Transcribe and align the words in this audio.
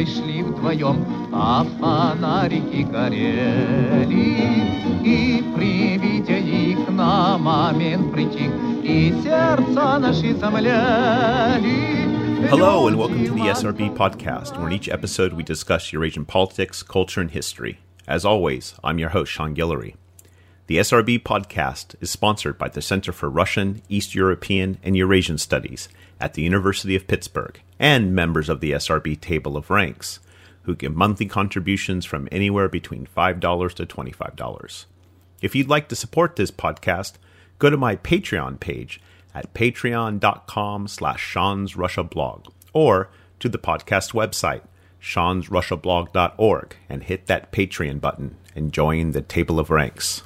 дорогой 0.00 0.06
шли 0.06 0.42
вдвоем, 0.42 1.04
а 1.32 1.64
фонарики 1.78 2.82
горели. 2.82 4.06
И 5.04 5.44
при 5.54 5.98
виде 5.98 6.38
их 6.38 6.88
на 6.88 7.36
момент 7.38 8.12
притих, 8.12 8.50
и 8.82 9.12
сердца 9.22 9.98
наши 9.98 10.34
замляли. 10.34 12.06
Hello, 12.48 12.86
and 12.86 12.96
welcome 12.96 13.24
to 13.24 13.34
the 13.34 13.48
SRB 13.48 13.94
podcast, 13.96 14.56
where 14.56 14.68
in 14.68 14.72
each 14.72 14.88
episode 14.88 15.32
we 15.32 15.42
discuss 15.42 15.92
Eurasian 15.92 16.24
politics, 16.24 16.82
culture, 16.82 17.20
and 17.20 17.30
history. 17.30 17.78
As 18.06 18.24
always, 18.24 18.74
I'm 18.84 18.98
your 18.98 19.10
host, 19.10 19.32
Sean 19.32 19.54
Guillory. 19.54 19.94
The 20.71 20.77
SRB 20.77 21.23
podcast 21.23 21.95
is 21.99 22.09
sponsored 22.09 22.57
by 22.57 22.69
the 22.69 22.81
Center 22.81 23.11
for 23.11 23.29
Russian, 23.29 23.81
East 23.89 24.15
European, 24.15 24.77
and 24.81 24.95
Eurasian 24.95 25.37
Studies 25.37 25.89
at 26.17 26.33
the 26.33 26.43
University 26.43 26.95
of 26.95 27.07
Pittsburgh 27.07 27.59
and 27.77 28.15
members 28.15 28.47
of 28.47 28.61
the 28.61 28.71
SRB 28.71 29.19
Table 29.19 29.57
of 29.57 29.69
Ranks, 29.69 30.21
who 30.61 30.73
give 30.73 30.95
monthly 30.95 31.25
contributions 31.25 32.05
from 32.05 32.29
anywhere 32.31 32.69
between 32.69 33.05
$5 33.05 33.73
to 33.73 33.85
$25. 33.85 34.85
If 35.41 35.55
you'd 35.55 35.67
like 35.67 35.89
to 35.89 35.95
support 35.97 36.37
this 36.37 36.51
podcast, 36.51 37.15
go 37.59 37.69
to 37.69 37.75
my 37.75 37.97
Patreon 37.97 38.57
page 38.57 39.01
at 39.35 39.53
patreon.com 39.53 40.87
slash 40.87 41.21
Sean's 41.21 41.75
Russia 41.75 42.05
blog 42.05 42.47
or 42.71 43.09
to 43.41 43.49
the 43.49 43.59
podcast 43.59 44.13
website, 44.13 44.61
seansrussiablog.org, 45.01 46.75
and 46.87 47.03
hit 47.03 47.27
that 47.27 47.51
Patreon 47.51 47.99
button 47.99 48.37
and 48.55 48.71
join 48.71 49.11
the 49.11 49.21
Table 49.21 49.59
of 49.59 49.69
Ranks. 49.69 50.23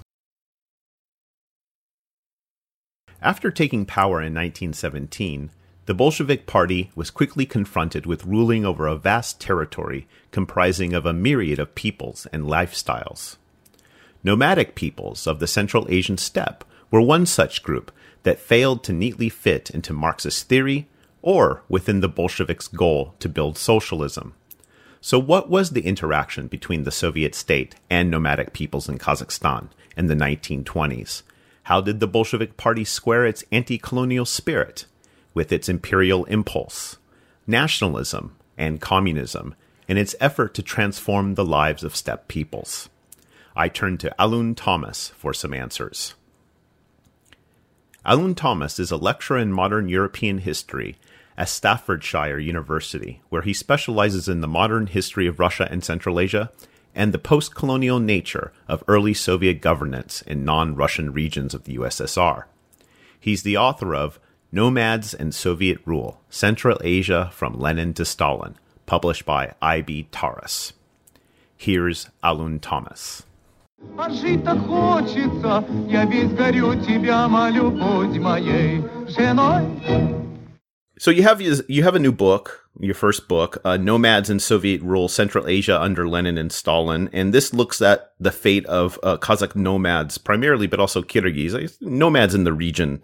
After 3.25 3.49
taking 3.49 3.87
power 3.87 4.21
in 4.21 4.35
1917, 4.35 5.49
the 5.87 5.95
Bolshevik 5.95 6.45
Party 6.45 6.91
was 6.93 7.09
quickly 7.09 7.47
confronted 7.47 8.05
with 8.05 8.23
ruling 8.23 8.63
over 8.63 8.85
a 8.85 8.95
vast 8.95 9.41
territory 9.41 10.07
comprising 10.29 10.93
of 10.93 11.07
a 11.07 11.13
myriad 11.13 11.57
of 11.57 11.73
peoples 11.73 12.27
and 12.31 12.43
lifestyles. 12.43 13.37
Nomadic 14.23 14.75
peoples 14.75 15.25
of 15.25 15.39
the 15.39 15.47
Central 15.47 15.87
Asian 15.89 16.19
steppe 16.19 16.63
were 16.91 17.01
one 17.01 17.25
such 17.25 17.63
group 17.63 17.91
that 18.21 18.39
failed 18.39 18.83
to 18.83 18.93
neatly 18.93 19.29
fit 19.29 19.71
into 19.71 19.91
Marxist 19.91 20.47
theory 20.47 20.87
or 21.23 21.63
within 21.67 22.01
the 22.01 22.07
Bolsheviks' 22.07 22.67
goal 22.67 23.15
to 23.17 23.27
build 23.27 23.57
socialism. 23.57 24.35
So, 25.01 25.17
what 25.17 25.49
was 25.49 25.71
the 25.71 25.87
interaction 25.87 26.45
between 26.45 26.83
the 26.83 26.91
Soviet 26.91 27.33
state 27.33 27.73
and 27.89 28.11
nomadic 28.11 28.53
peoples 28.53 28.87
in 28.87 28.99
Kazakhstan 28.99 29.69
in 29.97 30.05
the 30.05 30.15
1920s? 30.15 31.23
How 31.65 31.81
did 31.81 31.99
the 31.99 32.07
Bolshevik 32.07 32.57
Party 32.57 32.83
square 32.83 33.25
its 33.25 33.43
anti 33.51 33.79
colonial 33.79 34.25
spirit 34.25 34.85
with 35.33 35.51
its 35.51 35.67
imperial 35.67 36.25
impulse, 36.25 36.97
nationalism, 37.47 38.35
and 38.55 38.79
communism 38.79 39.55
in 39.87 39.97
its 39.97 40.15
effort 40.19 40.53
to 40.53 40.61
transform 40.61 41.33
the 41.33 41.43
lives 41.43 41.83
of 41.83 41.95
steppe 41.95 42.27
peoples? 42.27 42.89
I 43.55 43.69
turn 43.69 43.97
to 43.99 44.13
Alun 44.19 44.55
Thomas 44.55 45.09
for 45.17 45.33
some 45.33 45.55
answers. 45.55 46.13
Alun 48.05 48.35
Thomas 48.35 48.77
is 48.77 48.91
a 48.91 48.97
lecturer 48.97 49.39
in 49.39 49.51
modern 49.51 49.89
European 49.89 50.37
history 50.37 50.97
at 51.35 51.49
Staffordshire 51.49 52.37
University, 52.37 53.23
where 53.29 53.41
he 53.41 53.53
specializes 53.53 54.29
in 54.29 54.41
the 54.41 54.47
modern 54.47 54.85
history 54.85 55.25
of 55.25 55.39
Russia 55.39 55.67
and 55.71 55.83
Central 55.83 56.19
Asia 56.19 56.51
and 56.95 57.13
the 57.13 57.19
post 57.19 57.53
colonial 57.53 57.99
nature 57.99 58.53
of 58.67 58.83
early 58.87 59.13
Soviet 59.13 59.61
governance 59.61 60.21
in 60.21 60.45
non 60.45 60.75
Russian 60.75 61.11
regions 61.11 61.53
of 61.53 61.65
the 61.65 61.75
USSR. 61.77 62.45
He's 63.19 63.43
the 63.43 63.57
author 63.57 63.93
of 63.93 64.19
Nomads 64.51 65.13
and 65.13 65.35
Soviet 65.35 65.79
Rule 65.85 66.21
Central 66.29 66.79
Asia 66.83 67.29
from 67.33 67.59
Lenin 67.59 67.93
to 67.95 68.05
Stalin, 68.05 68.55
published 68.85 69.25
by 69.25 69.53
I.B. 69.61 70.07
Tauris. 70.11 70.71
Here's 71.57 72.09
Alun 72.23 72.59
Thomas. 72.61 73.23
А 73.97 74.09
жить-то 74.09 74.57
хочется, 74.57 75.63
я 75.87 76.05
весь 76.05 76.31
горю, 76.31 76.75
тебя 76.81 77.27
молю, 77.27 77.71
будь 77.71 78.17
моей 78.17 78.81
женой. 79.07 80.24
So 80.97 81.11
you 81.11 81.23
have 81.23 81.41
you 81.41 81.83
have 81.83 81.95
a 81.95 81.99
new 81.99 82.13
book, 82.13 82.67
your 82.79 82.95
first 82.95 83.27
book, 83.27 83.57
uh, 83.65 83.75
"Nomads 83.75 84.29
in 84.29 84.39
Soviet 84.39 84.81
Rule: 84.81 85.09
Central 85.09 85.45
Asia 85.45 85.79
under 85.79 86.07
Lenin 86.07 86.37
and 86.37 86.51
Stalin," 86.51 87.09
and 87.11 87.33
this 87.33 87.53
looks 87.53 87.81
at 87.81 88.13
the 88.17 88.31
fate 88.31 88.65
of 88.67 88.97
uh, 89.03 89.17
Kazakh 89.17 89.55
nomads 89.55 90.17
primarily, 90.17 90.67
but 90.67 90.79
also 90.79 91.01
Kyrgyz 91.01 91.81
nomads 91.81 92.33
in 92.33 92.45
the 92.45 92.53
region 92.53 93.03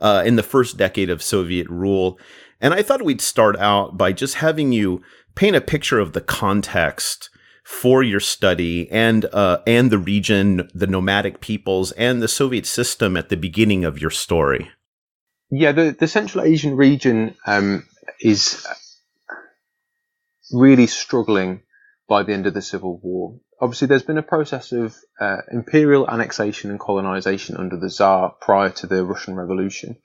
uh, 0.00 0.22
in 0.24 0.36
the 0.36 0.42
first 0.44 0.76
decade 0.76 1.10
of 1.10 1.20
Soviet 1.20 1.68
rule. 1.68 2.18
And 2.60 2.72
I 2.72 2.82
thought 2.82 3.02
we'd 3.02 3.20
start 3.20 3.56
out 3.58 3.98
by 3.98 4.12
just 4.12 4.36
having 4.36 4.70
you 4.70 5.02
paint 5.34 5.56
a 5.56 5.60
picture 5.60 5.98
of 5.98 6.12
the 6.12 6.20
context 6.20 7.28
for 7.64 8.04
your 8.04 8.20
study 8.20 8.88
and 8.92 9.24
uh, 9.32 9.58
and 9.66 9.90
the 9.90 9.98
region, 9.98 10.70
the 10.74 10.86
nomadic 10.86 11.40
peoples, 11.40 11.90
and 11.92 12.22
the 12.22 12.28
Soviet 12.28 12.66
system 12.66 13.16
at 13.16 13.30
the 13.30 13.36
beginning 13.36 13.84
of 13.84 14.00
your 14.00 14.10
story. 14.10 14.70
Yeah, 15.54 15.72
the, 15.72 15.90
the 15.90 16.08
Central 16.08 16.46
Asian 16.46 16.76
region 16.76 17.34
um, 17.46 17.86
is 18.18 18.66
really 20.50 20.86
struggling 20.86 21.60
by 22.08 22.22
the 22.22 22.32
end 22.32 22.46
of 22.46 22.54
the 22.54 22.62
Civil 22.62 22.98
War. 23.02 23.38
Obviously, 23.60 23.86
there's 23.86 24.02
been 24.02 24.16
a 24.16 24.22
process 24.22 24.72
of 24.72 24.96
uh, 25.20 25.42
imperial 25.52 26.08
annexation 26.08 26.70
and 26.70 26.80
colonization 26.80 27.58
under 27.58 27.76
the 27.76 27.90
Tsar 27.90 28.34
prior 28.40 28.70
to 28.70 28.86
the 28.86 29.04
Russian 29.04 29.36
Revolution, 29.36 29.96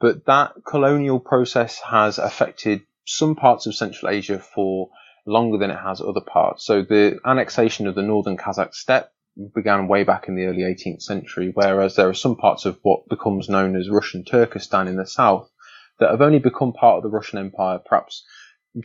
but 0.00 0.26
that 0.26 0.54
colonial 0.66 1.20
process 1.20 1.78
has 1.78 2.18
affected 2.18 2.82
some 3.06 3.36
parts 3.36 3.66
of 3.66 3.76
Central 3.76 4.10
Asia 4.10 4.40
for 4.40 4.90
longer 5.24 5.58
than 5.58 5.70
it 5.70 5.78
has 5.78 6.00
other 6.00 6.20
parts. 6.20 6.66
So 6.66 6.82
the 6.82 7.20
annexation 7.24 7.86
of 7.86 7.94
the 7.94 8.02
northern 8.02 8.36
Kazakh 8.36 8.74
steppe 8.74 9.12
began 9.54 9.88
way 9.88 10.04
back 10.04 10.28
in 10.28 10.36
the 10.36 10.44
early 10.44 10.62
18th 10.62 11.02
century, 11.02 11.50
whereas 11.54 11.96
there 11.96 12.08
are 12.08 12.14
some 12.14 12.36
parts 12.36 12.64
of 12.64 12.78
what 12.82 13.08
becomes 13.08 13.48
known 13.48 13.76
as 13.76 13.90
Russian 13.90 14.24
Turkestan 14.24 14.88
in 14.88 14.96
the 14.96 15.06
south 15.06 15.50
that 15.98 16.10
have 16.10 16.22
only 16.22 16.38
become 16.38 16.72
part 16.72 16.98
of 16.98 17.02
the 17.02 17.16
Russian 17.16 17.38
Empire 17.38 17.78
perhaps 17.78 18.24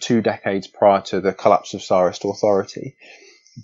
two 0.01 0.21
decades 0.21 0.67
prior 0.67 1.01
to 1.01 1.21
the 1.21 1.33
collapse 1.33 1.73
of 1.73 1.81
Tsarist 1.81 2.25
authority. 2.25 2.95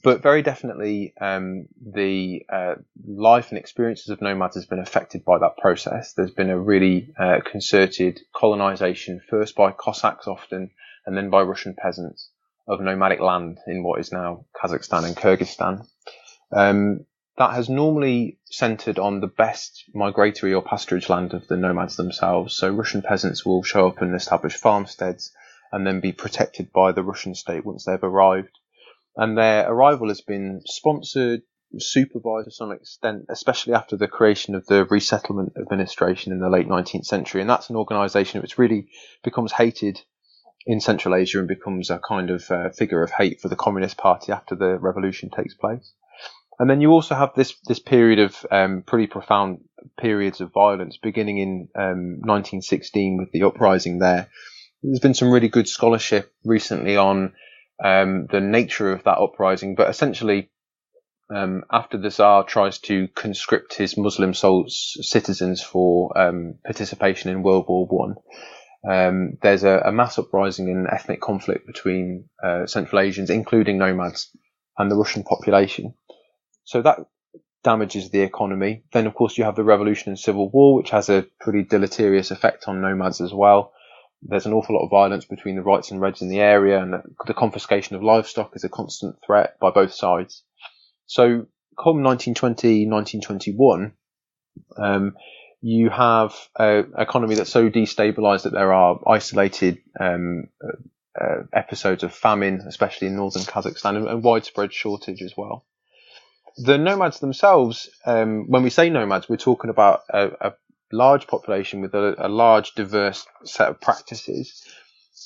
But 0.03 0.21
very 0.21 0.43
definitely, 0.43 1.13
um, 1.19 1.67
the 1.81 2.45
uh, 2.51 2.75
life 3.07 3.49
and 3.49 3.57
experiences 3.57 4.09
of 4.09 4.21
nomads 4.21 4.55
has 4.55 4.67
been 4.67 4.79
affected 4.79 5.25
by 5.25 5.39
that 5.39 5.57
process. 5.57 6.13
There's 6.13 6.31
been 6.31 6.51
a 6.51 6.59
really 6.59 7.11
uh, 7.19 7.39
concerted 7.49 8.19
colonization, 8.35 9.19
first 9.29 9.55
by 9.55 9.71
Cossacks 9.71 10.27
often, 10.27 10.69
and 11.07 11.17
then 11.17 11.31
by 11.31 11.41
Russian 11.41 11.75
peasants, 11.75 12.29
of 12.67 12.81
nomadic 12.81 13.19
land 13.19 13.57
in 13.65 13.81
what 13.81 13.99
is 13.99 14.11
now 14.11 14.45
Kazakhstan 14.55 15.05
and 15.05 15.15
Kyrgyzstan. 15.15 15.87
Um, 16.51 17.05
that 17.39 17.53
has 17.53 17.69
normally 17.69 18.37
centered 18.43 18.99
on 18.99 19.21
the 19.21 19.27
best 19.27 19.85
migratory 19.93 20.53
or 20.53 20.61
pasturage 20.61 21.07
land 21.07 21.33
of 21.33 21.47
the 21.47 21.55
nomads 21.55 21.95
themselves. 21.95 22.53
So 22.53 22.69
Russian 22.69 23.01
peasants 23.01 23.45
will 23.45 23.63
show 23.63 23.87
up 23.87 24.01
and 24.01 24.13
establish 24.13 24.55
farmsteads 24.57 25.31
and 25.71 25.87
then 25.87 26.01
be 26.01 26.11
protected 26.11 26.73
by 26.73 26.91
the 26.91 27.03
Russian 27.03 27.35
state 27.35 27.65
once 27.65 27.85
they've 27.85 28.03
arrived. 28.03 28.59
And 29.15 29.37
their 29.37 29.71
arrival 29.71 30.09
has 30.09 30.19
been 30.19 30.61
sponsored, 30.65 31.43
supervised 31.77 32.47
to 32.47 32.51
some 32.51 32.73
extent, 32.73 33.25
especially 33.29 33.73
after 33.73 33.95
the 33.95 34.09
creation 34.09 34.53
of 34.53 34.65
the 34.65 34.83
Resettlement 34.85 35.53
Administration 35.57 36.33
in 36.33 36.39
the 36.39 36.49
late 36.49 36.67
19th 36.67 37.05
century. 37.05 37.39
And 37.39 37.49
that's 37.49 37.69
an 37.69 37.77
organization 37.77 38.41
which 38.41 38.57
really 38.57 38.89
becomes 39.23 39.53
hated 39.53 40.01
in 40.65 40.81
Central 40.81 41.15
Asia 41.15 41.39
and 41.39 41.47
becomes 41.47 41.89
a 41.89 41.99
kind 41.99 42.29
of 42.29 42.51
uh, 42.51 42.69
figure 42.71 43.01
of 43.01 43.11
hate 43.11 43.39
for 43.39 43.47
the 43.47 43.55
Communist 43.55 43.97
Party 43.97 44.33
after 44.33 44.55
the 44.55 44.77
revolution 44.77 45.29
takes 45.29 45.53
place. 45.53 45.93
And 46.59 46.69
then 46.69 46.81
you 46.81 46.91
also 46.91 47.15
have 47.15 47.33
this 47.35 47.55
this 47.67 47.79
period 47.79 48.19
of 48.19 48.45
um, 48.51 48.83
pretty 48.85 49.07
profound 49.07 49.59
periods 49.97 50.41
of 50.41 50.51
violence, 50.51 50.97
beginning 50.97 51.37
in 51.37 51.69
um, 51.73 52.19
1916 52.19 53.17
with 53.17 53.31
the 53.31 53.43
uprising 53.43 53.99
there. 53.99 54.27
There's 54.83 54.99
been 54.99 55.13
some 55.13 55.31
really 55.31 55.47
good 55.47 55.69
scholarship 55.69 56.33
recently 56.43 56.97
on 56.97 57.33
um, 57.83 58.27
the 58.29 58.41
nature 58.41 58.91
of 58.91 59.03
that 59.05 59.19
uprising, 59.19 59.75
but 59.75 59.89
essentially, 59.89 60.49
um, 61.33 61.63
after 61.71 61.97
the 61.97 62.11
Tsar 62.11 62.43
tries 62.43 62.79
to 62.79 63.07
conscript 63.09 63.75
his 63.75 63.97
Muslim 63.97 64.33
citizens 64.33 65.61
for 65.61 66.17
um, 66.17 66.55
participation 66.65 67.29
in 67.29 67.43
World 67.43 67.65
War 67.69 67.87
One, 67.87 68.15
um, 68.89 69.37
there's 69.41 69.63
a, 69.63 69.81
a, 69.85 69.91
mass 69.91 70.17
uprising 70.17 70.69
and 70.69 70.87
ethnic 70.87 71.21
conflict 71.21 71.67
between 71.67 72.29
uh, 72.43 72.65
Central 72.65 73.01
Asians, 73.01 73.29
including 73.29 73.77
nomads, 73.77 74.35
and 74.77 74.89
the 74.89 74.95
Russian 74.95 75.23
population. 75.23 75.93
So 76.69 76.83
that 76.83 76.99
damages 77.63 78.11
the 78.11 78.21
economy. 78.21 78.83
Then, 78.93 79.07
of 79.07 79.15
course, 79.15 79.39
you 79.39 79.43
have 79.43 79.55
the 79.55 79.63
revolution 79.63 80.09
and 80.09 80.19
civil 80.19 80.51
war, 80.51 80.75
which 80.75 80.91
has 80.91 81.09
a 81.09 81.25
pretty 81.39 81.63
deleterious 81.63 82.29
effect 82.29 82.67
on 82.67 82.79
nomads 82.79 83.21
as 83.21 83.33
well. 83.33 83.73
There's 84.21 84.45
an 84.45 84.53
awful 84.53 84.75
lot 84.75 84.83
of 84.83 84.91
violence 84.91 85.25
between 85.25 85.55
the 85.55 85.63
whites 85.63 85.89
and 85.89 85.99
reds 85.99 86.21
in 86.21 86.29
the 86.29 86.41
area, 86.41 86.79
and 86.79 86.93
the 87.25 87.33
confiscation 87.33 87.95
of 87.95 88.03
livestock 88.03 88.51
is 88.55 88.65
a 88.65 88.69
constant 88.69 89.15
threat 89.25 89.57
by 89.59 89.71
both 89.71 89.95
sides. 89.95 90.43
So, 91.07 91.47
come 91.75 92.03
1920, 92.03 92.85
1921, 92.85 93.93
um, 94.77 95.15
you 95.61 95.89
have 95.89 96.35
an 96.55 96.93
economy 96.99 97.33
that's 97.33 97.49
so 97.49 97.71
destabilized 97.71 98.43
that 98.43 98.53
there 98.53 98.73
are 98.73 98.99
isolated 99.07 99.79
um, 99.99 100.49
uh, 101.19 101.45
episodes 101.51 102.03
of 102.03 102.13
famine, 102.13 102.61
especially 102.67 103.07
in 103.07 103.15
northern 103.15 103.41
Kazakhstan, 103.41 103.97
and, 103.97 104.07
and 104.07 104.23
widespread 104.23 104.71
shortage 104.71 105.23
as 105.23 105.33
well. 105.35 105.65
The 106.61 106.77
nomads 106.77 107.19
themselves, 107.19 107.89
um, 108.05 108.45
when 108.49 108.63
we 108.63 108.69
say 108.69 108.89
nomads, 108.89 109.29
we're 109.29 109.37
talking 109.37 109.69
about 109.69 110.01
a, 110.09 110.31
a 110.41 110.53
large 110.91 111.25
population 111.27 111.81
with 111.81 111.93
a, 111.93 112.15
a, 112.17 112.27
large, 112.27 112.73
diverse 112.73 113.25
set 113.45 113.69
of 113.69 113.79
practices. 113.79 114.63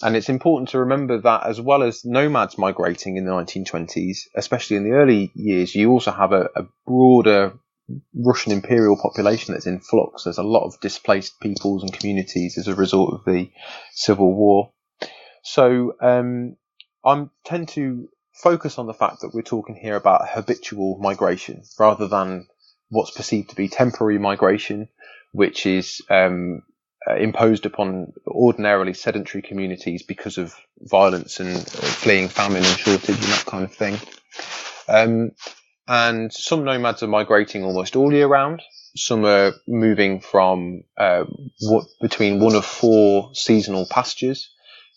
And 0.03 0.15
it's 0.15 0.29
important 0.29 0.69
to 0.69 0.79
remember 0.79 1.19
that 1.21 1.47
as 1.47 1.59
well 1.59 1.81
as 1.81 2.05
nomads 2.05 2.57
migrating 2.57 3.17
in 3.17 3.25
the 3.25 3.31
1920s, 3.31 4.27
especially 4.35 4.77
in 4.77 4.83
the 4.83 4.91
early 4.91 5.31
years, 5.33 5.73
you 5.73 5.89
also 5.89 6.11
have 6.11 6.33
a, 6.33 6.49
a 6.55 6.63
broader 6.85 7.53
Russian 8.13 8.51
imperial 8.51 8.97
population 8.97 9.53
that's 9.53 9.65
in 9.65 9.79
flux. 9.79 10.23
There's 10.23 10.37
a 10.37 10.43
lot 10.43 10.65
of 10.65 10.79
displaced 10.81 11.39
peoples 11.39 11.83
and 11.83 11.91
communities 11.91 12.57
as 12.57 12.67
a 12.67 12.75
result 12.75 13.13
of 13.13 13.25
the 13.25 13.51
civil 13.91 14.33
war. 14.33 14.71
So 15.43 15.95
um, 15.99 16.57
I 17.03 17.25
tend 17.43 17.69
to 17.69 18.07
focus 18.33 18.77
on 18.77 18.87
the 18.87 18.93
fact 18.93 19.21
that 19.21 19.33
we're 19.33 19.41
talking 19.41 19.75
here 19.75 19.95
about 19.95 20.27
habitual 20.29 20.97
migration 20.99 21.63
rather 21.79 22.07
than 22.07 22.47
what's 22.89 23.11
perceived 23.11 23.49
to 23.49 23.55
be 23.55 23.67
temporary 23.67 24.19
migration, 24.19 24.89
which 25.31 25.65
is 25.65 26.01
um, 26.09 26.61
uh, 27.09 27.15
imposed 27.15 27.65
upon 27.65 28.13
ordinarily 28.27 28.93
sedentary 28.93 29.41
communities 29.41 30.03
because 30.03 30.37
of 30.37 30.55
violence 30.79 31.39
and 31.39 31.55
uh, 31.55 31.59
fleeing 31.59 32.29
famine 32.29 32.63
and 32.63 32.77
shortage 32.77 33.09
and 33.09 33.17
that 33.17 33.45
kind 33.45 33.63
of 33.63 33.73
thing. 33.73 33.97
Um, 34.87 35.31
and 35.87 36.31
some 36.31 36.63
nomads 36.63 37.03
are 37.03 37.07
migrating 37.07 37.63
almost 37.63 37.95
all 37.95 38.13
year 38.13 38.27
round. 38.27 38.61
Some 38.95 39.25
are 39.25 39.53
moving 39.67 40.21
from 40.21 40.83
uh, 40.97 41.25
what, 41.61 41.85
between 41.99 42.39
one 42.39 42.55
of 42.55 42.63
four 42.63 43.31
seasonal 43.33 43.87
pastures, 43.89 44.53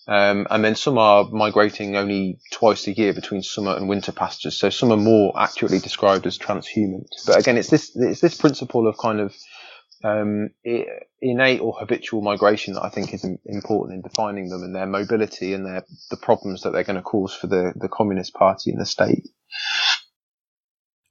um, 0.08 0.47
and 0.50 0.64
then 0.64 0.76
some 0.76 0.99
are 0.99 1.29
migrating 1.31 1.97
only 1.97 2.38
twice 2.53 2.87
a 2.87 2.93
year 2.93 3.12
between 3.12 3.43
summer 3.43 3.75
and 3.75 3.88
winter 3.88 4.12
pastures. 4.12 4.56
So 4.56 4.70
some 4.70 4.93
are 4.93 4.97
more 4.97 5.32
accurately 5.37 5.81
described 5.81 6.26
as 6.26 6.38
transhumant. 6.38 7.08
But 7.26 7.38
again, 7.38 7.56
it's 7.56 7.70
this 7.70 7.91
it's 7.97 8.20
this 8.20 8.37
principle 8.37 8.87
of 8.87 8.97
kind 8.99 9.19
of 9.19 9.35
um, 10.05 10.50
innate 11.20 11.61
or 11.61 11.76
habitual 11.79 12.23
migration 12.23 12.75
that 12.75 12.85
I 12.85 12.88
think 12.91 13.12
is 13.12 13.26
important 13.47 13.97
in 13.97 14.03
defining 14.03 14.49
them 14.49 14.62
and 14.62 14.75
their 14.75 14.87
mobility 14.87 15.55
and 15.55 15.67
their 15.67 15.85
the 16.11 16.17
problems 16.17 16.62
that 16.62 16.70
they're 16.73 16.85
going 16.85 16.97
to 16.97 17.03
cause 17.03 17.35
for 17.35 17.49
the 17.49 17.73
the 17.75 17.88
Communist 17.88 18.32
Party 18.35 18.70
and 18.70 18.81
the 18.81 18.87
state. 18.87 19.29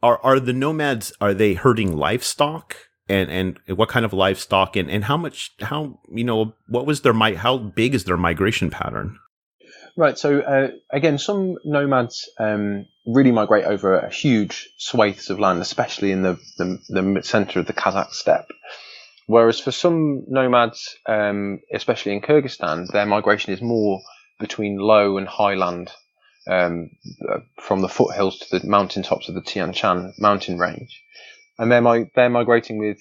Are 0.01 0.19
are 0.23 0.39
the 0.39 0.53
nomads 0.53 1.11
are 1.19 1.33
they 1.33 1.55
herding 1.55 1.97
livestock? 1.97 2.77
And 3.07 3.29
and 3.29 3.77
what 3.77 3.89
kind 3.89 4.03
of 4.03 4.13
livestock 4.13 4.75
and, 4.75 4.89
and 4.89 5.03
how 5.03 5.15
much 5.15 5.51
how 5.61 5.99
you 6.09 6.23
know 6.23 6.55
what 6.67 6.87
was 6.87 7.01
their 7.01 7.13
how 7.13 7.57
big 7.57 7.93
is 7.93 8.05
their 8.05 8.17
migration 8.17 8.71
pattern? 8.71 9.19
Right. 9.97 10.17
So 10.17 10.39
uh, 10.39 10.69
again, 10.89 11.17
some 11.17 11.55
nomads 11.63 12.29
um, 12.39 12.85
really 13.05 13.31
migrate 13.31 13.65
over 13.65 14.09
huge 14.09 14.69
swathes 14.77 15.29
of 15.29 15.39
land, 15.39 15.61
especially 15.61 16.11
in 16.11 16.21
the, 16.21 16.37
the, 16.57 16.79
the 16.89 17.21
center 17.23 17.59
of 17.59 17.67
the 17.67 17.73
Kazakh 17.73 18.11
steppe. 18.11 18.49
Whereas 19.27 19.59
for 19.59 19.71
some 19.71 20.23
nomads, 20.27 20.97
um, 21.07 21.61
especially 21.73 22.13
in 22.13 22.21
Kyrgyzstan, 22.21 22.87
their 22.91 23.05
migration 23.05 23.53
is 23.53 23.61
more 23.61 24.01
between 24.39 24.77
low 24.77 25.17
and 25.17 25.27
highland, 25.27 25.91
um, 26.47 26.91
from 27.59 27.81
the 27.81 27.89
foothills 27.89 28.37
to 28.39 28.59
the 28.59 28.67
mountaintops 28.67 29.29
of 29.29 29.35
the 29.35 29.41
Tian 29.41 29.73
Shan 29.73 30.13
mountain 30.19 30.59
range. 30.59 31.01
And 31.57 31.71
they're, 31.71 32.09
they're 32.15 32.29
migrating 32.29 32.77
with 32.77 32.99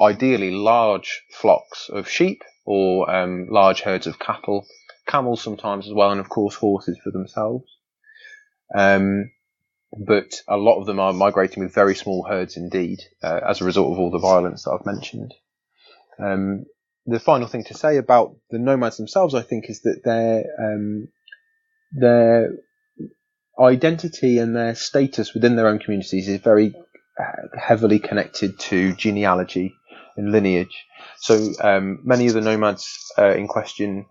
ideally 0.00 0.50
large 0.50 1.22
flocks 1.30 1.88
of 1.88 2.08
sheep 2.08 2.42
or 2.64 3.10
um, 3.14 3.48
large 3.50 3.82
herds 3.82 4.06
of 4.06 4.18
cattle, 4.18 4.66
camels 5.06 5.42
sometimes 5.42 5.86
as 5.86 5.92
well, 5.92 6.10
and 6.10 6.20
of 6.20 6.28
course 6.28 6.54
horses 6.54 6.98
for 7.02 7.10
themselves. 7.10 7.64
Um, 8.74 9.30
but 9.96 10.42
a 10.48 10.56
lot 10.56 10.80
of 10.80 10.86
them 10.86 10.98
are 10.98 11.12
migrating 11.12 11.62
with 11.62 11.74
very 11.74 11.94
small 11.94 12.26
herds 12.28 12.56
indeed, 12.56 13.00
uh, 13.22 13.40
as 13.48 13.60
a 13.60 13.64
result 13.64 13.92
of 13.92 13.98
all 13.98 14.10
the 14.10 14.18
violence 14.18 14.64
that 14.64 14.72
I've 14.72 14.86
mentioned. 14.86 15.32
Um, 16.18 16.64
the 17.06 17.20
final 17.20 17.46
thing 17.46 17.64
to 17.64 17.74
say 17.74 17.98
about 17.98 18.34
the 18.50 18.58
nomads 18.58 18.96
themselves, 18.96 19.34
I 19.34 19.42
think, 19.42 19.68
is 19.68 19.82
that 19.82 20.00
their 20.04 20.44
um, 20.58 21.08
their 21.92 22.50
identity 23.60 24.38
and 24.38 24.56
their 24.56 24.74
status 24.74 25.34
within 25.34 25.54
their 25.54 25.68
own 25.68 25.78
communities 25.78 26.28
is 26.28 26.40
very 26.40 26.74
heavily 27.56 27.98
connected 27.98 28.58
to 28.58 28.94
genealogy 28.94 29.74
and 30.16 30.32
lineage. 30.32 30.84
So 31.18 31.52
um, 31.60 32.00
many 32.04 32.26
of 32.26 32.34
the 32.34 32.40
nomads 32.40 33.12
uh, 33.18 33.34
in 33.34 33.48
question 33.48 34.06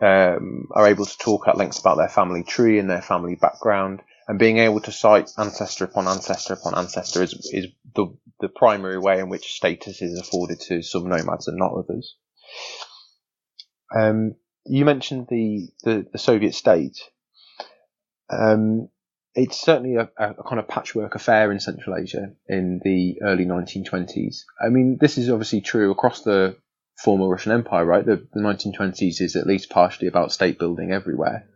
um, 0.00 0.68
are 0.72 0.86
able 0.86 1.06
to 1.06 1.18
talk 1.18 1.48
at 1.48 1.56
length 1.56 1.80
about 1.80 1.96
their 1.96 2.08
family 2.08 2.42
tree 2.42 2.78
and 2.78 2.88
their 2.88 3.02
family 3.02 3.34
background, 3.34 4.00
and 4.28 4.38
being 4.38 4.58
able 4.58 4.80
to 4.80 4.92
cite 4.92 5.30
ancestor 5.38 5.84
upon 5.84 6.06
ancestor 6.06 6.54
upon 6.54 6.74
ancestor 6.76 7.22
is, 7.22 7.32
is 7.52 7.66
the, 7.94 8.06
the 8.40 8.48
primary 8.48 8.98
way 8.98 9.18
in 9.18 9.28
which 9.28 9.54
status 9.54 10.02
is 10.02 10.18
afforded 10.18 10.60
to 10.60 10.82
some 10.82 11.08
nomads 11.08 11.48
and 11.48 11.56
not 11.56 11.72
others. 11.72 12.16
Um, 13.96 14.34
you 14.66 14.84
mentioned 14.84 15.26
the, 15.30 15.68
the, 15.82 16.06
the 16.12 16.18
Soviet 16.18 16.54
state. 16.54 16.98
Um, 18.30 18.90
it's 19.34 19.60
certainly 19.60 19.96
a, 19.96 20.10
a, 20.16 20.42
kind 20.42 20.58
of 20.58 20.68
patchwork 20.68 21.14
affair 21.14 21.52
in 21.52 21.60
Central 21.60 21.96
Asia 21.96 22.32
in 22.48 22.80
the 22.82 23.20
early 23.22 23.44
1920s. 23.44 24.42
I 24.60 24.68
mean, 24.68 24.98
this 25.00 25.18
is 25.18 25.30
obviously 25.30 25.60
true 25.60 25.90
across 25.90 26.22
the 26.22 26.56
former 26.96 27.28
Russian 27.28 27.52
Empire, 27.52 27.84
right? 27.84 28.04
The, 28.04 28.26
the 28.32 28.40
1920s 28.40 29.20
is 29.20 29.36
at 29.36 29.46
least 29.46 29.70
partially 29.70 30.08
about 30.08 30.32
state 30.32 30.58
building 30.58 30.92
everywhere. 30.92 31.46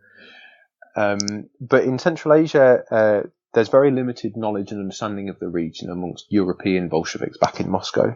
Um, 0.95 1.49
but 1.59 1.83
in 1.83 1.99
Central 1.99 2.35
Asia, 2.35 2.83
uh, 2.89 3.21
there's 3.53 3.69
very 3.69 3.91
limited 3.91 4.37
knowledge 4.37 4.71
and 4.71 4.79
understanding 4.79 5.29
of 5.29 5.39
the 5.39 5.49
region 5.49 5.89
amongst 5.89 6.27
European 6.29 6.87
Bolsheviks 6.87 7.37
back 7.37 7.59
in 7.59 7.69
Moscow. 7.69 8.15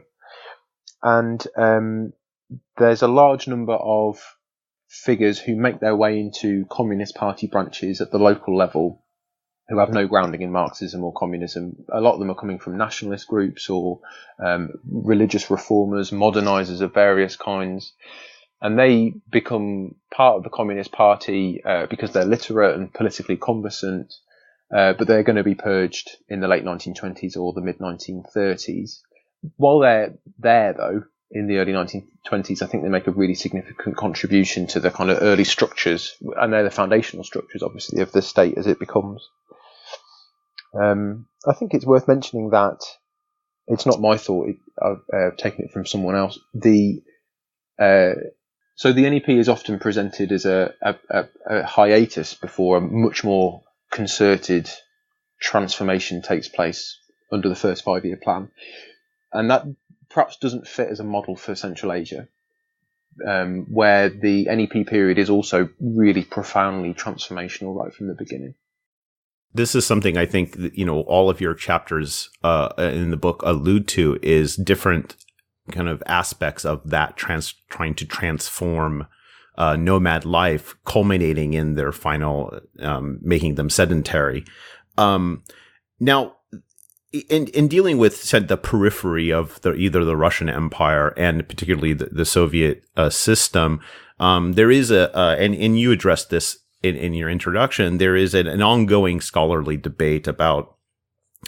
And 1.03 1.45
um, 1.57 2.13
there's 2.77 3.01
a 3.01 3.07
large 3.07 3.47
number 3.47 3.73
of 3.73 4.19
figures 4.87 5.39
who 5.39 5.55
make 5.55 5.79
their 5.79 5.95
way 5.95 6.19
into 6.19 6.65
Communist 6.69 7.15
Party 7.15 7.47
branches 7.47 7.99
at 7.99 8.11
the 8.11 8.19
local 8.19 8.55
level 8.55 9.03
who 9.69 9.79
have 9.79 9.91
no 9.91 10.07
grounding 10.07 10.41
in 10.41 10.51
Marxism 10.51 11.03
or 11.03 11.11
communism. 11.13 11.85
A 11.91 11.99
lot 11.99 12.13
of 12.13 12.19
them 12.19 12.31
are 12.31 12.35
coming 12.35 12.59
from 12.59 12.77
nationalist 12.77 13.27
groups 13.27 13.69
or 13.69 13.99
um, 14.39 14.69
religious 14.89 15.49
reformers, 15.51 16.11
modernizers 16.11 16.81
of 16.81 16.93
various 16.93 17.35
kinds 17.35 17.93
and 18.61 18.77
they 18.77 19.13
become 19.29 19.95
part 20.11 20.37
of 20.37 20.43
the 20.43 20.49
Communist 20.49 20.91
Party 20.91 21.61
uh, 21.63 21.85
because 21.87 22.11
they're 22.11 22.25
literate 22.25 22.75
and 22.75 22.93
politically 22.93 23.37
conversant, 23.37 24.13
uh, 24.75 24.93
but 24.93 25.07
they're 25.07 25.23
going 25.23 25.35
to 25.35 25.43
be 25.43 25.55
purged 25.55 26.17
in 26.27 26.39
the 26.39 26.47
late 26.47 26.65
1920s 26.65 27.37
or 27.37 27.53
the 27.53 27.61
mid 27.61 27.77
1930s. 27.77 29.01
While 29.57 29.79
they're 29.79 30.15
there, 30.39 30.73
though, 30.73 31.03
in 31.29 31.47
the 31.47 31.57
early 31.57 31.73
1920s, 31.73 32.63
I 32.63 32.65
think 32.65 32.83
they 32.83 32.89
make 32.89 33.07
a 33.07 33.11
really 33.11 33.35
significant 33.35 33.95
contribution 33.95 34.65
to 34.67 34.79
the 34.79 34.89
kind 34.89 35.11
of 35.11 35.21
early 35.21 35.43
structures, 35.43 36.15
and 36.37 36.51
they're 36.51 36.63
the 36.63 36.71
foundational 36.71 37.23
structures, 37.23 37.61
obviously, 37.61 38.01
of 38.01 38.11
the 38.11 38.23
state 38.23 38.57
as 38.57 38.65
it 38.65 38.79
becomes. 38.79 39.29
Um, 40.79 41.27
I 41.45 41.53
think 41.53 41.73
it's 41.73 41.85
worth 41.85 42.07
mentioning 42.07 42.51
that 42.51 42.79
it's 43.67 43.85
not 43.85 44.01
my 44.01 44.17
thought. 44.17 44.49
It, 44.49 44.57
I've 44.81 45.03
uh, 45.13 45.35
taken 45.37 45.65
it 45.65 45.71
from 45.71 45.85
someone 45.85 46.15
else. 46.15 46.39
The 46.53 47.01
uh, 47.79 48.13
so 48.75 48.93
the 48.93 49.09
NEP 49.09 49.29
is 49.29 49.49
often 49.49 49.79
presented 49.79 50.31
as 50.31 50.45
a, 50.45 50.73
a, 50.81 50.95
a, 51.09 51.25
a 51.47 51.63
hiatus 51.63 52.35
before 52.35 52.77
a 52.77 52.81
much 52.81 53.23
more 53.23 53.63
concerted 53.91 54.69
transformation 55.41 56.21
takes 56.21 56.47
place 56.47 56.99
under 57.31 57.49
the 57.49 57.55
first 57.55 57.83
five 57.83 58.05
year 58.05 58.17
plan. 58.17 58.51
And 59.33 59.49
that 59.49 59.65
perhaps 60.09 60.37
doesn't 60.37 60.67
fit 60.67 60.89
as 60.89 60.99
a 60.99 61.03
model 61.03 61.35
for 61.35 61.55
Central 61.55 61.91
Asia, 61.91 62.27
um, 63.27 63.65
where 63.69 64.09
the 64.09 64.45
NEP 64.45 64.85
period 64.85 65.17
is 65.17 65.31
also 65.31 65.69
really 65.79 66.23
profoundly 66.23 66.93
transformational 66.93 67.75
right 67.75 67.93
from 67.93 68.07
the 68.07 68.13
beginning. 68.15 68.53
This 69.53 69.75
is 69.75 69.85
something 69.85 70.17
I 70.17 70.25
think 70.25 70.57
you 70.73 70.85
know 70.85 71.01
all 71.01 71.29
of 71.29 71.41
your 71.41 71.53
chapters 71.53 72.29
uh, 72.43 72.73
in 72.77 73.11
the 73.11 73.17
book 73.17 73.41
allude 73.43 73.87
to 73.89 74.19
is 74.21 74.55
different 74.55 75.15
kind 75.71 75.89
of 75.89 76.01
aspects 76.05 76.65
of 76.65 76.89
that 76.89 77.17
trans 77.17 77.53
trying 77.69 77.95
to 77.95 78.05
transform 78.05 79.07
uh, 79.57 79.75
nomad 79.75 80.25
life, 80.25 80.75
culminating 80.85 81.53
in 81.53 81.75
their 81.75 81.91
final 81.91 82.59
um, 82.79 83.19
making 83.21 83.55
them 83.55 83.69
sedentary. 83.69 84.45
Um, 84.97 85.43
now, 85.99 86.35
in 87.11 87.47
in 87.47 87.67
dealing 87.67 87.97
with 87.97 88.15
said 88.15 88.47
the 88.47 88.57
periphery 88.57 89.31
of 89.31 89.59
the 89.61 89.73
either 89.73 90.05
the 90.05 90.17
Russian 90.17 90.49
Empire 90.49 91.13
and 91.17 91.47
particularly 91.47 91.93
the, 91.93 92.09
the 92.11 92.25
Soviet 92.25 92.83
uh, 92.95 93.09
system, 93.09 93.79
um, 94.19 94.53
there 94.53 94.71
is 94.71 94.91
a 94.91 95.15
uh, 95.17 95.35
and 95.35 95.55
and 95.55 95.79
you 95.79 95.91
addressed 95.91 96.29
this 96.29 96.59
in, 96.83 96.95
in 96.95 97.13
your 97.13 97.29
introduction. 97.29 97.97
There 97.97 98.15
is 98.15 98.33
an, 98.33 98.47
an 98.47 98.61
ongoing 98.61 99.21
scholarly 99.21 99.77
debate 99.77 100.27
about 100.27 100.75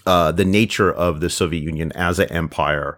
uh, 0.05 0.31
the 0.31 0.45
nature 0.45 0.91
of 0.91 1.19
the 1.19 1.29
Soviet 1.29 1.62
Union 1.62 1.91
as 1.93 2.19
an 2.19 2.31
empire 2.31 2.98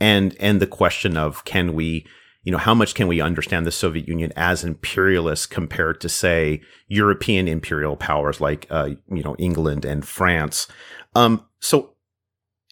and 0.00 0.36
and 0.40 0.60
the 0.60 0.66
question 0.66 1.16
of 1.16 1.44
can 1.44 1.74
we 1.74 2.04
you 2.44 2.50
know, 2.50 2.58
how 2.58 2.74
much 2.74 2.94
can 2.94 3.06
we 3.06 3.20
understand 3.20 3.66
the 3.66 3.72
Soviet 3.72 4.08
Union 4.08 4.32
as 4.34 4.64
imperialist 4.64 5.50
compared 5.50 6.00
to, 6.00 6.08
say, 6.08 6.60
European 6.88 7.46
imperial 7.46 7.96
powers 7.96 8.40
like, 8.40 8.66
uh, 8.68 8.90
you 9.12 9.22
know, 9.22 9.36
England 9.38 9.84
and 9.84 10.04
France? 10.04 10.66
Um, 11.14 11.46
so 11.60 11.94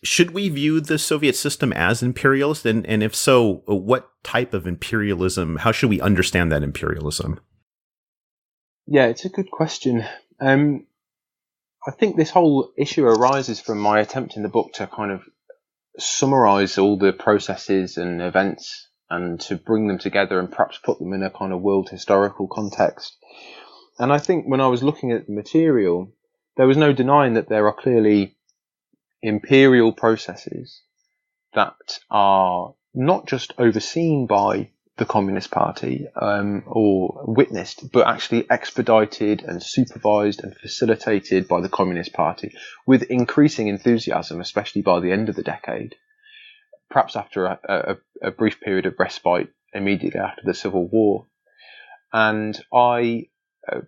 should 0.03 0.33
we 0.33 0.49
view 0.49 0.81
the 0.81 0.99
Soviet 0.99 1.37
system 1.37 1.73
as 1.73 2.03
imperialist? 2.03 2.67
And, 2.67 2.85
and 2.87 3.03
if 3.03 3.15
so, 3.15 3.63
what 3.67 4.11
type 4.25 4.55
of 4.55 4.67
imperialism, 4.67 5.57
how 5.59 5.71
should 5.71 5.91
we 5.91 6.01
understand 6.01 6.51
that 6.51 6.65
imperialism? 6.65 7.39
Yeah, 8.93 9.07
it's 9.07 9.25
a 9.25 9.29
good 9.29 9.53
question. 9.53 10.05
Um, 10.41 10.85
I 11.87 11.93
think 11.93 12.17
this 12.17 12.31
whole 12.31 12.73
issue 12.77 13.07
arises 13.07 13.61
from 13.61 13.79
my 13.79 14.01
attempt 14.01 14.37
in 14.37 14.43
the 14.43 14.49
book 14.49 14.73
to 14.75 14.89
kind 14.89 15.13
of 15.13 15.23
summarize 15.97 16.77
all 16.77 16.99
the 16.99 17.13
processes 17.13 17.99
and 17.99 18.21
events 18.21 18.89
and 19.09 19.41
to 19.43 19.55
bring 19.55 19.87
them 19.87 19.99
together 19.99 20.41
and 20.41 20.51
perhaps 20.51 20.81
put 20.83 20.99
them 20.99 21.13
in 21.13 21.23
a 21.23 21.31
kind 21.31 21.53
of 21.53 21.61
world 21.61 21.89
historical 21.89 22.49
context. 22.49 23.17
And 24.01 24.13
I 24.13 24.19
think 24.19 24.47
when 24.47 24.61
I 24.61 24.67
was 24.67 24.83
looking 24.83 25.13
at 25.13 25.29
the 25.29 25.35
material, 25.35 26.13
there 26.57 26.67
was 26.67 26.77
no 26.77 26.93
denying 26.93 27.35
that 27.35 27.49
there 27.49 27.69
are 27.69 27.73
clearly 27.73 28.37
imperial 29.23 29.93
processes 29.93 30.83
that 31.55 32.01
are 32.11 32.75
not 32.93 33.29
just 33.29 33.53
overseen 33.57 34.27
by 34.27 34.71
the 35.01 35.05
Communist 35.07 35.51
Party 35.51 36.07
um, 36.15 36.63
or 36.67 37.25
witnessed, 37.27 37.91
but 37.91 38.07
actually 38.07 38.49
expedited 38.49 39.43
and 39.43 39.61
supervised 39.61 40.45
and 40.45 40.55
facilitated 40.55 41.49
by 41.49 41.61
the 41.61 41.69
Communist 41.69 42.13
Party 42.13 42.55
with 42.87 43.03
increasing 43.03 43.67
enthusiasm, 43.67 44.41
especially 44.41 44.83
by 44.83 45.01
the 45.01 45.11
end 45.11 45.29
of 45.29 45.35
the 45.35 45.43
decade 45.43 45.97
perhaps 46.91 47.17
after 47.17 47.47
a, 47.47 47.59
a, 47.65 48.29
a 48.29 48.31
brief 48.31 48.61
period 48.61 48.85
of 48.85 48.95
respite 48.99 49.49
immediately 49.73 50.21
after 50.21 50.43
the 50.45 50.55
Civil 50.55 50.89
War. 50.89 51.27
And 52.13 52.61
I 52.75 53.29
uh, 53.71 53.83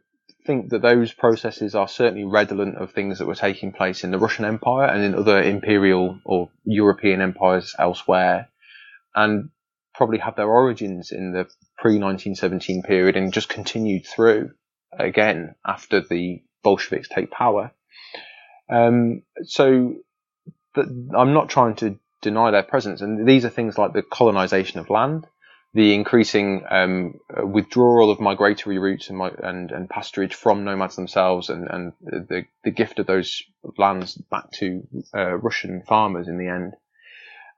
think 0.47 0.71
that 0.71 0.83
those 0.83 1.12
processes 1.12 1.75
are 1.75 1.88
certainly 1.88 2.25
redolent 2.25 2.76
of 2.76 2.92
things 2.92 3.19
that 3.19 3.26
were 3.26 3.35
taking 3.35 3.73
place 3.73 4.04
in 4.04 4.12
the 4.12 4.19
Russian 4.19 4.45
Empire 4.45 4.87
and 4.87 5.02
in 5.02 5.14
other 5.14 5.42
imperial 5.42 6.21
or 6.25 6.50
European 6.64 7.21
empires 7.21 7.75
elsewhere, 7.78 8.49
and 9.14 9.50
probably 9.94 10.18
have 10.18 10.37
their 10.37 10.50
origins 10.50 11.12
in 11.12 11.32
the 11.32 11.44
pre 11.78 11.99
1917 11.99 12.82
period 12.82 13.16
and 13.16 13.32
just 13.32 13.49
continued 13.49 14.06
through 14.06 14.50
again 14.99 15.54
after 15.66 16.00
the 16.00 16.42
Bolsheviks 16.62 17.08
take 17.08 17.30
power. 17.30 17.72
Um, 18.70 19.22
so 19.44 19.96
I'm 20.76 21.34
not 21.34 21.49
trying 21.50 21.75
to 21.76 21.99
deny 22.22 22.50
their 22.50 22.62
presence. 22.62 23.02
And 23.02 23.28
these 23.28 23.44
are 23.44 23.50
things 23.50 23.76
like 23.76 23.92
the 23.92 24.02
colonization 24.02 24.80
of 24.80 24.88
land, 24.88 25.26
the 25.75 25.94
increasing 25.94 26.64
um, 26.70 27.20
withdrawal 27.42 28.11
of 28.11 28.20
migratory 28.20 28.78
routes 28.78 29.11
and, 29.11 29.20
and, 29.20 29.70
and, 29.70 29.90
pasturage 29.90 30.34
from 30.34 30.64
nomads 30.64 30.96
themselves, 30.96 31.50
and, 31.50 31.66
and 31.68 31.92
the, 32.00 32.44
the 32.64 32.70
gift 32.70 32.99
of 32.99 33.06
those 33.06 33.42
lands 33.76 34.14
back 34.14 34.50
to 34.52 34.87
uh, 35.14 35.37
Russian 35.37 35.82
farmers 35.82 36.28
in 36.28 36.38
the 36.38 36.49
end. 36.49 36.75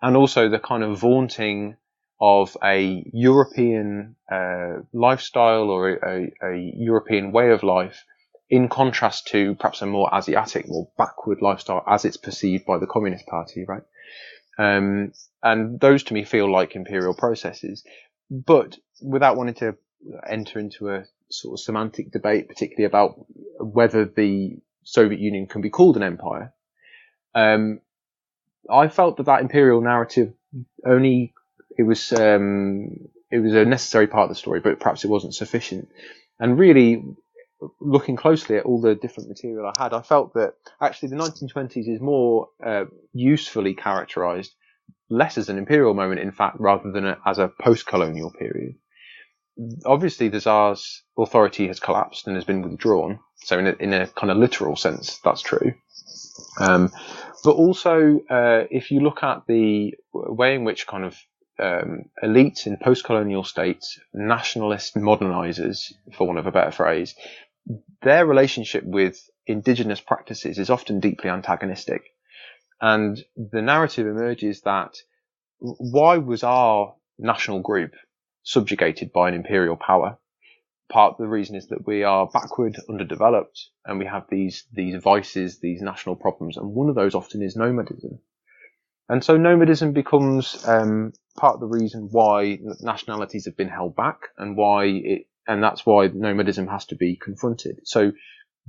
And 0.02 0.16
also 0.16 0.48
the 0.48 0.58
kind 0.58 0.82
of 0.82 0.98
vaunting 0.98 1.76
of 2.26 2.56
a 2.64 3.04
European 3.12 4.16
uh, 4.32 4.76
lifestyle 4.94 5.68
or 5.68 5.90
a, 5.90 6.32
a, 6.42 6.72
European 6.74 7.32
way 7.32 7.50
of 7.50 7.62
life 7.62 8.02
in 8.48 8.70
contrast 8.70 9.26
to 9.26 9.54
perhaps 9.56 9.82
a 9.82 9.86
more 9.86 10.08
Asiatic, 10.10 10.66
more 10.66 10.88
backward 10.96 11.42
lifestyle 11.42 11.84
as 11.86 12.06
it's 12.06 12.16
perceived 12.16 12.64
by 12.64 12.78
the 12.78 12.86
Communist 12.86 13.26
Party, 13.26 13.66
right? 13.68 13.82
Um, 14.56 15.12
and 15.42 15.78
those 15.78 16.02
to 16.04 16.14
me 16.14 16.24
feel 16.24 16.50
like 16.50 16.74
imperial 16.74 17.14
processes. 17.14 17.84
But 18.30 18.78
without 19.02 19.36
wanting 19.36 19.56
to 19.56 19.76
enter 20.26 20.58
into 20.58 20.88
a 20.88 21.04
sort 21.30 21.60
of 21.60 21.62
semantic 21.62 22.10
debate, 22.10 22.48
particularly 22.48 22.86
about 22.86 23.16
whether 23.60 24.06
the 24.06 24.56
Soviet 24.82 25.20
Union 25.20 25.46
can 25.46 25.60
be 25.60 25.68
called 25.68 25.98
an 25.98 26.02
empire, 26.02 26.54
um, 27.34 27.80
I 28.70 28.88
felt 28.88 29.18
that 29.18 29.26
that 29.26 29.42
imperial 29.42 29.82
narrative 29.82 30.32
only 30.86 31.33
it 31.76 31.82
was 31.82 32.12
um, 32.12 33.08
it 33.30 33.38
was 33.38 33.54
a 33.54 33.64
necessary 33.64 34.06
part 34.06 34.24
of 34.24 34.28
the 34.28 34.34
story, 34.34 34.60
but 34.60 34.80
perhaps 34.80 35.04
it 35.04 35.10
wasn't 35.10 35.34
sufficient. 35.34 35.88
And 36.38 36.58
really, 36.58 37.04
looking 37.80 38.16
closely 38.16 38.56
at 38.56 38.64
all 38.64 38.80
the 38.80 38.94
different 38.94 39.28
material 39.28 39.66
I 39.66 39.82
had, 39.82 39.92
I 39.92 40.02
felt 40.02 40.34
that 40.34 40.54
actually 40.80 41.10
the 41.10 41.16
1920s 41.16 41.88
is 41.88 42.00
more 42.00 42.48
uh, 42.64 42.84
usefully 43.12 43.74
characterized 43.74 44.54
less 45.10 45.38
as 45.38 45.48
an 45.48 45.58
imperial 45.58 45.94
moment, 45.94 46.20
in 46.20 46.32
fact, 46.32 46.56
rather 46.58 46.90
than 46.90 47.06
a, 47.06 47.18
as 47.26 47.38
a 47.38 47.50
post-colonial 47.60 48.30
period. 48.30 48.74
Obviously, 49.84 50.28
the 50.28 50.40
Tsar's 50.40 51.02
authority 51.16 51.68
has 51.68 51.78
collapsed 51.78 52.26
and 52.26 52.36
has 52.36 52.44
been 52.44 52.62
withdrawn. 52.62 53.20
So, 53.36 53.58
in 53.58 53.66
a, 53.66 53.72
in 53.78 53.92
a 53.92 54.06
kind 54.08 54.30
of 54.30 54.38
literal 54.38 54.76
sense, 54.76 55.18
that's 55.18 55.42
true. 55.42 55.74
Um, 56.58 56.90
but 57.44 57.52
also, 57.52 58.20
uh, 58.30 58.64
if 58.70 58.90
you 58.90 59.00
look 59.00 59.22
at 59.22 59.42
the 59.46 59.94
way 60.12 60.54
in 60.54 60.64
which 60.64 60.86
kind 60.86 61.04
of 61.04 61.16
um, 61.58 62.10
elites 62.22 62.66
in 62.66 62.76
post-colonial 62.76 63.44
states, 63.44 63.98
nationalist 64.12 64.96
modernizers, 64.96 65.92
for 66.16 66.26
want 66.26 66.38
of 66.38 66.46
a 66.46 66.52
better 66.52 66.70
phrase, 66.70 67.14
their 68.02 68.26
relationship 68.26 68.84
with 68.84 69.28
indigenous 69.46 70.00
practices 70.00 70.58
is 70.58 70.70
often 70.70 71.00
deeply 71.00 71.30
antagonistic. 71.30 72.02
And 72.80 73.22
the 73.36 73.62
narrative 73.62 74.06
emerges 74.06 74.62
that 74.62 74.96
why 75.58 76.18
was 76.18 76.42
our 76.42 76.94
national 77.18 77.60
group 77.60 77.94
subjugated 78.42 79.12
by 79.12 79.28
an 79.28 79.34
imperial 79.34 79.76
power? 79.76 80.18
Part 80.90 81.12
of 81.12 81.18
the 81.18 81.28
reason 81.28 81.56
is 81.56 81.68
that 81.68 81.86
we 81.86 82.02
are 82.02 82.28
backward, 82.30 82.76
underdeveloped, 82.88 83.68
and 83.86 83.98
we 83.98 84.04
have 84.04 84.26
these 84.28 84.64
these 84.72 85.02
vices, 85.02 85.60
these 85.60 85.80
national 85.80 86.16
problems, 86.16 86.58
and 86.58 86.74
one 86.74 86.90
of 86.90 86.94
those 86.94 87.14
often 87.14 87.42
is 87.42 87.56
nomadism. 87.56 88.18
And 89.08 89.22
so 89.22 89.36
nomadism 89.36 89.92
becomes 89.92 90.66
um, 90.66 91.12
part 91.36 91.54
of 91.54 91.60
the 91.60 91.66
reason 91.66 92.08
why 92.10 92.58
nationalities 92.80 93.44
have 93.46 93.56
been 93.56 93.68
held 93.68 93.94
back, 93.96 94.18
and 94.38 94.56
why 94.56 94.84
it 94.86 95.26
and 95.46 95.62
that's 95.62 95.84
why 95.84 96.08
nomadism 96.08 96.66
has 96.68 96.86
to 96.86 96.96
be 96.96 97.16
confronted. 97.16 97.80
So 97.84 98.12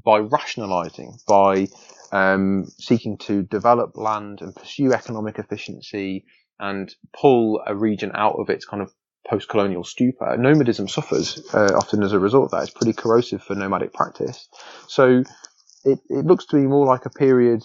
by 0.04 0.20
rationalizing, 0.20 1.14
by 1.26 1.68
um, 2.12 2.66
seeking 2.80 3.18
to 3.20 3.44
develop 3.44 3.96
land 3.96 4.42
and 4.42 4.54
pursue 4.54 4.92
economic 4.94 5.40
efficiency 5.40 6.26
and 6.60 6.94
pull 7.14 7.62
a 7.66 7.76
region 7.76 8.12
out 8.14 8.36
of 8.38 8.50
its 8.50 8.66
kind 8.66 8.84
of 8.84 8.92
post-colonial 9.30 9.84
stupor, 9.84 10.36
nomadism 10.38 10.88
suffers 10.88 11.42
uh, 11.54 11.74
often 11.78 12.04
as 12.04 12.12
a 12.12 12.20
result 12.20 12.46
of 12.46 12.52
that. 12.52 12.64
It's 12.64 12.72
pretty 12.72 12.94
corrosive 12.94 13.42
for 13.42 13.56
nomadic 13.56 13.94
practice. 13.94 14.48
So 14.88 15.24
it, 15.86 16.00
it 16.10 16.26
looks 16.26 16.46
to 16.48 16.58
me 16.58 16.68
more 16.68 16.86
like 16.86 17.06
a 17.06 17.10
period 17.10 17.64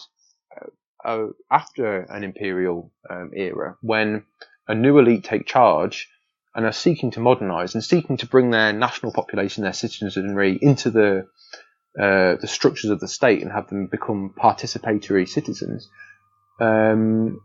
uh, 1.05 1.27
after 1.51 2.01
an 2.03 2.25
imperial 2.25 2.93
um, 3.09 3.31
era 3.35 3.77
when 3.81 4.25
a 4.69 4.75
new 4.75 4.99
elite 4.99 5.25
take 5.25 5.47
charge 5.47 6.09
and 6.55 6.67
are 6.67 6.73
seeking 6.73 7.11
to 7.13 7.21
modernize 7.21 7.75
and 7.75 7.85
seeking 7.85 8.17
to 8.19 8.27
bring 8.27 8.51
their 8.51 8.73
national 8.73 9.13
population, 9.13 9.63
their 9.63 9.73
citizenry 9.73 10.59
into 10.61 10.91
the 10.91 11.27
uh, 12.01 12.37
the 12.41 12.47
structures 12.47 12.91
of 12.91 13.01
the 13.01 13.09
state 13.09 13.43
and 13.43 13.51
have 13.51 13.69
them 13.69 13.89
become 13.89 14.33
participatory 14.39 15.29
citizens. 15.29 15.89
Um, 16.61 17.41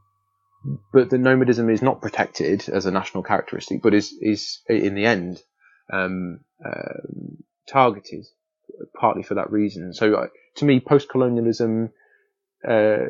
but 0.93 1.09
the 1.09 1.17
nomadism 1.17 1.69
is 1.69 1.81
not 1.81 2.01
protected 2.01 2.69
as 2.69 2.85
a 2.85 2.91
national 2.91 3.23
characteristic, 3.23 3.81
but 3.81 3.93
is 3.93 4.13
is 4.21 4.61
in 4.67 4.95
the 4.95 5.05
end 5.05 5.41
um, 5.91 6.39
uh, 6.63 6.99
targeted 7.67 8.25
partly 8.99 9.23
for 9.23 9.35
that 9.35 9.51
reason. 9.51 9.93
So 9.93 10.15
uh, 10.15 10.27
to 10.55 10.65
me, 10.65 10.79
post-colonialism 10.79 11.91
uh, 12.67 13.05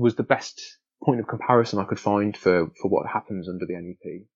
was 0.00 0.16
the 0.16 0.22
best 0.22 0.78
point 1.04 1.20
of 1.20 1.28
comparison 1.28 1.78
I 1.78 1.84
could 1.84 2.00
find 2.00 2.36
for 2.36 2.68
for 2.80 2.88
what 2.88 3.06
happens 3.06 3.48
under 3.48 3.66
the 3.66 3.74
NEP. 3.74 4.26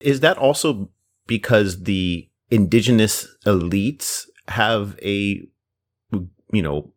Is 0.00 0.20
that 0.20 0.38
also 0.38 0.90
because 1.26 1.84
the 1.84 2.28
indigenous 2.50 3.26
elites 3.46 4.26
have 4.48 4.98
a 5.02 5.42
you 6.52 6.62
know 6.62 6.92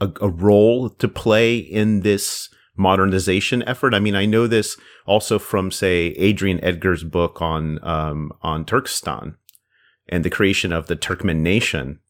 a, 0.00 0.10
a 0.20 0.28
role 0.28 0.90
to 0.90 1.08
play 1.08 1.56
in 1.56 2.00
this 2.00 2.48
modernization 2.76 3.62
effort? 3.64 3.94
I 3.94 4.00
mean, 4.00 4.14
I 4.14 4.26
know 4.26 4.46
this 4.46 4.76
also 5.06 5.38
from 5.38 5.70
say 5.70 6.14
Adrienne 6.20 6.62
Edgar's 6.62 7.04
book 7.04 7.40
on 7.42 7.82
um, 7.84 8.32
on 8.42 8.64
Turkestan 8.64 9.36
and 10.08 10.24
the 10.24 10.30
creation 10.30 10.72
of 10.72 10.86
the 10.86 10.96
Turkmen 10.96 11.38
nation, 11.38 12.00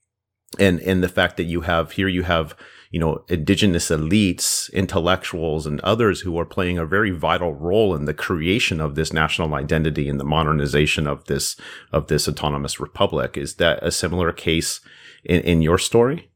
and 0.59 0.81
and 0.81 1.03
the 1.03 1.09
fact 1.09 1.37
that 1.37 1.45
you 1.45 1.63
have 1.63 1.93
here 1.93 2.09
you 2.09 2.23
have 2.23 2.55
you 2.95 3.01
know, 3.01 3.25
indigenous 3.27 3.89
elites, 3.89 4.73
intellectuals, 4.73 5.67
and 5.67 5.81
others 5.81 6.21
who 6.21 6.39
are 6.39 6.45
playing 6.45 6.79
a 6.79 6.87
very 6.87 7.11
vital 7.11 7.53
role 7.53 7.93
in 7.93 8.05
the 8.05 8.15
creation 8.15 8.81
of 8.81 8.95
this 8.95 9.13
national 9.13 9.53
identity 9.53 10.09
and 10.09 10.21
the 10.21 10.25
modernization 10.25 11.09
of 11.09 11.25
this 11.25 11.57
of 11.91 12.07
this 12.07 12.29
autonomous 12.29 12.79
republic. 12.79 13.37
Is 13.37 13.57
that 13.57 13.83
a 13.83 13.91
similar 13.91 14.31
case 14.31 14.81
in, 15.25 15.41
in 15.41 15.61
your 15.61 15.77
story? 15.77 16.31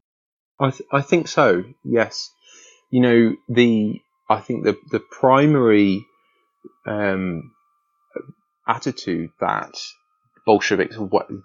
I 0.59 0.71
th- 0.71 0.89
I 0.91 1.01
think 1.01 1.29
so. 1.29 1.63
Yes, 1.85 2.29
you 2.91 3.03
know 3.03 3.37
the 3.49 4.01
I 4.29 4.41
think 4.41 4.65
the 4.65 4.77
the 4.91 5.01
primary 5.13 6.05
um, 6.89 7.53
attitude 8.67 9.31
that 9.39 9.77
Bolsheviks 10.49 10.97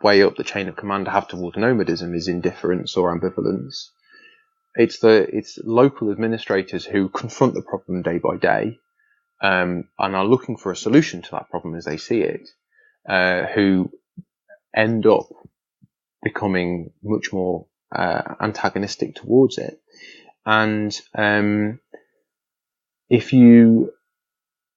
way 0.01 0.23
up 0.23 0.37
the 0.37 0.45
chain 0.45 0.69
of 0.69 0.77
command 0.77 1.09
have 1.09 1.27
towards 1.27 1.57
nomadism 1.57 2.15
is 2.15 2.29
indifference 2.29 2.95
or 2.95 3.13
ambivalence. 3.13 3.89
It's 4.75 4.99
the 4.99 5.27
it's 5.29 5.59
local 5.61 6.09
administrators 6.09 6.85
who 6.85 7.09
confront 7.09 7.53
the 7.53 7.63
problem 7.63 8.01
day 8.01 8.19
by 8.19 8.37
day 8.37 8.79
um, 9.41 9.89
and 9.99 10.15
are 10.15 10.25
looking 10.25 10.55
for 10.55 10.71
a 10.71 10.77
solution 10.77 11.21
to 11.21 11.31
that 11.31 11.49
problem 11.49 11.75
as 11.75 11.83
they 11.83 11.97
see 11.97 12.21
it, 12.21 12.47
uh, 13.05 13.43
who 13.47 13.91
end 14.73 15.05
up 15.05 15.27
becoming 16.23 16.91
much 17.03 17.33
more 17.33 17.67
uh, 17.93 18.35
antagonistic 18.39 19.15
towards 19.15 19.57
it. 19.57 19.81
And 20.45 20.97
um, 21.13 21.81
if 23.09 23.33
you 23.33 23.91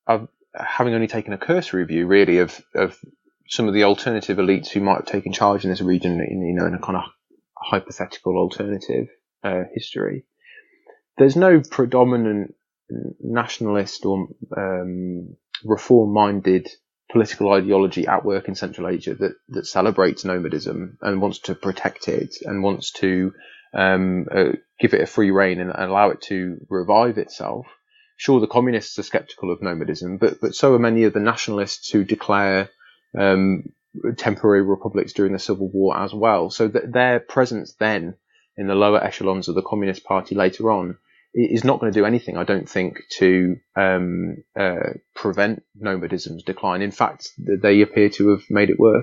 are 0.05 0.29
having 0.53 0.95
only 0.95 1.07
taken 1.07 1.33
a 1.33 1.39
cursory 1.39 1.85
view, 1.85 2.09
really, 2.09 2.39
of, 2.39 2.61
of 2.75 2.99
some 3.49 3.69
of 3.69 3.75
the 3.75 3.85
alternative 3.85 4.39
elites 4.39 4.69
who 4.69 4.81
might 4.81 4.97
have 4.97 5.07
taken 5.07 5.33
charge 5.33 5.65
in 5.65 5.71
this 5.71 5.81
region, 5.81 6.21
in, 6.21 6.47
you 6.47 6.55
know, 6.55 6.67
in 6.67 6.75
a 6.75 6.79
kind 6.79 6.97
of 6.97 7.05
hypothetical 7.57 8.37
alternative 8.37 9.09
uh, 9.43 9.63
history, 9.73 10.25
there's 11.19 11.37
no 11.37 11.61
predominant 11.61 12.55
nationalist 13.21 14.05
or 14.05 14.29
um, 14.57 15.37
reform-minded 15.65 16.69
political 17.11 17.53
ideology 17.53 18.07
at 18.07 18.25
work 18.25 18.49
in 18.49 18.55
Central 18.55 18.89
Asia 18.89 19.15
that, 19.15 19.33
that 19.49 19.67
celebrates 19.67 20.25
nomadism 20.25 20.99
and 21.01 21.23
wants 21.23 21.39
to 21.41 21.55
protect 21.55 22.09
it 22.09 22.37
and 22.43 22.63
wants 22.63 22.93
to 22.93 23.33
um, 23.75 24.27
uh, 24.31 24.53
give 24.81 24.95
it 24.95 25.03
a 25.03 25.07
free 25.07 25.31
rein 25.31 25.61
and, 25.61 25.71
and, 25.71 25.91
allow 25.91 26.11
it 26.11 26.21
to 26.23 26.59
revive 26.69 27.19
itself. 27.19 27.67
Sure, 28.17 28.41
the 28.41 28.47
communists 28.47 28.99
are 28.99 29.03
skeptical 29.03 29.53
of 29.53 29.63
nomadism, 29.63 30.17
but 30.17 30.41
but 30.41 30.55
so 30.55 30.75
are 30.75 30.79
many 30.79 31.05
of 31.05 31.13
the 31.13 31.21
nationalists 31.21 31.91
who 31.91 32.03
declare 32.03 32.71
um, 33.17 33.73
temporary 34.17 34.63
republics 34.63 35.13
during 35.13 35.33
the 35.33 35.39
civil 35.39 35.69
war 35.69 35.97
as 35.97 36.13
well. 36.13 36.51
So 36.51 36.69
that 36.69 36.93
their 36.93 37.21
presence 37.21 37.75
then 37.79 38.15
in 38.57 38.67
the 38.67 38.75
lower 38.75 39.03
echelons 39.03 39.49
of 39.49 39.55
the 39.55 39.63
Communist 39.63 40.05
Party 40.05 40.35
later 40.35 40.71
on 40.71 40.99
is 41.35 41.65
not 41.65 41.81
going 41.81 41.93
to 41.93 41.99
do 41.99 42.07
anything, 42.07 42.37
I 42.37 42.45
don't 42.45 42.69
think, 42.69 43.03
to 43.19 43.57
um, 43.77 44.43
uh, 44.59 44.95
prevent 45.15 45.63
nomadism's 45.79 46.43
decline. 46.43 46.81
In 46.81 46.91
fact, 46.91 47.31
they 47.39 47.83
appear 47.83 48.09
to 48.11 48.31
have 48.31 48.43
made 48.49 48.71
it 48.71 48.79
worse. 48.79 49.03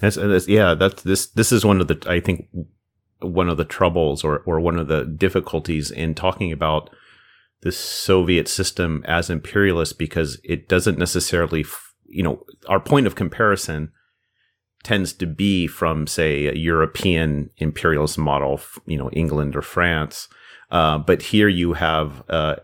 That's, 0.00 0.16
that's, 0.16 0.48
yeah, 0.48 0.74
that's 0.74 1.02
this. 1.02 1.26
This 1.26 1.50
is 1.50 1.64
one 1.64 1.80
of 1.80 1.88
the 1.88 2.04
I 2.06 2.20
think 2.20 2.48
one 3.20 3.48
of 3.48 3.56
the 3.56 3.64
troubles 3.64 4.22
or 4.22 4.42
or 4.44 4.60
one 4.60 4.78
of 4.78 4.88
the 4.88 5.04
difficulties 5.04 5.90
in 5.90 6.14
talking 6.14 6.52
about 6.52 6.90
the 7.62 7.72
Soviet 7.72 8.48
system 8.48 9.02
as 9.06 9.30
imperialist 9.30 9.98
because 9.98 10.38
it 10.44 10.68
doesn't 10.68 10.98
necessarily, 10.98 11.64
you 12.12 12.22
know, 12.22 12.44
our 12.68 12.80
point 12.80 13.06
of 13.06 13.14
comparison 13.14 13.90
tends 14.84 15.12
to 15.12 15.26
be 15.26 15.66
from 15.66 16.06
say 16.06 16.46
a 16.46 16.54
European 16.54 17.50
imperialist 17.58 18.18
model, 18.18 18.60
you 18.86 18.98
know, 18.98 19.10
England 19.10 19.56
or 19.56 19.62
France 19.62 20.28
uh, 20.72 20.96
but 20.98 21.20
here 21.22 21.48
you 21.48 21.74
have, 21.74 22.24
uh, 22.30 22.56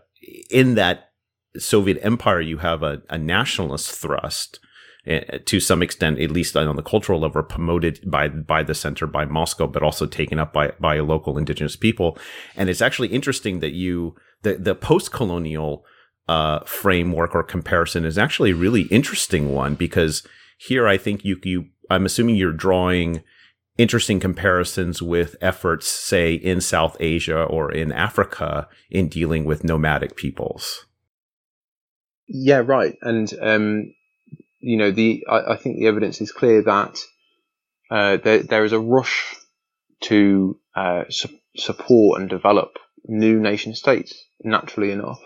in 0.49 0.75
that 0.75 1.11
Soviet 1.57 1.99
empire, 2.01 2.41
you 2.41 2.57
have 2.57 2.81
a, 2.81 3.03
a 3.09 3.17
nationalist 3.17 3.91
thrust 3.91 4.59
uh, 5.07 5.37
to 5.45 5.59
some 5.59 5.83
extent, 5.83 6.19
at 6.19 6.31
least 6.31 6.57
on 6.57 6.75
the 6.75 6.81
cultural 6.81 7.19
level, 7.19 7.43
promoted 7.43 7.99
by 8.09 8.27
by 8.27 8.63
the 8.63 8.75
center, 8.75 9.07
by 9.07 9.25
Moscow, 9.25 9.67
but 9.67 9.83
also 9.83 10.05
taken 10.05 10.39
up 10.39 10.51
by 10.51 10.73
by 10.79 10.99
local 10.99 11.37
indigenous 11.37 11.75
people. 11.75 12.17
And 12.55 12.67
it's 12.67 12.81
actually 12.81 13.09
interesting 13.09 13.59
that 13.59 13.73
you 13.73 14.15
the 14.41 14.55
the 14.55 14.75
post 14.75 15.11
colonial 15.11 15.85
uh, 16.29 16.59
framework 16.63 17.33
or 17.33 17.41
comparison 17.41 18.05
is 18.05 18.17
actually 18.17 18.51
a 18.51 18.55
really 18.55 18.83
interesting 18.83 19.51
one 19.51 19.73
because 19.73 20.21
here 20.59 20.87
I 20.87 20.95
think 20.95 21.25
you 21.25 21.39
you 21.43 21.65
I'm 21.89 22.05
assuming 22.05 22.35
you're 22.35 22.53
drawing 22.53 23.23
interesting 23.79 24.19
comparisons 24.19 25.01
with 25.01 25.35
efforts, 25.41 25.87
say, 25.87 26.35
in 26.35 26.61
South 26.61 26.95
Asia 26.99 27.41
or 27.41 27.71
in 27.71 27.91
Africa 27.91 28.67
in 28.91 29.07
dealing 29.07 29.43
with 29.43 29.63
nomadic 29.63 30.15
peoples. 30.15 30.85
Yeah, 32.27 32.61
right. 32.63 32.95
And, 33.01 33.33
um, 33.41 33.95
you 34.59 34.77
know, 34.77 34.91
the 34.91 35.25
I, 35.27 35.53
I, 35.53 35.55
think 35.55 35.77
the 35.77 35.87
evidence 35.87 36.21
is 36.21 36.31
clear 36.31 36.61
that 36.63 36.99
uh, 37.89 38.17
there, 38.17 38.43
there 38.43 38.65
is 38.65 38.73
a 38.73 38.79
rush 38.79 39.33
to 40.01 40.59
uh, 40.75 41.05
su- 41.09 41.39
support 41.55 42.19
and 42.19 42.29
develop 42.29 42.77
new 43.05 43.39
nation 43.39 43.73
states, 43.73 44.13
naturally 44.43 44.91
enough. 44.91 45.21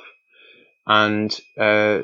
And 0.85 1.31
uh, 1.59 2.01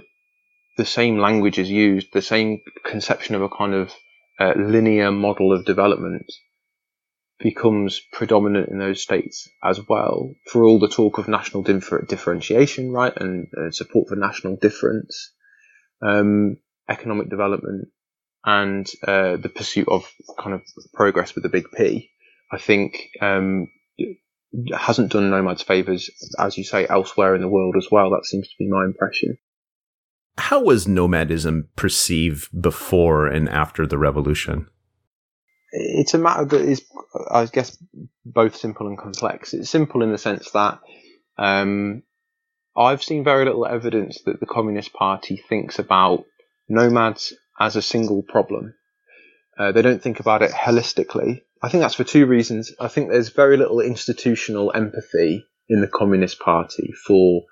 the 0.77 0.85
same 0.85 1.17
language 1.17 1.59
is 1.59 1.69
used, 1.69 2.13
the 2.13 2.21
same 2.21 2.61
conception 2.85 3.35
of 3.35 3.41
a 3.41 3.49
kind 3.49 3.73
of 3.73 3.93
uh, 4.39 4.53
linear 4.55 5.11
model 5.11 5.51
of 5.51 5.65
development 5.65 6.31
becomes 7.39 8.01
predominant 8.11 8.69
in 8.69 8.79
those 8.79 9.01
states 9.01 9.49
as 9.63 9.79
well. 9.87 10.33
For 10.51 10.65
all 10.65 10.79
the 10.79 10.89
talk 10.89 11.17
of 11.17 11.27
national 11.27 11.63
differ- 11.63 12.05
differentiation, 12.07 12.91
right, 12.91 13.13
and 13.15 13.47
uh, 13.57 13.71
support 13.71 14.09
for 14.09 14.15
national 14.15 14.57
difference, 14.57 15.33
um, 16.01 16.57
economic 16.89 17.29
development, 17.29 17.89
and 18.45 18.89
uh, 19.05 19.37
the 19.37 19.49
pursuit 19.49 19.87
of 19.87 20.09
kind 20.37 20.53
of 20.53 20.61
progress 20.93 21.35
with 21.35 21.43
the 21.43 21.49
big 21.49 21.65
P, 21.75 22.11
I 22.51 22.57
think 22.57 23.09
um, 23.21 23.67
hasn't 24.75 25.11
done 25.11 25.29
nomads 25.29 25.61
favors, 25.61 26.09
as 26.37 26.57
you 26.57 26.63
say, 26.63 26.87
elsewhere 26.87 27.35
in 27.35 27.41
the 27.41 27.47
world 27.47 27.75
as 27.77 27.87
well. 27.91 28.09
That 28.11 28.25
seems 28.25 28.47
to 28.47 28.55
be 28.57 28.67
my 28.67 28.83
impression 28.83 29.37
how 30.39 30.61
was 30.61 30.87
nomadism 30.87 31.69
perceived 31.75 32.49
before 32.59 33.27
and 33.27 33.49
after 33.49 33.85
the 33.85 33.97
revolution? 33.97 34.67
It's 35.71 36.13
a 36.13 36.17
matter 36.17 36.45
that 36.45 36.61
is, 36.61 36.83
I 37.29 37.45
guess, 37.45 37.77
both 38.25 38.55
simple 38.55 38.87
and 38.87 38.97
complex. 38.97 39.53
It's 39.53 39.69
simple 39.69 40.01
in 40.01 40.11
the 40.11 40.17
sense 40.17 40.49
that 40.51 40.79
um, 41.37 42.03
I've 42.75 43.03
seen 43.03 43.23
very 43.23 43.45
little 43.45 43.67
evidence 43.67 44.21
that 44.25 44.39
the 44.39 44.47
Communist 44.47 44.93
Party 44.93 45.37
thinks 45.37 45.77
about 45.77 46.25
nomads 46.67 47.33
as 47.59 47.75
a 47.75 47.81
single 47.81 48.23
problem. 48.23 48.73
Uh, 49.57 49.71
they 49.71 49.81
don't 49.81 50.01
think 50.01 50.19
about 50.19 50.41
it 50.41 50.51
holistically. 50.51 51.41
I 51.61 51.69
think 51.69 51.81
that's 51.81 51.95
for 51.95 52.03
two 52.03 52.25
reasons. 52.25 52.71
I 52.79 52.87
think 52.87 53.09
there's 53.09 53.29
very 53.29 53.57
little 53.57 53.81
institutional 53.81 54.71
empathy 54.73 55.45
in 55.67 55.81
the 55.81 55.87
Communist 55.87 56.39
Party 56.39 56.93
for 57.05 57.43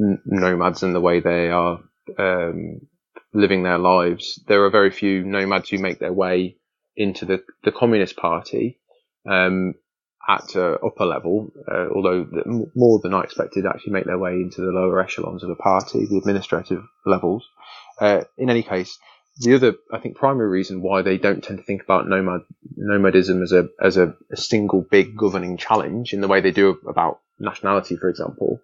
n- 0.00 0.20
nomads 0.24 0.82
and 0.82 0.94
the 0.94 1.00
way 1.00 1.20
they 1.20 1.50
are 1.50 1.80
um, 2.18 2.80
living 3.34 3.62
their 3.62 3.78
lives. 3.78 4.40
There 4.46 4.64
are 4.64 4.70
very 4.70 4.90
few 4.90 5.24
nomads 5.24 5.70
who 5.70 5.78
make 5.78 5.98
their 5.98 6.12
way 6.12 6.56
into 6.96 7.24
the, 7.24 7.42
the 7.64 7.72
Communist 7.72 8.16
Party 8.16 8.78
um, 9.28 9.74
at 10.28 10.54
uh, 10.54 10.78
upper 10.84 11.04
level, 11.04 11.50
uh, 11.68 11.88
although 11.94 12.26
more 12.76 13.00
than 13.02 13.12
I 13.12 13.22
expected 13.22 13.66
actually 13.66 13.92
make 13.92 14.04
their 14.04 14.18
way 14.18 14.34
into 14.34 14.60
the 14.60 14.70
lower 14.70 15.00
echelons 15.00 15.42
of 15.42 15.48
the 15.48 15.56
party, 15.56 16.06
the 16.06 16.18
administrative 16.18 16.84
levels. 17.04 17.44
Uh, 18.00 18.22
in 18.38 18.50
any 18.50 18.62
case, 18.62 18.98
the 19.38 19.54
other, 19.54 19.74
I 19.92 19.98
think, 19.98 20.16
primary 20.16 20.48
reason 20.48 20.82
why 20.82 21.02
they 21.02 21.18
don't 21.18 21.42
tend 21.42 21.58
to 21.58 21.64
think 21.64 21.82
about 21.82 22.08
nomad 22.08 22.42
nomadism 22.76 23.42
as 23.42 23.52
a 23.52 23.68
as 23.80 23.96
a, 23.96 24.14
a 24.30 24.36
single 24.36 24.84
big 24.90 25.16
governing 25.16 25.56
challenge 25.56 26.12
in 26.12 26.20
the 26.20 26.28
way 26.28 26.40
they 26.40 26.50
do 26.50 26.78
about 26.86 27.20
nationality, 27.38 27.96
for 27.96 28.08
example, 28.08 28.60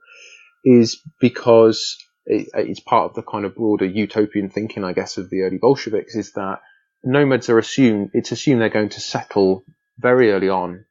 is 0.65 1.01
because 1.21 1.97
it, 2.27 2.49
it's 2.55 2.81
part 2.81 3.11
of 3.11 3.15
the 3.15 3.23
kind 3.23 3.45
of 3.45 3.57
broader 3.57 3.87
utopian 3.87 4.51
thinking, 4.51 4.85
I 4.85 4.93
guess, 4.93 5.17
of 5.19 5.31
the 5.31 5.43
early 5.43 5.59
Bolsheviks 5.59 6.15
is 6.15 6.33
that 6.33 6.61
nomads 7.03 7.49
are 7.49 7.59
assumed, 7.59 8.11
it's 8.13 8.33
assumed 8.33 8.61
they're 8.61 8.69
going 8.69 8.91
to 8.91 9.01
settle 9.01 9.65
very 9.99 10.33
early 10.33 10.49
on 10.49 10.85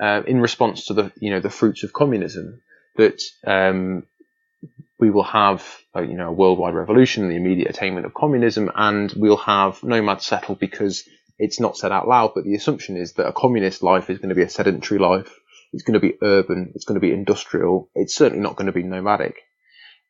uh, 0.00 0.22
in 0.26 0.40
response 0.40 0.86
to 0.86 0.94
the, 0.94 1.12
you 1.18 1.30
know, 1.30 1.40
the 1.40 1.50
fruits 1.50 1.82
of 1.82 1.92
communism 1.92 2.60
that, 2.96 3.20
um, 3.46 4.04
we 4.98 5.10
will 5.10 5.24
have, 5.24 5.64
uh, 5.94 6.02
you 6.02 6.14
know, 6.14 6.28
a 6.28 6.32
worldwide 6.32 6.74
revolution, 6.74 7.28
the 7.28 7.36
immediate 7.36 7.70
attainment 7.70 8.06
of 8.06 8.14
communism, 8.14 8.70
and 8.74 9.12
we'll 9.16 9.36
have 9.36 9.82
nomads 9.82 10.26
settle 10.26 10.54
because 10.54 11.04
it's 11.38 11.60
not 11.60 11.76
said 11.76 11.92
out 11.92 12.08
loud, 12.08 12.32
but 12.34 12.44
the 12.44 12.54
assumption 12.54 12.96
is 12.96 13.14
that 13.14 13.26
a 13.26 13.32
communist 13.32 13.82
life 13.82 14.08
is 14.10 14.18
going 14.18 14.28
to 14.28 14.34
be 14.34 14.42
a 14.42 14.48
sedentary 14.48 15.00
life. 15.00 15.32
It's 15.72 15.82
going 15.82 15.94
to 15.94 16.00
be 16.00 16.16
urban. 16.22 16.72
It's 16.74 16.84
going 16.84 16.94
to 16.94 17.06
be 17.06 17.12
industrial. 17.12 17.90
It's 17.94 18.14
certainly 18.14 18.42
not 18.42 18.56
going 18.56 18.66
to 18.66 18.72
be 18.72 18.84
nomadic. 18.84 19.36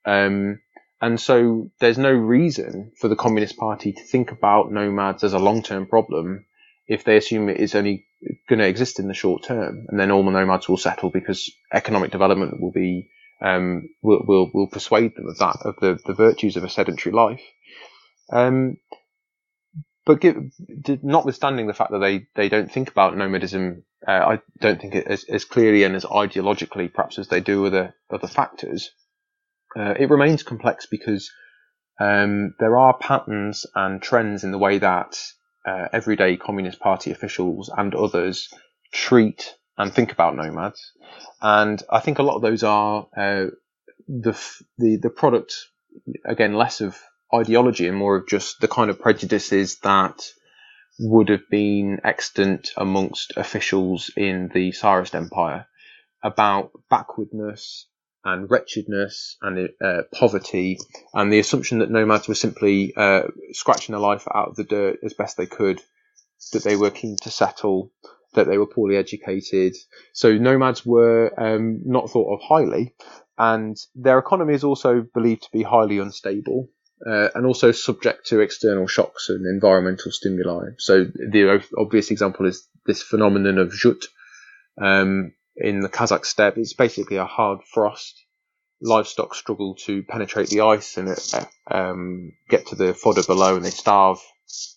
Um, 0.05 0.61
and 1.01 1.19
so 1.19 1.71
there's 1.81 1.99
no 1.99 2.13
reason 2.13 2.93
for 2.99 3.09
the 3.09 3.17
Communist 3.17 3.57
Party 3.57 3.93
to 3.93 4.05
think 4.05 4.31
about 4.31 4.71
nomads 4.71 5.25
as 5.25 5.33
a 5.33 5.39
long-term 5.39 5.87
problem 5.87 6.45
if 6.87 7.05
they 7.05 7.17
assume 7.17 7.49
it 7.49 7.59
is 7.59 7.75
only 7.75 8.07
going 8.49 8.59
to 8.59 8.67
exist 8.67 8.99
in 8.99 9.09
the 9.09 9.15
short 9.15 9.43
term, 9.43 9.87
and 9.89 9.99
then 9.99 10.11
all 10.11 10.25
the 10.25 10.31
nomads 10.31 10.69
will 10.69 10.77
settle 10.77 11.11
because 11.11 11.51
economic 11.73 12.11
development 12.11 12.61
will 12.61 12.73
be 12.73 13.11
um, 13.45 13.91
will, 14.03 14.25
will 14.27 14.51
will 14.55 14.69
persuade 14.69 15.15
them 15.15 15.29
of 15.29 15.39
that 15.39 15.59
of 15.65 15.77
the, 15.81 15.99
the 16.07 16.15
virtues 16.15 16.57
of 16.57 16.65
a 16.65 16.71
sedentary 16.71 17.15
life. 17.15 17.43
Um, 18.33 18.79
but 20.07 20.21
give, 20.21 20.37
notwithstanding 21.03 21.67
the 21.67 21.75
fact 21.75 21.91
that 21.93 21.99
they, 21.99 22.27
they 22.35 22.49
don't 22.49 22.71
think 22.71 22.91
about 22.91 23.17
nomadism, 23.17 23.85
uh, 24.07 24.11
I 24.11 24.41
don't 24.61 24.81
think 24.81 24.95
it 24.95 25.07
as, 25.07 25.25
as 25.25 25.45
clearly 25.45 25.85
and 25.85 25.95
as 25.95 26.05
ideologically 26.05 26.93
perhaps 26.93 27.19
as 27.19 27.29
they 27.29 27.41
do 27.41 27.67
other 27.67 27.95
other 28.11 28.27
factors. 28.29 28.91
Uh, 29.77 29.95
it 29.99 30.11
remains 30.11 30.43
complex 30.43 30.87
because 30.91 31.31
um, 32.01 32.55
there 32.61 32.79
are 32.79 32.97
patterns 32.97 33.67
and 33.75 34.03
trends 34.03 34.45
in 34.45 34.53
the 34.53 34.59
way 34.59 34.79
that 34.79 35.19
uh, 35.67 35.89
everyday 35.93 36.37
Communist 36.37 36.81
Party 36.81 37.11
officials 37.11 37.71
and 37.75 37.95
others 37.95 38.49
treat 38.93 39.55
and 39.77 39.93
think 39.93 40.13
about 40.13 40.37
nomads, 40.37 40.93
and 41.41 41.83
I 41.91 42.01
think 42.01 42.19
a 42.19 42.23
lot 42.23 42.37
of 42.37 42.43
those 42.43 42.63
are 42.63 43.07
uh, 43.17 43.47
the 44.09 44.39
the 44.79 44.97
the 44.97 45.11
product 45.11 45.55
again 46.25 46.55
less 46.55 46.81
of 46.81 46.99
ideology 47.35 47.89
and 47.89 47.97
more 47.97 48.17
of 48.17 48.29
just 48.29 48.61
the 48.61 48.69
kind 48.69 48.91
of 48.91 49.01
prejudices 49.01 49.79
that 49.81 50.23
would 50.99 51.29
have 51.29 51.49
been 51.51 52.01
extant 52.05 52.71
amongst 52.77 53.33
officials 53.37 54.11
in 54.17 54.51
the 54.55 54.71
Tsarist 54.71 55.15
Empire 55.15 55.67
about 56.23 56.71
backwardness 56.89 57.87
and 58.25 58.51
wretchedness 58.51 59.37
and 59.43 59.69
uh, 59.85 60.03
poverty, 60.15 60.79
and 61.13 61.31
the 61.31 61.39
assumption 61.39 61.81
that 61.81 61.91
nomads 61.91 62.27
were 62.27 62.35
simply 62.35 62.95
uh, 62.97 63.25
scratching 63.53 63.93
their 63.93 64.01
life 64.01 64.27
out 64.35 64.49
of 64.49 64.57
the 64.57 64.65
dirt 64.65 64.99
as 65.05 65.13
best 65.13 65.37
they 65.37 65.47
could, 65.47 65.81
that 66.53 66.65
they 66.65 66.77
were 66.77 66.91
keen 66.91 67.17
to 67.21 67.31
settle, 67.31 67.91
that 68.35 68.47
they 68.47 68.59
were 68.59 68.67
poorly 68.67 68.97
educated. 68.97 69.75
So 70.13 70.37
nomads 70.37 70.85
were 70.85 71.33
um, 71.39 71.81
not 71.85 72.11
thought 72.11 72.35
of 72.35 72.41
highly, 72.43 72.95
and 73.39 73.77
their 73.95 74.19
economy 74.19 74.55
is 74.55 74.65
also 74.65 75.03
believed 75.03 75.45
to 75.45 75.53
be 75.53 75.63
highly 75.63 75.99
unstable. 75.99 76.69
Uh, 77.05 77.29
and 77.35 77.45
also 77.45 77.71
subject 77.71 78.27
to 78.27 78.41
external 78.41 78.87
shocks 78.87 79.29
and 79.29 79.45
environmental 79.47 80.11
stimuli. 80.11 80.69
So 80.79 81.05
the 81.05 81.63
obvious 81.77 82.11
example 82.11 82.47
is 82.47 82.67
this 82.87 83.03
phenomenon 83.03 83.59
of 83.59 83.73
zhut, 83.73 84.05
um, 84.81 85.33
in 85.57 85.81
the 85.81 85.89
Kazakh 85.89 86.25
steppe. 86.25 86.59
It's 86.59 86.73
basically 86.73 87.17
a 87.17 87.25
hard 87.25 87.61
frost. 87.63 88.25
Livestock 88.81 89.35
struggle 89.35 89.77
to 89.87 90.03
penetrate 90.03 90.49
the 90.49 90.61
ice 90.63 90.97
and 90.97 91.09
uh, 91.09 91.45
um, 91.71 92.33
get 92.49 92.67
to 92.67 92.75
the 92.75 92.93
fodder 92.93 93.23
below, 93.23 93.57
and 93.57 93.65
they 93.65 93.71
starve 93.71 94.21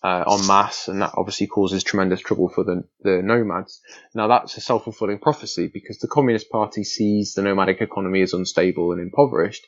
uh, 0.02 0.24
en 0.26 0.46
masse, 0.46 0.88
and 0.88 1.02
that 1.02 1.12
obviously 1.14 1.46
causes 1.46 1.84
tremendous 1.84 2.20
trouble 2.20 2.48
for 2.48 2.64
the, 2.64 2.84
the 3.02 3.22
nomads. 3.22 3.80
Now 4.14 4.28
that's 4.28 4.56
a 4.56 4.60
self-fulfilling 4.60 5.18
prophecy 5.18 5.70
because 5.72 5.98
the 5.98 6.08
Communist 6.08 6.50
Party 6.50 6.84
sees 6.84 7.34
the 7.34 7.42
nomadic 7.42 7.80
economy 7.80 8.22
as 8.22 8.32
unstable 8.32 8.92
and 8.92 9.00
impoverished, 9.00 9.66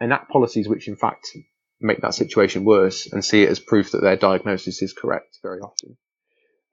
enact 0.00 0.30
policies 0.30 0.68
which 0.68 0.88
in 0.88 0.96
fact 0.96 1.28
make 1.80 2.00
that 2.00 2.14
situation 2.14 2.64
worse 2.64 3.12
and 3.12 3.24
see 3.24 3.42
it 3.42 3.48
as 3.48 3.58
proof 3.58 3.90
that 3.92 4.02
their 4.02 4.16
diagnosis 4.16 4.82
is 4.82 4.92
correct 4.92 5.38
very 5.42 5.60
often. 5.60 5.96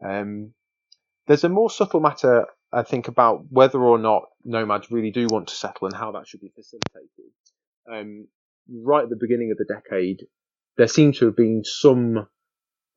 Um, 0.03 0.53
there's 1.27 1.43
a 1.43 1.49
more 1.49 1.69
subtle 1.69 1.99
matter 1.99 2.45
I 2.71 2.83
think 2.83 3.07
about 3.07 3.45
whether 3.49 3.79
or 3.79 3.97
not 3.97 4.23
nomads 4.43 4.91
really 4.91 5.11
do 5.11 5.27
want 5.29 5.47
to 5.47 5.55
settle 5.55 5.87
and 5.87 5.95
how 5.95 6.11
that 6.11 6.27
should 6.27 6.41
be 6.41 6.51
facilitated. 6.55 7.31
Um, 7.91 8.27
right 8.71 9.03
at 9.03 9.09
the 9.09 9.17
beginning 9.19 9.51
of 9.51 9.57
the 9.57 9.65
decade, 9.73 10.27
there 10.77 10.87
seemed 10.87 11.15
to 11.15 11.25
have 11.25 11.35
been 11.35 11.63
some 11.63 12.27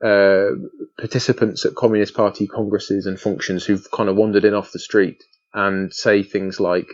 uh, 0.03 0.51
participants 0.99 1.65
at 1.65 1.75
Communist 1.75 2.15
Party 2.15 2.47
congresses 2.47 3.07
and 3.07 3.19
functions 3.19 3.65
who've 3.65 3.91
kind 3.91 4.09
of 4.09 4.17
wandered 4.17 4.45
in 4.45 4.55
off 4.55 4.73
the 4.73 4.79
street 4.79 5.23
and 5.55 5.93
say 5.93 6.23
things 6.23 6.59
like, 6.59 6.89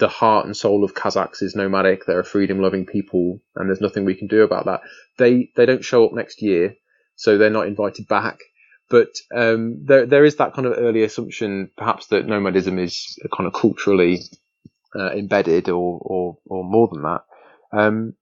the 0.00 0.08
heart 0.08 0.44
and 0.44 0.56
soul 0.56 0.82
of 0.82 0.94
Kazakhs 0.94 1.40
is 1.40 1.54
nomadic. 1.54 2.04
They're 2.04 2.18
a 2.18 2.24
freedom-loving 2.24 2.86
people, 2.86 3.40
and 3.54 3.68
there's 3.68 3.80
nothing 3.80 4.04
we 4.04 4.16
can 4.16 4.26
do 4.26 4.42
about 4.42 4.64
that. 4.64 4.80
They 5.18 5.52
they 5.54 5.66
don't 5.66 5.84
show 5.84 6.04
up 6.04 6.12
next 6.12 6.42
year, 6.42 6.74
so 7.14 7.38
they're 7.38 7.48
not 7.48 7.68
invited 7.68 8.08
back. 8.08 8.40
But 8.90 9.10
um, 9.32 9.84
there 9.84 10.04
there 10.04 10.24
is 10.24 10.34
that 10.36 10.52
kind 10.52 10.66
of 10.66 10.74
early 10.76 11.04
assumption, 11.04 11.70
perhaps 11.76 12.08
that 12.08 12.26
nomadism 12.26 12.76
is 12.80 13.16
kind 13.36 13.46
of 13.46 13.52
culturally 13.52 14.20
uh, 14.98 15.12
embedded, 15.12 15.68
or, 15.68 16.00
or 16.02 16.38
or 16.46 16.64
more 16.64 16.88
than 16.92 17.02
that. 17.02 17.20
Um, 17.72 18.14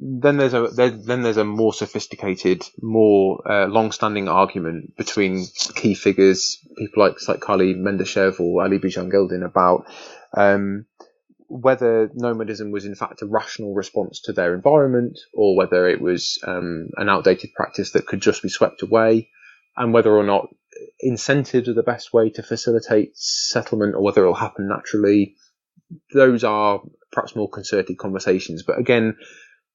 then 0.00 0.36
there's 0.36 0.54
a 0.54 0.68
then 0.68 1.22
there's 1.22 1.36
a 1.36 1.44
more 1.44 1.72
sophisticated, 1.72 2.64
more 2.80 3.42
uh, 3.50 3.66
long-standing 3.66 4.28
argument 4.28 4.96
between 4.96 5.44
key 5.74 5.94
figures, 5.94 6.58
people 6.76 7.02
like 7.02 7.40
Kali 7.40 7.74
Mendeshev 7.74 8.38
or 8.38 8.64
Alibi 8.64 8.88
Dzhangildin, 8.88 9.44
about 9.44 9.86
um, 10.36 10.86
whether 11.48 12.10
nomadism 12.14 12.70
was 12.70 12.84
in 12.84 12.94
fact 12.94 13.22
a 13.22 13.26
rational 13.26 13.74
response 13.74 14.20
to 14.22 14.32
their 14.32 14.54
environment, 14.54 15.18
or 15.34 15.56
whether 15.56 15.88
it 15.88 16.00
was 16.00 16.38
um, 16.46 16.90
an 16.96 17.08
outdated 17.08 17.50
practice 17.54 17.92
that 17.92 18.06
could 18.06 18.20
just 18.20 18.42
be 18.42 18.48
swept 18.48 18.82
away 18.82 19.30
and 19.76 19.92
whether 19.92 20.14
or 20.14 20.24
not 20.24 20.48
incentives 21.00 21.68
are 21.68 21.74
the 21.74 21.82
best 21.82 22.12
way 22.12 22.30
to 22.30 22.42
facilitate 22.42 23.16
settlement 23.16 23.94
or 23.94 24.02
whether 24.02 24.22
it'll 24.22 24.34
happen 24.34 24.68
naturally. 24.68 25.36
Those 26.12 26.44
are 26.44 26.82
perhaps 27.10 27.34
more 27.34 27.48
concerted 27.48 27.96
conversations, 27.96 28.62
but 28.62 28.78
again, 28.78 29.16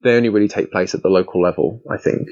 they 0.04 0.16
only 0.16 0.30
really 0.30 0.48
take 0.48 0.72
place 0.72 0.94
at 0.94 1.04
the 1.04 1.10
local 1.10 1.42
level, 1.42 1.82
I 1.89 1.98
think. 1.98 2.30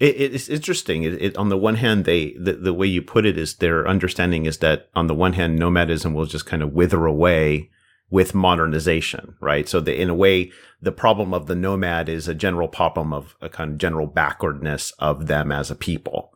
It, 0.00 0.34
it's 0.34 0.48
interesting. 0.48 1.04
It, 1.04 1.22
it, 1.22 1.36
on 1.36 1.48
the 1.48 1.56
one 1.56 1.76
hand, 1.76 2.04
they 2.04 2.32
the, 2.32 2.54
the 2.54 2.74
way 2.74 2.86
you 2.86 3.02
put 3.02 3.24
it 3.24 3.38
is 3.38 3.56
their 3.56 3.86
understanding 3.86 4.46
is 4.46 4.58
that 4.58 4.88
on 4.94 5.06
the 5.06 5.14
one 5.14 5.34
hand, 5.34 5.58
nomadism 5.58 6.12
will 6.12 6.26
just 6.26 6.46
kind 6.46 6.62
of 6.62 6.72
wither 6.72 7.06
away 7.06 7.70
with 8.10 8.34
modernization, 8.34 9.34
right? 9.40 9.68
So 9.68 9.80
the, 9.80 10.00
in 10.00 10.08
a 10.08 10.14
way, 10.14 10.52
the 10.80 10.92
problem 10.92 11.34
of 11.34 11.46
the 11.46 11.54
nomad 11.54 12.08
is 12.08 12.28
a 12.28 12.34
general 12.34 12.68
problem 12.68 13.12
of 13.12 13.36
a 13.40 13.48
kind 13.48 13.72
of 13.72 13.78
general 13.78 14.06
backwardness 14.06 14.92
of 14.98 15.26
them 15.26 15.50
as 15.50 15.70
a 15.70 15.74
people. 15.74 16.32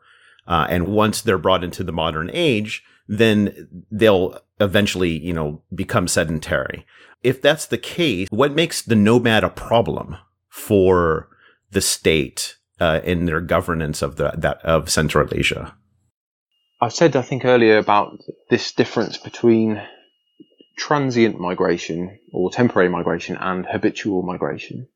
Uh, 0.47 0.67
and 0.69 0.89
once 0.89 1.21
they're 1.21 1.39
brought 1.39 1.63
into 1.63 1.85
the 1.85 1.93
modern 1.93 2.31
age, 2.33 2.83
then 3.07 3.85
they'll 3.91 4.39
eventually, 4.59 5.11
you 5.11 5.33
know, 5.33 5.63
become 5.75 6.09
sedentary. 6.09 6.87
If 7.23 7.43
that's 7.43 7.67
the 7.67 7.79
case, 7.79 8.29
what 8.31 8.53
makes 8.53 8.83
the 8.83 8.97
nomad 8.97 9.45
a 9.45 9.51
problem 9.51 10.17
for 10.49 11.29
the 11.71 11.81
state 11.81 12.57
uh, 12.81 13.01
in 13.05 13.27
their 13.27 13.41
governance 13.41 14.03
of 14.03 14.17
the 14.17 14.33
that 14.37 14.59
of 14.65 14.91
Central 14.91 15.29
Asia? 15.33 15.75
I 16.81 16.89
said, 16.89 17.15
I 17.15 17.23
think 17.23 17.45
earlier 17.45 17.77
about 17.77 18.19
this 18.49 18.73
difference 18.73 19.19
between 19.19 19.83
transient 20.79 21.39
migration 21.39 22.19
or 22.33 22.51
temporary 22.51 22.89
migration 22.89 23.37
and 23.37 23.67
habitual 23.67 24.23
migration. 24.23 24.89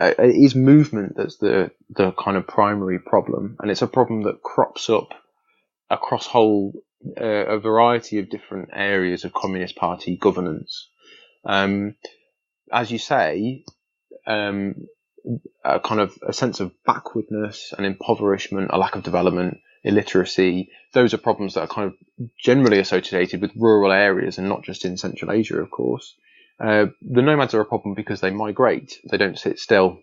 Uh, 0.00 0.14
it 0.18 0.34
is 0.34 0.54
movement 0.54 1.14
that's 1.16 1.36
the 1.36 1.70
the 1.90 2.12
kind 2.12 2.36
of 2.36 2.46
primary 2.46 2.98
problem, 2.98 3.56
and 3.60 3.70
it's 3.70 3.82
a 3.82 3.86
problem 3.86 4.22
that 4.22 4.42
crops 4.42 4.88
up 4.88 5.12
across 5.90 6.26
whole 6.26 6.72
uh, 7.20 7.24
a 7.24 7.58
variety 7.58 8.18
of 8.18 8.30
different 8.30 8.70
areas 8.72 9.24
of 9.24 9.32
Communist 9.34 9.76
Party 9.76 10.16
governance. 10.16 10.88
Um, 11.44 11.94
as 12.72 12.90
you 12.90 12.98
say, 12.98 13.64
um, 14.26 14.74
a 15.64 15.80
kind 15.80 16.00
of 16.00 16.18
a 16.26 16.32
sense 16.32 16.60
of 16.60 16.72
backwardness 16.84 17.72
and 17.76 17.86
impoverishment, 17.86 18.70
a 18.72 18.78
lack 18.78 18.96
of 18.96 19.02
development, 19.02 19.58
illiteracy. 19.84 20.70
Those 20.92 21.14
are 21.14 21.18
problems 21.18 21.54
that 21.54 21.62
are 21.62 21.68
kind 21.68 21.88
of 21.88 22.28
generally 22.38 22.78
associated 22.78 23.40
with 23.40 23.56
rural 23.56 23.92
areas 23.92 24.38
and 24.38 24.48
not 24.48 24.64
just 24.64 24.84
in 24.84 24.96
Central 24.96 25.32
Asia, 25.32 25.58
of 25.58 25.70
course. 25.70 26.14
Uh, 26.60 26.86
the 27.02 27.22
nomads 27.22 27.54
are 27.54 27.60
a 27.60 27.66
problem 27.66 27.94
because 27.94 28.20
they 28.20 28.30
migrate, 28.30 28.98
they 29.10 29.16
don't 29.16 29.38
sit 29.38 29.58
still. 29.58 30.00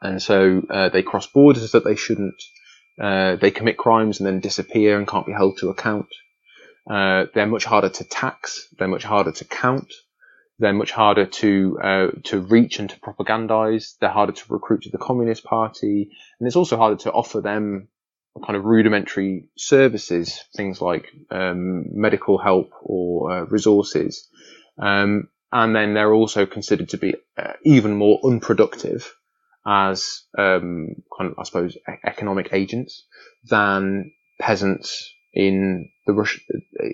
And 0.00 0.20
so 0.20 0.62
uh, 0.68 0.88
they 0.88 1.02
cross 1.02 1.26
borders 1.26 1.72
that 1.72 1.84
they 1.84 1.96
shouldn't. 1.96 2.42
Uh, 3.00 3.36
they 3.36 3.50
commit 3.50 3.76
crimes 3.76 4.20
and 4.20 4.26
then 4.26 4.40
disappear 4.40 4.98
and 4.98 5.06
can't 5.06 5.26
be 5.26 5.32
held 5.32 5.58
to 5.58 5.70
account. 5.70 6.08
Uh, 6.88 7.26
they're 7.34 7.46
much 7.46 7.64
harder 7.64 7.88
to 7.88 8.04
tax. 8.04 8.68
They're 8.78 8.88
much 8.88 9.04
harder 9.04 9.32
to 9.32 9.44
count. 9.44 9.92
They're 10.58 10.72
much 10.72 10.90
harder 10.90 11.26
to 11.26 11.78
uh, 11.82 12.06
to 12.24 12.40
reach 12.40 12.78
and 12.78 12.88
to 12.90 13.00
propagandize. 13.00 13.96
They're 14.00 14.10
harder 14.10 14.32
to 14.32 14.44
recruit 14.48 14.82
to 14.82 14.90
the 14.90 14.98
Communist 14.98 15.44
Party, 15.44 16.10
and 16.38 16.46
it's 16.46 16.56
also 16.56 16.76
harder 16.76 16.96
to 16.96 17.12
offer 17.12 17.40
them 17.40 17.88
kind 18.44 18.56
of 18.56 18.64
rudimentary 18.64 19.48
services, 19.56 20.44
things 20.56 20.80
like 20.80 21.10
um, 21.30 21.84
medical 21.92 22.38
help 22.38 22.70
or 22.82 23.32
uh, 23.32 23.44
resources. 23.44 24.28
Um, 24.78 25.28
and 25.52 25.74
then 25.74 25.94
they're 25.94 26.12
also 26.12 26.44
considered 26.44 26.90
to 26.90 26.98
be 26.98 27.14
uh, 27.38 27.54
even 27.64 27.94
more 27.96 28.20
unproductive 28.24 29.14
as 29.66 30.22
um, 30.38 30.88
kind 31.16 31.30
of, 31.30 31.38
I 31.38 31.44
suppose, 31.44 31.76
e- 31.76 31.92
economic 32.04 32.50
agents 32.52 33.06
than 33.48 34.12
peasants 34.40 35.12
in 35.36 35.90
the 36.06 36.14
Russia, 36.14 36.40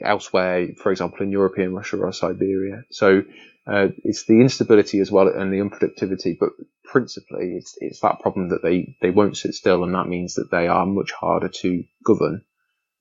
elsewhere, 0.05 0.69
for 0.77 0.91
example, 0.91 1.23
in 1.23 1.31
European 1.31 1.73
Russia 1.73 1.97
or 1.99 2.13
Siberia. 2.13 2.83
So 2.91 3.23
uh, 3.67 3.89
it's 4.03 4.27
the 4.27 4.41
instability 4.41 4.99
as 4.99 5.13
well 5.13 5.29
and 5.29 5.53
the 5.53 5.59
unproductivity, 5.59 6.37
but 6.39 6.51
principally 6.85 7.55
it's 7.57 7.77
it's 7.79 8.01
that 8.01 8.19
problem 8.19 8.49
that 8.49 8.63
they 8.63 8.97
they 9.01 9.11
won't 9.11 9.37
sit 9.37 9.55
still, 9.55 9.85
and 9.85 9.95
that 9.95 10.09
means 10.09 10.35
that 10.35 10.51
they 10.51 10.67
are 10.67 10.85
much 10.85 11.13
harder 11.13 11.49
to 11.49 11.85
govern. 12.05 12.43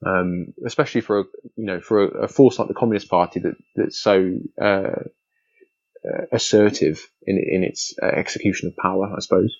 Um, 0.05 0.53
especially 0.65 1.01
for 1.01 1.19
a, 1.21 1.23
you 1.55 1.65
know 1.65 1.81
for 1.81 2.03
a, 2.03 2.23
a, 2.23 2.27
force 2.27 2.57
like 2.57 2.67
the 2.67 2.73
Communist 2.75 3.09
Party 3.09 3.39
that 3.39 3.55
that's 3.75 3.99
so 3.99 4.33
uh, 4.61 5.03
uh, 6.05 6.25
assertive 6.31 7.07
in 7.23 7.37
in 7.37 7.63
its 7.63 7.95
uh, 8.01 8.05
execution 8.05 8.67
of 8.67 8.77
power, 8.77 9.11
I 9.15 9.19
suppose. 9.21 9.55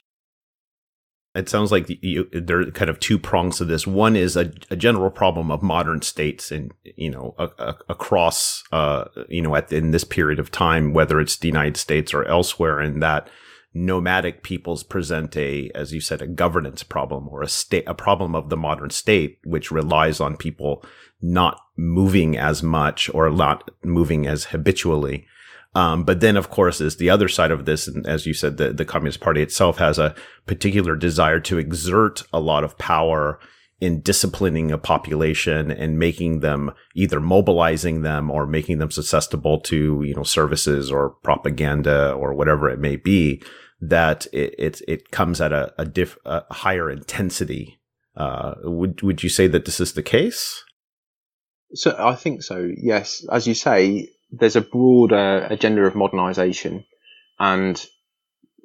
It 1.33 1.47
sounds 1.47 1.71
like 1.71 1.87
you, 2.01 2.27
there 2.33 2.59
are 2.59 2.71
kind 2.71 2.89
of 2.89 2.99
two 2.99 3.17
prongs 3.17 3.57
to 3.57 3.65
this. 3.65 3.87
One 3.87 4.17
is 4.17 4.35
a, 4.35 4.51
a 4.69 4.75
general 4.75 5.09
problem 5.09 5.49
of 5.49 5.63
modern 5.63 6.01
states, 6.01 6.51
and 6.51 6.73
you 6.83 7.09
know, 7.09 7.35
a, 7.37 7.49
a, 7.57 7.75
across, 7.87 8.63
uh, 8.73 9.05
you 9.29 9.41
know, 9.41 9.55
at 9.55 9.71
in 9.71 9.91
this 9.91 10.03
period 10.03 10.39
of 10.39 10.51
time, 10.51 10.93
whether 10.93 11.21
it's 11.21 11.37
the 11.37 11.47
United 11.47 11.77
States 11.77 12.13
or 12.13 12.25
elsewhere, 12.25 12.79
and 12.79 13.01
that 13.01 13.29
nomadic 13.73 14.43
peoples 14.43 14.83
present 14.83 15.37
a, 15.37 15.71
as 15.73 15.93
you 15.93 16.01
said, 16.01 16.21
a 16.21 16.27
governance 16.27 16.83
problem 16.83 17.29
or 17.29 17.41
a 17.41 17.47
state, 17.47 17.85
a 17.87 17.93
problem 17.93 18.35
of 18.35 18.49
the 18.49 18.57
modern 18.57 18.89
state, 18.89 19.39
which 19.45 19.71
relies 19.71 20.19
on 20.19 20.35
people 20.35 20.83
not 21.21 21.61
moving 21.77 22.37
as 22.37 22.61
much 22.61 23.09
or 23.13 23.29
not 23.29 23.71
moving 23.83 24.27
as 24.27 24.45
habitually. 24.45 25.25
Um, 25.73 26.03
but 26.03 26.19
then, 26.19 26.35
of 26.35 26.49
course, 26.49 26.81
is 26.81 26.97
the 26.97 27.09
other 27.09 27.29
side 27.29 27.51
of 27.51 27.65
this. 27.65 27.87
And 27.87 28.05
as 28.05 28.25
you 28.25 28.33
said, 28.33 28.57
the, 28.57 28.73
the 28.73 28.85
Communist 28.85 29.21
Party 29.21 29.41
itself 29.41 29.77
has 29.77 29.97
a 29.97 30.15
particular 30.45 30.95
desire 30.95 31.39
to 31.41 31.57
exert 31.57 32.23
a 32.33 32.39
lot 32.39 32.63
of 32.63 32.77
power 32.77 33.39
in 33.79 34.01
disciplining 34.01 34.71
a 34.71 34.77
population 34.77 35.71
and 35.71 35.97
making 35.97 36.41
them 36.41 36.71
either 36.93 37.19
mobilizing 37.19 38.03
them 38.03 38.29
or 38.29 38.45
making 38.45 38.77
them 38.77 38.91
susceptible 38.91 39.59
to, 39.59 40.03
you 40.03 40.13
know, 40.13 40.23
services 40.23 40.91
or 40.91 41.11
propaganda 41.23 42.11
or 42.13 42.33
whatever 42.33 42.69
it 42.69 42.79
may 42.79 42.95
be, 42.95 43.41
that 43.79 44.27
it, 44.31 44.53
it, 44.59 44.81
it 44.87 45.11
comes 45.11 45.41
at 45.41 45.51
a, 45.51 45.73
a, 45.79 45.85
diff, 45.85 46.17
a 46.25 46.53
higher 46.53 46.91
intensity. 46.91 47.79
Uh, 48.15 48.53
would, 48.63 49.01
would 49.01 49.23
you 49.23 49.29
say 49.29 49.47
that 49.47 49.65
this 49.65 49.79
is 49.79 49.93
the 49.93 50.03
case? 50.03 50.63
So 51.73 51.95
I 51.97 52.15
think 52.15 52.43
so. 52.43 52.69
Yes. 52.77 53.25
As 53.31 53.47
you 53.47 53.55
say, 53.55 54.09
there's 54.31 54.55
a 54.55 54.61
broader 54.61 55.47
agenda 55.49 55.83
of 55.83 55.95
modernization 55.95 56.85
and 57.39 57.85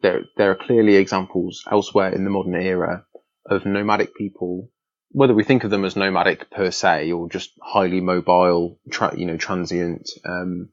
there, 0.03 0.25
there 0.37 0.51
are 0.51 0.57
clearly 0.57 0.97
examples 0.97 1.65
elsewhere 1.71 2.13
in 2.13 2.25
the 2.25 2.31
modern 2.31 2.55
era 2.55 3.05
of 3.47 3.67
nomadic 3.67 4.15
people 4.15 4.71
whether 5.11 5.35
we 5.35 5.45
think 5.45 5.65
of 5.65 5.71
them 5.71 5.85
as 5.85 5.97
nomadic 5.97 6.51
per 6.51 6.71
se 6.71 7.11
or 7.13 7.29
just 7.29 7.53
highly 7.63 8.01
mobile, 8.01 8.79
tra- 8.91 9.17
you 9.17 9.25
know, 9.25 9.39
transient 9.39 10.11
um, 10.27 10.69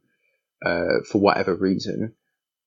uh, 0.65 0.99
for 1.09 1.19
whatever 1.21 1.55
reason, 1.55 2.13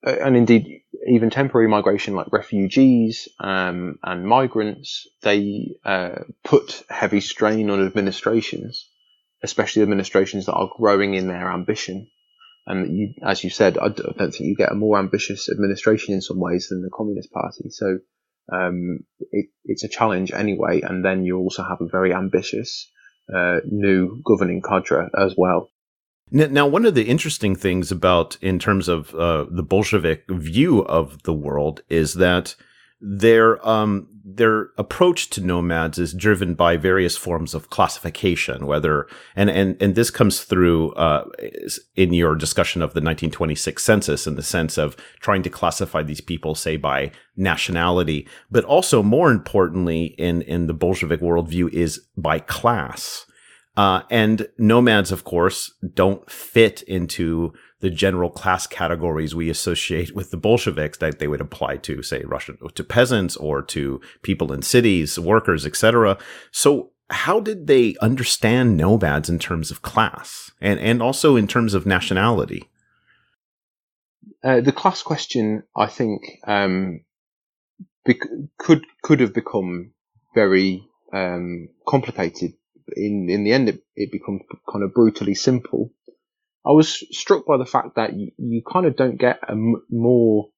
and 0.03 0.37
indeed 0.37 0.83
even 1.07 1.31
temporary 1.31 1.69
migration 1.69 2.15
like 2.15 2.33
refugees 2.33 3.29
um, 3.41 3.99
and 4.03 4.27
migrants, 4.27 5.07
they 5.23 5.77
uh, 5.85 6.21
put 6.45 6.83
heavy 6.89 7.21
strain 7.21 7.71
on 7.71 7.85
administrations, 7.85 8.89
especially 9.43 9.83
administrations 9.83 10.47
that 10.47 10.55
are 10.55 10.71
growing 10.77 11.15
in 11.15 11.29
their 11.29 11.51
ambition. 11.51 12.09
And 12.67 12.99
you, 12.99 13.15
as 13.23 13.45
you 13.45 13.51
said, 13.51 13.79
I 13.79 13.89
don't 13.89 14.17
think 14.17 14.41
you 14.41 14.57
get 14.57 14.73
a 14.73 14.75
more 14.75 14.99
ambitious 14.99 15.49
administration 15.49 16.15
in 16.15 16.21
some 16.21 16.41
ways 16.41 16.69
than 16.69 16.83
the 16.83 16.91
Communist 16.91 17.31
Party. 17.33 17.71
So 17.71 17.99
um, 18.53 19.01
it, 19.31 19.47
it's 19.65 19.85
a 19.85 19.89
challenge 19.89 20.33
anyway. 20.33 20.81
And 20.81 21.05
then 21.05 21.25
you 21.25 21.39
also 21.39 21.63
have 21.63 21.81
a 21.81 21.89
very 21.89 22.13
ambitious 22.13 22.91
uh, 23.35 23.59
new 23.65 24.21
governing 24.25 24.63
cadre 24.63 25.09
as 25.17 25.35
well. 25.37 25.71
Now, 26.33 26.67
one 26.67 26.85
of 26.87 26.97
the 26.97 27.05
interesting 27.05 27.55
things 27.55 27.93
about, 27.93 28.37
in 28.43 28.59
terms 28.59 28.89
of 28.89 29.15
uh, 29.15 29.47
the 29.49 29.63
Bolshevik 29.63 30.25
view 30.29 30.85
of 30.85 31.23
the 31.23 31.33
world, 31.33 31.83
is 31.89 32.15
that 32.15 32.57
their 33.01 33.67
um, 33.67 34.09
their 34.25 34.71
approach 34.79 35.31
to 35.31 35.41
nomads 35.41 35.99
is 35.99 36.13
driven 36.13 36.55
by 36.55 36.77
various 36.77 37.17
forms 37.17 37.55
of 37.55 37.71
classification, 37.71 38.67
whether 38.67 39.07
and 39.35 39.51
and 39.51 39.81
and 39.81 39.95
this 39.95 40.11
comes 40.11 40.43
through 40.43 40.93
uh, 40.93 41.25
in 41.95 42.13
your 42.13 42.35
discussion 42.35 42.83
of 42.83 42.91
the 42.91 43.01
1926 43.01 43.85
census 43.85 44.27
in 44.27 44.35
the 44.35 44.43
sense 44.43 44.79
of 44.79 44.97
trying 45.21 45.43
to 45.43 45.51
classify 45.51 46.03
these 46.03 46.21
people, 46.21 46.55
say 46.55 46.77
by 46.77 47.13
nationality, 47.37 48.27
but 48.51 48.65
also 48.65 49.03
more 49.03 49.31
importantly 49.31 50.07
in 50.19 50.43
in 50.43 50.67
the 50.67 50.75
Bolshevik 50.75 51.21
worldview 51.21 51.69
is 51.73 52.01
by 52.17 52.39
class. 52.39 53.27
Uh, 53.77 54.01
and 54.11 54.49
nomads, 54.57 55.13
of 55.13 55.25
course, 55.25 55.71
don't 55.93 56.31
fit 56.31 56.81
into 56.83 57.53
the 57.81 57.91
general 57.91 58.31
class 58.31 58.67
categories 58.67 59.35
we 59.35 59.51
associate 59.51 60.15
with 60.15 60.31
the 60.31 60.37
Bolsheviks 60.37 60.99
that 60.99 61.19
they 61.19 61.29
would 61.29 61.41
apply 61.41 61.77
to, 61.79 62.03
say, 62.03 62.23
Russian 62.25 62.57
to 62.75 62.85
peasants 62.85 63.37
or 63.37 63.63
to 63.63 64.01
people 64.23 64.53
in 64.53 64.63
cities, 64.63 65.19
workers, 65.19 65.67
etc. 65.67 66.17
So 66.51 66.93
how 67.11 67.39
did 67.41 67.67
they 67.67 67.95
understand 68.01 68.77
nomads 68.77 69.29
in 69.29 69.39
terms 69.39 69.71
of 69.71 69.83
class 69.83 70.51
and, 70.61 70.81
and 70.81 71.03
also 71.03 71.37
in 71.37 71.47
terms 71.47 71.75
of 71.75 71.87
nationality? 71.87 72.69
Uh, 74.43 74.61
the 74.61 74.73
class 74.73 75.03
question, 75.03 75.63
I 75.77 75.87
think, 75.87 76.23
um, 76.47 77.01
bec- 78.05 78.31
could 78.59 78.85
could 79.03 79.21
have 79.21 79.35
become 79.35 79.93
very 80.35 80.85
um, 81.13 81.69
complicated. 81.87 82.53
In 82.95 83.29
in 83.29 83.45
the 83.45 83.53
end, 83.53 83.69
it, 83.69 83.83
it 83.97 84.13
becomes 84.13 84.43
kind 84.71 84.85
of 84.85 84.95
brutally 84.95 85.35
simple 85.35 85.93
I 86.67 86.73
was 86.73 87.05
struck 87.17 87.47
by 87.47 87.59
the 87.59 87.67
fact 87.67 87.95
that 87.95 88.15
you, 88.15 88.33
you 88.39 88.63
kind 88.71 88.87
of 88.87 88.97
don't 88.97 89.19
get 89.19 89.39
a 89.47 89.53
m- 89.53 89.83
more, 89.89 90.49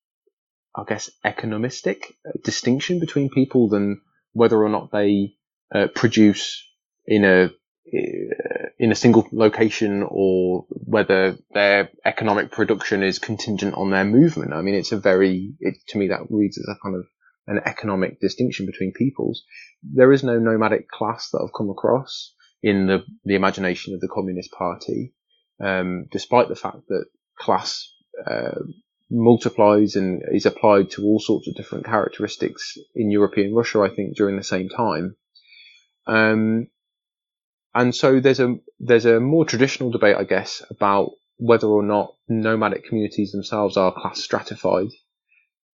I 0.75 0.85
guess, 0.89 1.11
economistic 1.25 2.15
uh, 2.27 2.33
distinction 2.43 2.99
between 2.99 3.29
people 3.29 3.69
than 3.69 4.01
whether 4.33 4.57
or 4.63 4.71
not 4.71 4.91
they 4.91 5.35
uh, 5.75 5.89
produce 5.95 6.65
in 7.07 7.25
a 7.25 7.51
uh, 7.95 8.69
in 8.79 8.93
a 8.93 8.95
single 8.95 9.27
location 9.33 10.05
or 10.07 10.67
whether 10.71 11.37
their 11.53 11.91
economic 12.05 12.51
production 12.51 13.03
is 13.03 13.19
contingent 13.19 13.75
on 13.75 13.91
their 13.91 14.05
movement. 14.05 14.53
I 14.53 14.61
mean, 14.63 14.75
it's 14.75 14.93
a 14.93 14.99
very, 14.99 15.55
it, 15.61 15.77
to 15.89 15.99
me, 15.99 16.09
that 16.09 16.27
reads 16.31 16.59
as 16.59 16.69
a 16.69 16.79
kind 16.83 16.97
of 16.97 17.07
an 17.47 17.61
economic 17.65 18.21
distinction 18.21 18.67
between 18.67 18.93
peoples. 18.93 19.43
There 19.83 20.13
is 20.13 20.23
no 20.23 20.39
nomadic 20.39 20.89
class 20.89 21.31
that 21.31 21.41
I've 21.43 21.57
come 21.57 21.71
across 21.71 22.35
in 22.63 22.87
the, 22.87 23.05
the 23.25 23.35
imagination 23.35 23.95
of 23.95 24.01
the 24.01 24.09
Communist 24.09 24.53
Party 24.53 25.15
um, 25.61 26.07
despite 26.11 26.49
the 26.49 26.57
fact 26.57 26.89
that 26.89 27.07
class 27.39 27.93
uh, 28.27 28.61
multiplies 29.11 29.97
and 29.97 30.23
is 30.33 30.47
applied 30.47 30.91
to 30.91 31.05
all 31.05 31.19
sorts 31.19 31.49
of 31.49 31.55
different 31.55 31.87
characteristics 31.87 32.77
in 32.95 33.11
European 33.11 33.55
Russia, 33.55 33.81
I 33.81 33.95
think, 33.95 34.17
during 34.17 34.37
the 34.37 34.45
same 34.45 34.69
time. 34.69 35.17
Um, 36.07 36.69
and 37.75 37.95
so 37.95 38.21
there's 38.21 38.41
a 38.41 38.57
there's 38.81 39.05
a 39.05 39.21
more 39.21 39.45
traditional 39.45 39.91
debate, 39.91 40.17
I 40.17 40.25
guess, 40.25 40.63
about 40.71 41.11
whether 41.37 41.69
or 41.69 41.83
not 41.83 42.15
nomadic 42.29 42.85
communities 42.85 43.33
themselves 43.33 43.77
are 43.77 43.93
class 43.93 44.21
stratified. 44.21 44.89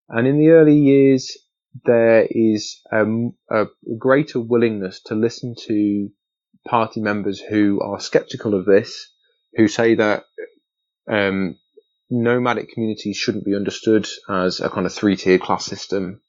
And 0.09 0.27
in 0.27 0.38
the 0.38 0.51
early 0.51 0.77
years, 0.77 1.38
there 1.85 2.27
is 2.29 2.81
a, 2.90 3.05
a 3.51 3.66
greater 3.99 4.40
willingness 4.40 5.01
to 5.05 5.14
listen 5.14 5.55
to 5.66 6.11
party 6.66 7.01
members 7.01 7.40
who 7.40 7.81
are 7.81 8.01
skeptical 8.01 8.55
of 8.55 8.66
this 8.66 9.12
who 9.54 9.68
say 9.68 9.94
that 9.94 10.24
um, 11.10 11.56
nomadic 12.10 12.72
communities 12.72 13.16
shouldn't 13.16 13.44
be 13.44 13.56
understood 13.56 14.06
as 14.28 14.60
a 14.60 14.68
kind 14.68 14.86
of 14.86 14.92
three 14.92 15.16
tier 15.16 15.38
class 15.38 15.64
system, 15.64 16.20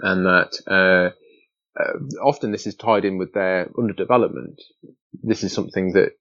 and 0.00 0.26
that 0.26 0.52
uh, 0.66 1.80
uh, 1.80 1.98
often 2.22 2.52
this 2.52 2.66
is 2.66 2.74
tied 2.74 3.04
in 3.04 3.18
with 3.18 3.32
their 3.32 3.70
underdevelopment. 3.78 4.58
This 5.22 5.42
is 5.42 5.52
something 5.52 5.92
that 5.92 6.12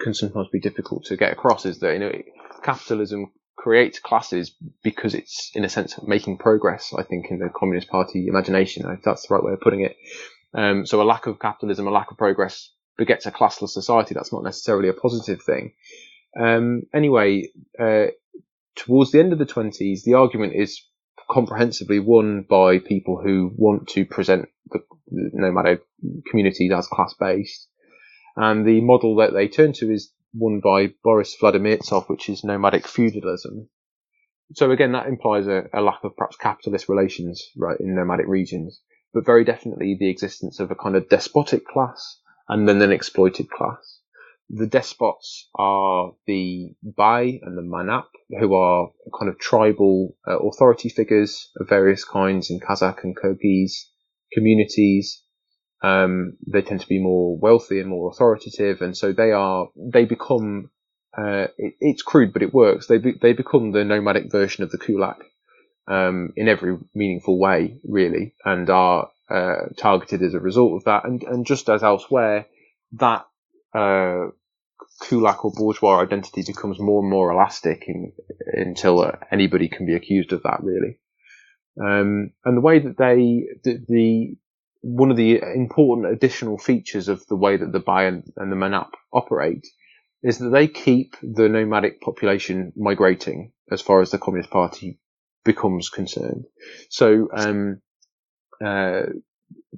can 0.00 0.14
sometimes 0.14 0.48
be 0.52 0.60
difficult 0.60 1.04
to 1.06 1.16
get 1.16 1.32
across. 1.32 1.66
Is 1.66 1.80
that 1.80 1.92
you 1.92 1.98
know 1.98 2.12
capitalism 2.62 3.32
creates 3.56 3.98
classes 3.98 4.54
because 4.82 5.14
it's 5.14 5.50
in 5.54 5.64
a 5.64 5.68
sense 5.68 5.98
making 6.06 6.38
progress. 6.38 6.94
I 6.96 7.02
think 7.02 7.26
in 7.30 7.38
the 7.38 7.50
Communist 7.54 7.88
Party 7.88 8.26
imagination, 8.28 8.88
if 8.90 9.02
that's 9.02 9.26
the 9.26 9.34
right 9.34 9.44
way 9.44 9.52
of 9.52 9.60
putting 9.60 9.82
it. 9.82 9.96
Um, 10.54 10.86
so 10.86 11.02
a 11.02 11.04
lack 11.04 11.26
of 11.26 11.38
capitalism, 11.38 11.86
a 11.86 11.90
lack 11.90 12.10
of 12.10 12.16
progress 12.16 12.70
begets 12.98 13.24
a 13.24 13.32
classless 13.32 13.70
society. 13.70 14.14
That's 14.14 14.32
not 14.32 14.42
necessarily 14.42 14.88
a 14.88 14.92
positive 14.92 15.40
thing. 15.42 15.72
Um, 16.38 16.82
anyway, 16.92 17.50
uh, 17.80 18.06
towards 18.76 19.12
the 19.12 19.20
end 19.20 19.32
of 19.32 19.38
the 19.38 19.46
20s, 19.46 20.02
the 20.04 20.14
argument 20.14 20.54
is 20.54 20.84
comprehensively 21.30 22.00
won 22.00 22.44
by 22.48 22.78
people 22.78 23.20
who 23.22 23.52
want 23.56 23.88
to 23.88 24.04
present 24.04 24.48
the, 24.70 24.80
nomadic 25.10 25.80
communities 26.28 26.72
as 26.72 26.86
class 26.86 27.14
based. 27.18 27.68
And 28.36 28.66
the 28.66 28.80
model 28.80 29.16
that 29.16 29.32
they 29.32 29.48
turn 29.48 29.72
to 29.74 29.90
is 29.90 30.12
one 30.32 30.60
by 30.62 30.92
Boris 31.02 31.36
Vladimirtsov, 31.40 32.08
which 32.08 32.28
is 32.28 32.44
nomadic 32.44 32.86
feudalism. 32.86 33.68
So 34.54 34.70
again, 34.70 34.92
that 34.92 35.06
implies 35.06 35.46
a, 35.46 35.64
a, 35.72 35.80
lack 35.80 36.04
of 36.04 36.16
perhaps 36.16 36.36
capitalist 36.36 36.88
relations, 36.88 37.50
right, 37.56 37.78
in 37.80 37.94
nomadic 37.94 38.26
regions, 38.26 38.80
but 39.12 39.26
very 39.26 39.44
definitely 39.44 39.96
the 39.98 40.10
existence 40.10 40.60
of 40.60 40.70
a 40.70 40.74
kind 40.74 40.96
of 40.96 41.08
despotic 41.08 41.66
class 41.66 42.20
and 42.48 42.68
then 42.68 42.82
an 42.82 42.92
exploited 42.92 43.50
class. 43.50 44.00
The 44.50 44.66
despots 44.66 45.48
are 45.54 46.12
the 46.26 46.74
Bai 46.82 47.38
and 47.42 47.56
the 47.58 47.62
Manap, 47.62 48.06
who 48.40 48.54
are 48.54 48.90
kind 49.18 49.30
of 49.30 49.38
tribal 49.38 50.16
uh, 50.26 50.38
authority 50.38 50.88
figures 50.88 51.50
of 51.58 51.68
various 51.68 52.04
kinds 52.04 52.50
in 52.50 52.60
Kazakh 52.60 53.04
and 53.04 53.14
Kyrgyz 53.14 53.72
communities. 54.32 55.22
Um, 55.82 56.38
they 56.46 56.62
tend 56.62 56.80
to 56.80 56.88
be 56.88 56.98
more 56.98 57.38
wealthy 57.38 57.78
and 57.80 57.90
more 57.90 58.10
authoritative, 58.10 58.80
and 58.80 58.96
so 58.96 59.12
they 59.12 59.32
are 59.32 59.68
they 59.76 60.04
become. 60.04 60.70
Uh, 61.16 61.48
it, 61.56 61.74
it's 61.80 62.02
crude, 62.02 62.32
but 62.32 62.42
it 62.42 62.54
works. 62.54 62.86
They 62.86 62.98
be, 62.98 63.12
they 63.20 63.32
become 63.32 63.72
the 63.72 63.84
nomadic 63.84 64.30
version 64.30 64.64
of 64.64 64.70
the 64.70 64.78
kulak 64.78 65.18
um, 65.86 66.32
in 66.36 66.48
every 66.48 66.78
meaningful 66.94 67.38
way, 67.38 67.80
really, 67.84 68.34
and 68.44 68.68
are 68.70 69.10
uh, 69.30 69.68
targeted 69.76 70.22
as 70.22 70.34
a 70.34 70.40
result 70.40 70.74
of 70.76 70.84
that. 70.84 71.04
And, 71.04 71.22
and 71.22 71.46
just 71.46 71.68
as 71.68 71.82
elsewhere, 71.82 72.46
that 72.92 73.26
uh, 73.74 74.28
kulak 75.02 75.44
or 75.44 75.52
bourgeois 75.54 76.00
identity 76.00 76.42
becomes 76.46 76.78
more 76.78 77.02
and 77.02 77.10
more 77.10 77.30
elastic 77.30 77.84
in, 77.86 78.12
until 78.52 79.00
uh, 79.00 79.12
anybody 79.30 79.68
can 79.68 79.86
be 79.86 79.94
accused 79.94 80.32
of 80.32 80.42
that, 80.42 80.60
really. 80.62 80.98
Um, 81.80 82.30
and 82.44 82.56
the 82.56 82.62
way 82.62 82.80
that 82.80 82.96
they, 82.98 83.46
the, 83.62 83.84
the, 83.88 84.36
one 84.80 85.10
of 85.10 85.16
the 85.16 85.40
important 85.54 86.12
additional 86.12 86.58
features 86.58 87.08
of 87.08 87.24
the 87.26 87.36
way 87.36 87.56
that 87.56 87.72
the 87.72 87.80
Bai 87.80 88.04
and, 88.04 88.24
and 88.36 88.50
the 88.50 88.56
Manap 88.56 88.90
operate 89.12 89.66
is 90.22 90.38
that 90.38 90.50
they 90.50 90.66
keep 90.66 91.16
the 91.22 91.48
nomadic 91.48 92.00
population 92.00 92.72
migrating 92.76 93.52
as 93.70 93.80
far 93.80 94.00
as 94.00 94.10
the 94.10 94.18
Communist 94.18 94.50
Party 94.50 94.98
becomes 95.44 95.88
concerned. 95.88 96.44
So, 96.90 97.28
um, 97.32 97.80
uh, 98.64 99.02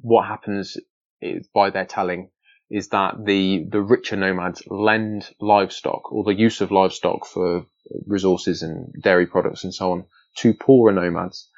what 0.01 0.27
happens 0.27 0.77
is, 1.21 1.49
by 1.55 1.71
their 1.71 1.87
telling 1.87 2.31
is 2.71 2.89
that 2.89 3.15
the, 3.25 3.67
the 3.69 3.81
richer 3.81 4.17
nomads 4.17 4.63
lend 4.69 5.29
livestock 5.41 6.13
or 6.13 6.23
the 6.23 6.35
use 6.35 6.61
of 6.61 6.71
livestock 6.71 7.27
for 7.27 7.67
resources 8.07 8.63
and 8.63 8.93
dairy 9.03 9.27
products 9.27 9.65
and 9.65 9.75
so 9.75 9.93
on 9.93 10.05
to 10.37 10.55
poorer 10.55 10.93
nomads. 10.93 11.49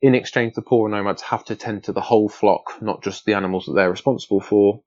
In 0.00 0.14
exchange, 0.14 0.54
the 0.54 0.62
poorer 0.62 0.88
nomads 0.88 1.22
have 1.22 1.44
to 1.46 1.56
tend 1.56 1.84
to 1.84 1.92
the 1.92 2.00
whole 2.00 2.28
flock, 2.28 2.80
not 2.80 3.02
just 3.02 3.24
the 3.24 3.34
animals 3.34 3.66
that 3.66 3.72
they're 3.74 3.90
responsible 3.90 4.40
for. 4.40 4.82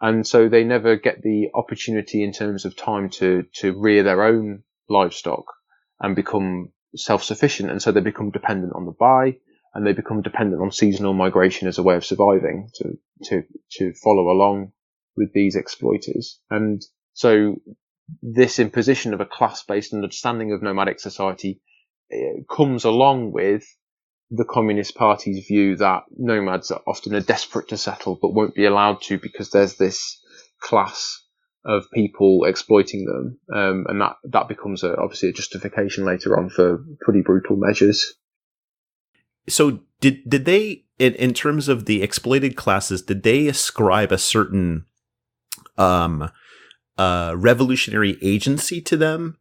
And 0.00 0.26
so 0.26 0.48
they 0.48 0.64
never 0.64 0.96
get 0.96 1.22
the 1.22 1.50
opportunity 1.54 2.24
in 2.24 2.32
terms 2.32 2.64
of 2.64 2.76
time 2.76 3.10
to, 3.10 3.44
to 3.56 3.78
rear 3.78 4.02
their 4.02 4.22
own 4.22 4.62
livestock 4.88 5.44
and 6.00 6.16
become 6.16 6.72
self-sufficient. 6.96 7.70
And 7.70 7.82
so 7.82 7.92
they 7.92 8.00
become 8.00 8.30
dependent 8.30 8.72
on 8.74 8.86
the 8.86 8.92
Bai 8.92 9.36
and 9.74 9.86
they 9.86 9.92
become 9.92 10.22
dependent 10.22 10.60
on 10.60 10.70
seasonal 10.70 11.14
migration 11.14 11.68
as 11.68 11.78
a 11.78 11.82
way 11.82 11.96
of 11.96 12.04
surviving 12.04 12.68
to, 12.74 12.98
to, 13.24 13.42
to 13.70 13.92
follow 13.94 14.30
along 14.30 14.72
with 15.16 15.32
these 15.32 15.56
exploiters. 15.56 16.40
And 16.50 16.82
so 17.14 17.56
this 18.22 18.58
imposition 18.58 19.14
of 19.14 19.20
a 19.20 19.26
class-based 19.26 19.94
understanding 19.94 20.52
of 20.52 20.62
nomadic 20.62 21.00
society 21.00 21.60
eh, 22.10 22.42
comes 22.50 22.84
along 22.84 23.32
with 23.32 23.64
the 24.30 24.44
Communist 24.44 24.94
Party's 24.94 25.46
view 25.46 25.76
that 25.76 26.04
nomads 26.16 26.70
are 26.70 26.82
often 26.86 27.14
are 27.14 27.20
desperate 27.20 27.68
to 27.68 27.76
settle 27.76 28.18
but 28.20 28.32
won't 28.32 28.54
be 28.54 28.64
allowed 28.64 29.02
to 29.02 29.18
because 29.18 29.50
there's 29.50 29.76
this 29.76 30.20
class 30.60 31.22
of 31.64 31.84
people 31.92 32.44
exploiting 32.44 33.04
them, 33.04 33.38
um, 33.54 33.86
and 33.88 34.00
that 34.00 34.16
that 34.24 34.48
becomes 34.48 34.82
a, 34.82 34.96
obviously 34.96 35.28
a 35.28 35.32
justification 35.32 36.04
later 36.04 36.36
on 36.38 36.48
for 36.50 36.84
pretty 37.00 37.20
brutal 37.20 37.56
measures. 37.56 38.14
So 39.48 39.80
did 40.00 40.28
did 40.28 40.44
they 40.44 40.84
in, 40.98 41.14
in 41.14 41.34
terms 41.34 41.68
of 41.68 41.86
the 41.86 42.02
exploited 42.02 42.56
classes 42.56 43.02
did 43.02 43.22
they 43.22 43.48
ascribe 43.48 44.12
a 44.12 44.18
certain 44.18 44.84
um 45.78 46.30
uh 46.98 47.34
revolutionary 47.36 48.18
agency 48.22 48.80
to 48.82 48.96
them 48.96 49.38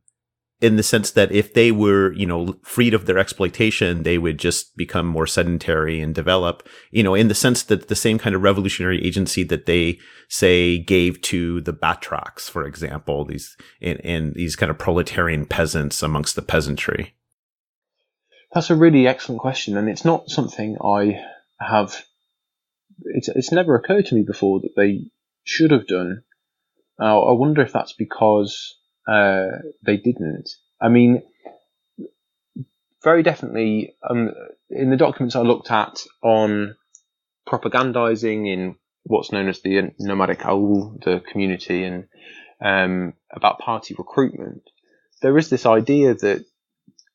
in 0.62 0.76
the 0.76 0.84
sense 0.84 1.12
that 1.12 1.32
if 1.32 1.56
they 1.56 1.72
were, 1.72 2.14
you 2.14 2.26
know, 2.26 2.56
freed 2.62 2.94
of 2.94 3.08
their 3.08 3.18
exploitation, 3.18 4.04
they 4.04 4.20
would 4.20 4.38
just 4.38 4.78
become 4.78 5.08
more 5.08 5.26
sedentary 5.26 6.00
and 6.00 6.14
develop, 6.14 6.68
you 6.92 7.02
know, 7.02 7.16
in 7.16 7.28
the 7.28 7.34
sense 7.36 7.64
that 7.64 7.88
the 7.88 7.96
same 7.96 8.20
kind 8.20 8.36
of 8.36 8.44
revolutionary 8.44 9.04
agency 9.04 9.44
that 9.44 9.66
they 9.66 9.98
say 10.30 10.78
gave 10.78 11.20
to 11.22 11.62
the 11.62 11.74
Batraks, 11.74 12.42
for 12.42 12.64
example, 12.64 13.26
these, 13.26 13.58
and, 13.82 14.00
and 14.06 14.36
these 14.36 14.56
kind 14.56 14.70
of 14.70 14.78
proletarian 14.78 15.48
peasants 15.48 16.04
amongst 16.04 16.36
the 16.36 16.44
peasantry. 16.44 17.16
That's 18.54 18.70
a 18.70 18.76
really 18.76 19.08
excellent 19.08 19.42
question. 19.42 19.78
And 19.78 19.90
it's 19.90 20.06
not 20.06 20.30
something 20.30 20.78
I 20.84 21.24
have, 21.60 22.04
it's, 23.04 23.30
it's 23.30 23.52
never 23.52 23.76
occurred 23.76 24.08
to 24.08 24.16
me 24.16 24.24
before 24.24 24.60
that 24.62 24.76
they 24.76 25.06
should 25.44 25.72
have 25.72 25.88
done. 25.88 26.24
Now, 27.00 27.24
I 27.24 27.32
wonder 27.32 27.62
if 27.62 27.72
that's 27.72 27.94
because 27.94 28.76
uh, 29.08 29.48
they 29.86 29.98
didn't. 29.98 30.50
I 30.82 30.90
mean, 30.90 31.24
very 33.04 33.24
definitely, 33.24 33.96
um, 34.08 34.32
in 34.70 34.90
the 34.90 34.98
documents 34.98 35.36
I 35.36 35.42
looked 35.42 35.72
at 35.72 36.00
on 36.22 36.76
propagandizing 37.48 38.52
in 38.52 38.76
what's 39.04 39.32
known 39.32 39.50
as 39.50 39.62
the 39.62 39.92
nomadic 40.00 40.46
aul, 40.46 41.00
the 41.04 41.22
community, 41.32 41.84
and 41.84 42.08
um, 42.62 43.14
about 43.32 43.60
party 43.60 43.96
recruitment, 43.98 44.62
there 45.22 45.38
is 45.38 45.50
this 45.50 45.66
idea 45.66 46.14
that 46.14 46.46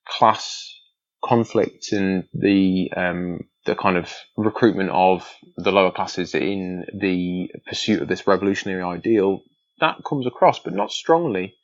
class 0.09 0.76
conflict 1.25 1.93
and 1.93 2.25
the 2.33 2.91
um, 2.97 3.41
the 3.65 3.75
kind 3.75 3.97
of 3.97 4.13
recruitment 4.37 4.91
of 4.91 5.29
the 5.57 5.73
lower 5.73 5.91
classes 5.91 6.35
in 6.35 6.85
the 6.95 7.51
pursuit 7.67 8.03
of 8.03 8.09
this 8.09 8.27
revolutionary 8.27 8.83
ideal 8.83 9.41
that 9.81 9.97
comes 10.09 10.27
across, 10.27 10.59
but 10.59 10.73
not 10.73 10.91
strongly. 10.91 11.55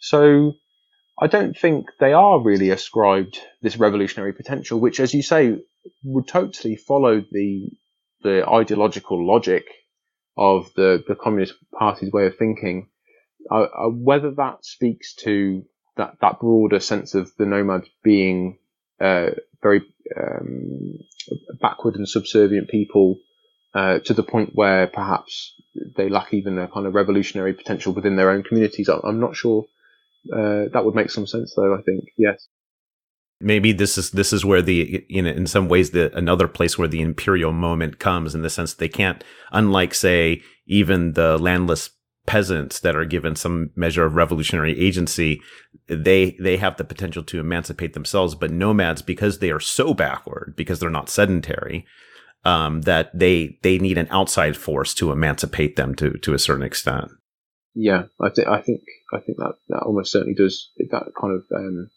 So 0.00 0.54
I 1.20 1.28
don't 1.28 1.56
think 1.56 1.86
they 2.00 2.12
are 2.12 2.40
really 2.40 2.70
ascribed 2.70 3.38
this 3.62 3.76
revolutionary 3.76 4.32
potential, 4.32 4.80
which, 4.80 4.98
as 4.98 5.14
you 5.14 5.22
say, 5.22 5.58
would 6.02 6.26
totally 6.26 6.76
follow 6.76 7.22
the 7.30 7.70
the 8.22 8.48
ideological 8.48 9.24
logic 9.24 9.66
of 10.36 10.72
the, 10.74 11.04
the 11.06 11.14
Communist 11.14 11.54
Party's 11.78 12.10
way 12.10 12.26
of 12.26 12.36
thinking. 12.36 12.88
Uh, 13.50 13.64
uh, 13.64 13.88
whether 13.88 14.30
that 14.32 14.64
speaks 14.64 15.14
to 15.14 15.62
that, 15.96 16.14
that 16.22 16.40
broader 16.40 16.80
sense 16.80 17.14
of 17.14 17.30
the 17.36 17.44
nomads 17.44 17.88
being 18.02 18.58
uh, 19.00 19.30
very 19.62 19.82
um, 20.16 20.98
backward 21.60 21.96
and 21.96 22.08
subservient 22.08 22.68
people 22.68 23.18
uh, 23.74 23.98
to 24.00 24.14
the 24.14 24.22
point 24.22 24.50
where 24.54 24.86
perhaps 24.86 25.54
they 25.96 26.08
lack 26.08 26.32
even 26.32 26.58
a 26.58 26.68
kind 26.68 26.86
of 26.86 26.94
revolutionary 26.94 27.54
potential 27.54 27.92
within 27.92 28.16
their 28.16 28.30
own 28.30 28.42
communities. 28.42 28.88
I'm 28.88 29.20
not 29.20 29.36
sure 29.36 29.64
uh, 30.32 30.66
that 30.72 30.84
would 30.84 30.94
make 30.94 31.10
some 31.10 31.26
sense, 31.26 31.54
though. 31.56 31.74
I 31.74 31.82
think 31.82 32.04
yes. 32.16 32.46
Maybe 33.40 33.72
this 33.72 33.98
is 33.98 34.12
this 34.12 34.32
is 34.32 34.44
where 34.44 34.62
the 34.62 35.04
you 35.08 35.20
know 35.20 35.30
in 35.30 35.46
some 35.46 35.68
ways 35.68 35.90
the 35.90 36.16
another 36.16 36.48
place 36.48 36.78
where 36.78 36.88
the 36.88 37.02
imperial 37.02 37.52
moment 37.52 37.98
comes 37.98 38.34
in 38.34 38.42
the 38.42 38.48
sense 38.48 38.74
they 38.74 38.88
can't 38.88 39.22
unlike 39.50 39.92
say 39.92 40.40
even 40.66 41.12
the 41.12 41.36
landless 41.36 41.90
peasants 42.26 42.80
that 42.80 42.96
are 42.96 43.04
given 43.04 43.36
some 43.36 43.70
measure 43.76 44.04
of 44.04 44.14
revolutionary 44.14 44.78
agency 44.78 45.42
they 45.86 46.36
they 46.40 46.56
have 46.56 46.76
the 46.76 46.84
potential 46.84 47.22
to 47.22 47.38
emancipate 47.38 47.92
themselves 47.92 48.34
but 48.34 48.50
nomads 48.50 49.02
because 49.02 49.38
they 49.38 49.50
are 49.50 49.60
so 49.60 49.92
backward 49.92 50.54
because 50.56 50.78
they're 50.78 50.88
not 50.90 51.10
sedentary 51.10 51.84
um, 52.44 52.82
that 52.82 53.10
they 53.18 53.58
they 53.62 53.78
need 53.78 53.98
an 53.98 54.08
outside 54.10 54.56
force 54.56 54.94
to 54.94 55.12
emancipate 55.12 55.76
them 55.76 55.94
to 55.94 56.12
to 56.18 56.32
a 56.32 56.38
certain 56.38 56.64
extent 56.64 57.10
yeah, 57.74 58.04
I 58.20 58.30
think 58.30 58.48
I 58.48 58.60
think 58.60 58.82
I 59.12 59.18
think 59.18 59.38
that 59.38 59.54
that 59.68 59.82
almost 59.82 60.12
certainly 60.12 60.34
does 60.34 60.70
that 60.78 61.12
kind 61.20 61.34
of 61.34 61.44
um, 61.54 61.90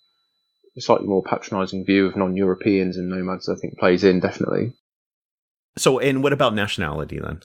slightly 0.80 1.08
more 1.08 1.24
patronising 1.24 1.86
view 1.86 2.08
of 2.08 2.16
non-Europeans 2.16 2.98
and 2.98 3.10
nomads. 3.10 3.48
I 3.48 3.56
think 3.56 3.78
plays 3.78 4.04
in 4.04 4.20
definitely. 4.20 4.74
So, 5.78 6.00
and 6.00 6.24
what 6.24 6.34
about 6.34 6.56
nationality 6.56 7.20
then? 7.20 7.42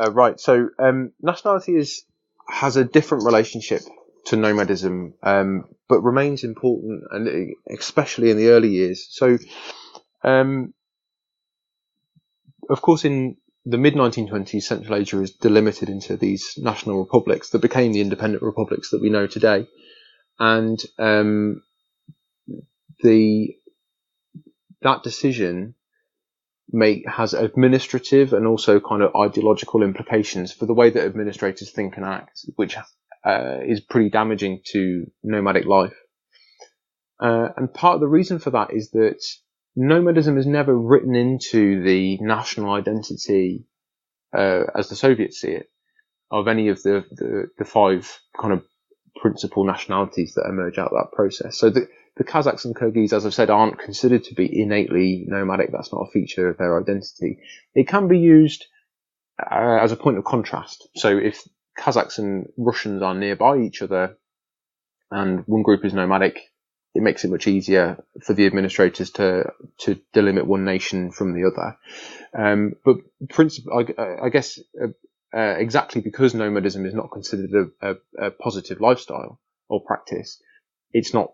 Uh, 0.00 0.10
right. 0.12 0.40
So, 0.40 0.70
um, 0.78 1.12
nationality 1.20 1.76
is 1.76 2.04
has 2.48 2.76
a 2.76 2.84
different 2.84 3.24
relationship 3.24 3.82
to 4.26 4.36
nomadism, 4.36 5.14
um, 5.22 5.64
but 5.88 6.00
remains 6.00 6.42
important, 6.42 7.02
and 7.10 7.54
especially 7.70 8.30
in 8.30 8.38
the 8.38 8.48
early 8.48 8.68
years. 8.68 9.06
So, 9.10 9.38
um, 10.22 10.72
of 12.70 12.80
course, 12.80 13.04
in 13.04 13.36
the 13.66 13.76
mid 13.76 13.94
1920s, 13.94 14.62
Central 14.62 14.96
Asia 14.96 15.20
is 15.20 15.32
delimited 15.32 15.90
into 15.90 16.16
these 16.16 16.54
national 16.56 16.98
republics 16.98 17.50
that 17.50 17.60
became 17.60 17.92
the 17.92 18.00
independent 18.00 18.42
republics 18.42 18.90
that 18.90 19.02
we 19.02 19.10
know 19.10 19.26
today, 19.26 19.66
and 20.38 20.82
um, 20.98 21.62
the 23.02 23.54
that 24.80 25.02
decision 25.02 25.74
may 26.72 27.04
has 27.06 27.34
administrative 27.34 28.32
and 28.32 28.46
also 28.46 28.80
kind 28.80 29.02
of 29.02 29.14
ideological 29.16 29.82
implications 29.82 30.52
for 30.52 30.66
the 30.66 30.74
way 30.74 30.90
that 30.90 31.04
administrators 31.04 31.70
think 31.70 31.96
and 31.96 32.04
act, 32.04 32.40
which 32.56 32.76
uh, 33.24 33.58
is 33.66 33.80
pretty 33.80 34.10
damaging 34.10 34.60
to 34.64 35.06
nomadic 35.22 35.66
life. 35.66 35.94
Uh, 37.20 37.48
and 37.56 37.72
part 37.74 37.94
of 37.94 38.00
the 38.00 38.08
reason 38.08 38.38
for 38.38 38.50
that 38.50 38.72
is 38.72 38.90
that 38.92 39.22
nomadism 39.76 40.38
is 40.38 40.46
never 40.46 40.76
written 40.76 41.14
into 41.14 41.82
the 41.82 42.18
national 42.20 42.72
identity 42.72 43.66
uh, 44.36 44.62
as 44.74 44.88
the 44.88 44.96
Soviets 44.96 45.40
see 45.40 45.50
it 45.50 45.70
of 46.30 46.48
any 46.48 46.68
of 46.68 46.82
the, 46.82 47.04
the, 47.10 47.46
the 47.58 47.64
five 47.64 48.20
kind 48.40 48.54
of 48.54 48.64
principal 49.16 49.64
nationalities 49.64 50.34
that 50.34 50.46
emerge 50.48 50.78
out 50.78 50.92
of 50.92 50.98
that 50.98 51.12
process. 51.14 51.58
So 51.58 51.70
the, 51.70 51.88
the 52.20 52.24
Kazakhs 52.24 52.66
and 52.66 52.76
Kyrgyz, 52.76 53.14
as 53.14 53.24
I've 53.24 53.32
said, 53.32 53.48
aren't 53.48 53.78
considered 53.78 54.24
to 54.24 54.34
be 54.34 54.60
innately 54.60 55.24
nomadic. 55.26 55.72
That's 55.72 55.90
not 55.90 56.06
a 56.06 56.10
feature 56.10 56.50
of 56.50 56.58
their 56.58 56.78
identity. 56.78 57.38
It 57.74 57.88
can 57.88 58.08
be 58.08 58.18
used 58.18 58.66
uh, 59.40 59.78
as 59.80 59.90
a 59.90 59.96
point 59.96 60.18
of 60.18 60.24
contrast. 60.24 60.86
So 60.96 61.16
if 61.16 61.42
Kazakhs 61.78 62.18
and 62.18 62.52
Russians 62.58 63.00
are 63.00 63.14
nearby 63.14 63.60
each 63.60 63.80
other 63.80 64.18
and 65.10 65.44
one 65.46 65.62
group 65.62 65.82
is 65.82 65.94
nomadic, 65.94 66.42
it 66.94 67.00
makes 67.00 67.24
it 67.24 67.30
much 67.30 67.46
easier 67.46 68.04
for 68.22 68.34
the 68.34 68.44
administrators 68.44 69.12
to 69.12 69.54
to 69.78 69.98
delimit 70.14 70.44
one 70.44 70.66
nation 70.66 71.12
from 71.12 71.32
the 71.32 71.50
other. 71.50 71.78
Um, 72.34 72.74
but 72.84 72.96
principle, 73.30 73.82
I, 73.96 74.26
I 74.26 74.28
guess, 74.28 74.60
uh, 74.78 74.88
uh, 75.34 75.54
exactly 75.56 76.02
because 76.02 76.34
nomadism 76.34 76.84
is 76.84 76.92
not 76.92 77.12
considered 77.12 77.72
a, 77.80 77.92
a, 77.92 78.26
a, 78.26 78.30
positive 78.30 78.78
lifestyle 78.78 79.40
or 79.70 79.82
practice, 79.82 80.42
it's 80.92 81.14
not 81.14 81.32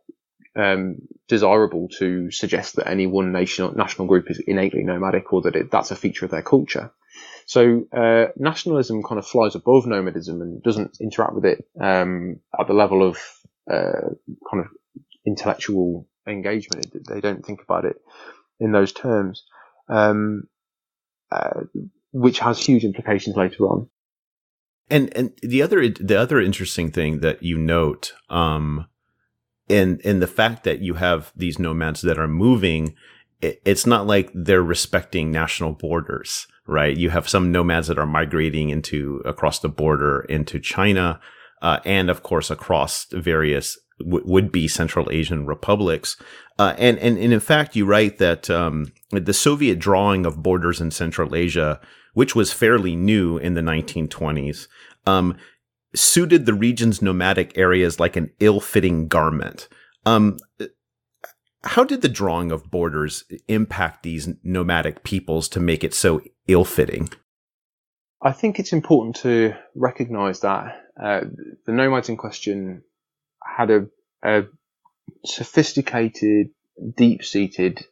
um, 0.56 0.96
desirable 1.28 1.88
to 1.98 2.30
suggest 2.30 2.76
that 2.76 2.88
any 2.88 3.06
one 3.06 3.32
nation 3.32 3.74
national 3.76 4.08
group 4.08 4.30
is 4.30 4.38
innately 4.38 4.82
nomadic 4.82 5.32
or 5.32 5.42
that 5.42 5.56
it, 5.56 5.70
that's 5.70 5.90
a 5.90 5.96
feature 5.96 6.24
of 6.24 6.30
their 6.30 6.42
culture. 6.42 6.92
So 7.46 7.86
uh, 7.96 8.26
nationalism 8.36 9.02
kind 9.02 9.18
of 9.18 9.26
flies 9.26 9.54
above 9.54 9.86
nomadism 9.86 10.42
and 10.42 10.62
doesn't 10.62 10.98
interact 11.00 11.34
with 11.34 11.44
it 11.44 11.64
um, 11.80 12.40
at 12.58 12.66
the 12.66 12.74
level 12.74 13.06
of 13.06 13.18
uh, 13.70 14.10
kind 14.50 14.64
of 14.64 14.66
intellectual 15.24 16.08
engagement. 16.26 16.86
They 17.08 17.20
don't 17.20 17.44
think 17.44 17.62
about 17.62 17.84
it 17.84 17.96
in 18.58 18.72
those 18.72 18.92
terms, 18.92 19.44
um, 19.88 20.44
uh, 21.30 21.60
which 22.12 22.40
has 22.40 22.58
huge 22.58 22.84
implications 22.84 23.36
later 23.36 23.64
on. 23.64 23.88
And 24.88 25.14
and 25.16 25.32
the 25.42 25.62
other 25.62 25.88
the 25.88 26.16
other 26.16 26.40
interesting 26.40 26.92
thing 26.92 27.20
that 27.20 27.42
you 27.42 27.58
note, 27.58 28.12
um, 28.30 28.86
in 29.68 29.98
in 30.04 30.20
the 30.20 30.26
fact 30.26 30.64
that 30.64 30.80
you 30.80 30.94
have 30.94 31.32
these 31.36 31.58
nomads 31.58 32.02
that 32.02 32.18
are 32.18 32.28
moving, 32.28 32.94
it, 33.40 33.60
it's 33.64 33.86
not 33.86 34.06
like 34.06 34.30
they're 34.34 34.62
respecting 34.62 35.30
national 35.30 35.72
borders, 35.72 36.46
right? 36.66 36.96
You 36.96 37.10
have 37.10 37.28
some 37.28 37.52
nomads 37.52 37.88
that 37.88 37.98
are 37.98 38.06
migrating 38.06 38.70
into 38.70 39.22
across 39.24 39.58
the 39.58 39.68
border 39.68 40.20
into 40.28 40.58
China, 40.60 41.20
uh, 41.62 41.80
and 41.84 42.10
of 42.10 42.22
course 42.22 42.50
across 42.50 43.06
various 43.12 43.78
w- 43.98 44.24
would 44.26 44.52
be 44.52 44.68
Central 44.68 45.10
Asian 45.10 45.46
republics. 45.46 46.16
Uh, 46.58 46.74
and, 46.78 46.98
and, 46.98 47.18
and 47.18 47.32
in 47.32 47.40
fact, 47.40 47.76
you 47.76 47.84
write 47.84 48.18
that 48.18 48.48
um, 48.48 48.92
the 49.10 49.34
Soviet 49.34 49.78
drawing 49.78 50.24
of 50.24 50.42
borders 50.42 50.80
in 50.80 50.90
Central 50.90 51.34
Asia, 51.34 51.80
which 52.14 52.34
was 52.34 52.52
fairly 52.52 52.96
new 52.96 53.36
in 53.36 53.54
the 53.54 53.60
1920s, 53.60 54.68
um, 55.06 55.36
suited 55.96 56.46
the 56.46 56.54
region's 56.54 57.00
nomadic 57.02 57.56
areas 57.56 57.98
like 57.98 58.16
an 58.16 58.30
ill-fitting 58.40 59.08
garment. 59.08 59.68
Um, 60.04 60.38
how 61.64 61.84
did 61.84 62.02
the 62.02 62.08
drawing 62.08 62.52
of 62.52 62.70
borders 62.70 63.24
impact 63.48 64.02
these 64.02 64.28
nomadic 64.44 65.02
peoples 65.02 65.48
to 65.50 65.60
make 65.60 65.82
it 65.82 65.94
so 65.94 66.20
ill-fitting? 66.46 67.08
I 68.22 68.32
think 68.32 68.58
it's 68.58 68.72
important 68.72 69.16
to 69.16 69.54
recognise 69.74 70.40
that 70.40 70.76
uh, 71.02 71.22
the 71.66 71.72
nomads 71.72 72.08
in 72.08 72.16
question 72.16 72.82
had 73.42 73.70
a, 73.70 73.86
a 74.22 74.44
sophisticated, 75.24 76.48
deep-seated 76.96 77.84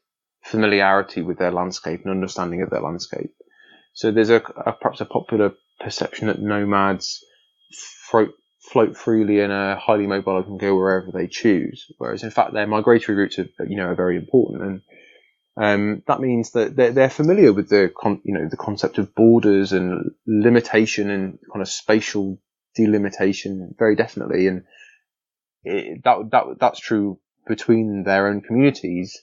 familiarity 0.43 1.23
with 1.23 1.39
their 1.39 1.51
landscape 1.51 2.03
and 2.05 2.11
understanding 2.11 2.63
of 2.63 2.71
their 2.71 2.81
landscape. 2.81 3.33
So 3.93 4.11
there's 4.11 4.31
a, 4.31 4.37
a 4.37 4.73
perhaps 4.73 5.01
a 5.01 5.05
popular 5.05 5.53
perception 5.81 6.29
that 6.29 6.41
nomads 6.41 7.25
float, 8.15 8.35
float 8.61 8.97
freely 8.97 9.41
and 9.41 9.53
are 9.53 9.77
highly 9.77 10.07
mobile 10.07 10.37
and 10.37 10.45
can 10.45 10.59
go 10.59 10.77
wherever 10.77 11.11
they 11.11 11.27
choose, 11.27 11.91
whereas 11.99 12.23
in 12.23 12.31
fact 12.31 12.53
their 12.53 12.67
migratory 12.67 13.19
routes 13.19 13.39
are 13.39 13.49
you 13.67 13.77
know 13.77 13.89
are 13.89 13.97
very 13.97 14.17
important. 14.17 14.63
And 14.63 14.83
um, 15.57 16.03
that 16.07 16.21
means 16.21 16.53
that 16.53 16.77
they're, 16.77 16.93
they're 16.93 17.11
familiar 17.11 17.53
with 17.53 17.69
the 17.69 17.93
con- 17.97 18.23
you 18.25 18.35
know 18.35 18.49
the 18.49 18.57
concept 18.57 18.99
of 18.99 19.15
borders 19.17 19.73
and 19.73 20.13
limitation 20.27 21.11
and 21.11 21.39
kind 21.53 21.63
of 21.63 21.69
spatial 21.69 22.39
delimitation 22.77 23.75
very 23.79 23.97
definitely. 23.97 24.47
And 24.47 24.63
it, 25.65 26.05
that 26.05 26.31
that 26.31 26.45
that's 26.61 26.79
true 26.79 27.19
between 27.49 28.05
their 28.05 28.29
own 28.29 28.43
communities, 28.43 29.23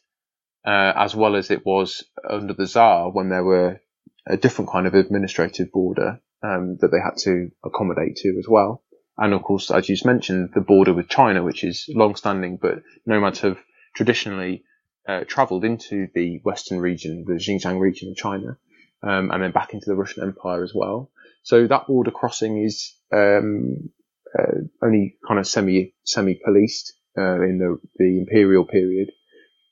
uh, 0.66 0.94
as 0.96 1.16
well 1.16 1.38
as 1.38 1.50
it 1.50 1.66
was 1.66 2.04
under 2.30 2.54
the 2.54 2.68
Tsar 2.68 3.10
when 3.10 3.30
there 3.30 3.44
were 3.44 3.80
a 4.28 4.36
different 4.36 4.70
kind 4.70 4.86
of 4.86 4.96
administrative 4.96 5.72
border 5.72 6.20
um, 6.44 6.78
that 6.82 6.90
they 6.92 7.00
had 7.00 7.18
to 7.24 7.52
accommodate 7.64 8.16
to 8.18 8.36
as 8.40 8.48
well. 8.48 8.84
And 9.18 9.34
of 9.34 9.44
course, 9.44 9.70
as 9.72 9.88
you 9.88 9.96
just 9.96 10.06
mentioned, 10.06 10.50
the 10.54 10.62
border 10.62 10.94
with 10.94 11.10
China, 11.10 11.44
which 11.44 11.64
is 11.64 11.86
long-standing, 11.90 12.58
but 12.62 12.82
nomads 13.06 13.42
have 13.42 13.60
traditionally 13.96 14.64
uh, 15.08 15.22
travelled 15.28 15.66
into 15.66 16.08
the 16.16 16.40
western 16.44 16.80
region, 16.80 17.26
the 17.28 17.34
Xinjiang 17.34 17.80
region 17.80 18.10
of 18.12 18.18
China, 18.18 18.58
um, 19.04 19.32
and 19.32 19.44
then 19.44 19.52
back 19.52 19.74
into 19.74 19.86
the 19.88 19.96
Russian 19.96 20.24
Empire 20.24 20.64
as 20.64 20.74
well. 20.74 21.12
So 21.44 21.68
that 21.68 21.88
border 21.88 22.12
crossing 22.12 22.64
is 22.64 22.96
um, 23.12 23.90
uh, 24.38 24.62
only 24.82 25.18
kind 25.28 25.40
of 25.40 25.48
semi 25.48 25.94
semi 26.04 26.40
policed 26.44 26.94
uh, 27.18 27.42
in 27.42 27.58
the 27.58 27.80
the 27.96 28.20
imperial 28.20 28.66
period. 28.66 29.12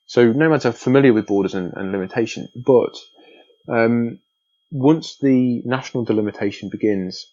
So 0.07 0.31
nomads 0.31 0.65
are 0.65 0.71
familiar 0.71 1.13
with 1.13 1.27
borders 1.27 1.53
and, 1.53 1.71
and 1.75 1.91
limitation, 1.91 2.47
but 2.65 2.97
um, 3.71 4.19
once 4.71 5.17
the 5.21 5.61
national 5.65 6.05
delimitation 6.05 6.69
begins, 6.69 7.25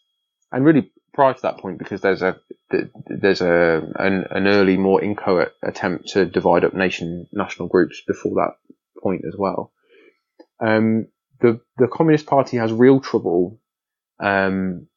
and 0.52 0.64
really 0.64 0.90
prior 1.12 1.34
to 1.34 1.42
that 1.42 1.58
point, 1.58 1.78
because 1.78 2.00
there's 2.00 2.22
a 2.22 2.38
there's 3.06 3.40
a 3.40 3.82
an, 3.96 4.24
an 4.30 4.46
early, 4.46 4.76
more 4.76 5.02
inchoate 5.02 5.52
attempt 5.62 6.08
to 6.08 6.24
divide 6.26 6.64
up 6.64 6.74
nation 6.74 7.26
national 7.32 7.68
groups 7.68 8.02
before 8.06 8.34
that 8.34 8.54
point 9.02 9.22
as 9.26 9.34
well. 9.38 9.72
Um, 10.60 11.06
the 11.40 11.60
the 11.78 11.88
Communist 11.88 12.26
Party 12.26 12.56
has 12.56 12.72
real 12.72 13.00
trouble 13.00 13.60
um, 14.20 14.88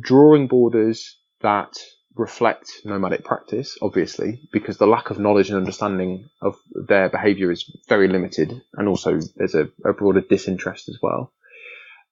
drawing 0.00 0.48
borders 0.48 1.18
that 1.40 1.76
reflect 2.16 2.70
nomadic 2.84 3.24
practice, 3.24 3.76
obviously, 3.82 4.40
because 4.52 4.78
the 4.78 4.86
lack 4.86 5.10
of 5.10 5.18
knowledge 5.18 5.50
and 5.50 5.58
understanding 5.58 6.28
of 6.40 6.56
their 6.88 7.08
behaviour 7.08 7.50
is 7.50 7.70
very 7.88 8.08
limited, 8.08 8.62
and 8.74 8.88
also 8.88 9.18
there's 9.36 9.54
a, 9.54 9.68
a, 9.84 9.92
broader 9.92 10.20
disinterest 10.20 10.88
as 10.88 10.98
well. 11.02 11.32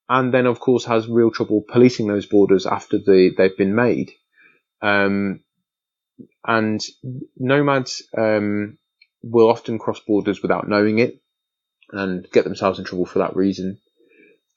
And 0.08 0.32
then, 0.32 0.46
of 0.46 0.60
course, 0.60 0.84
has 0.84 1.08
real 1.08 1.30
trouble 1.30 1.64
policing 1.66 2.06
those 2.06 2.26
borders 2.26 2.66
after 2.66 2.98
the, 2.98 3.32
they've 3.36 3.56
been 3.56 3.74
made. 3.74 4.10
Um, 4.80 5.40
and 6.44 6.80
nomads 7.36 8.02
um, 8.16 8.78
will 9.22 9.48
often 9.48 9.78
cross 9.78 10.00
borders 10.00 10.42
without 10.42 10.68
knowing 10.68 10.98
it 10.98 11.22
and 11.90 12.26
get 12.32 12.44
themselves 12.44 12.78
in 12.78 12.84
trouble 12.84 13.06
for 13.06 13.20
that 13.20 13.36
reason. 13.36 13.78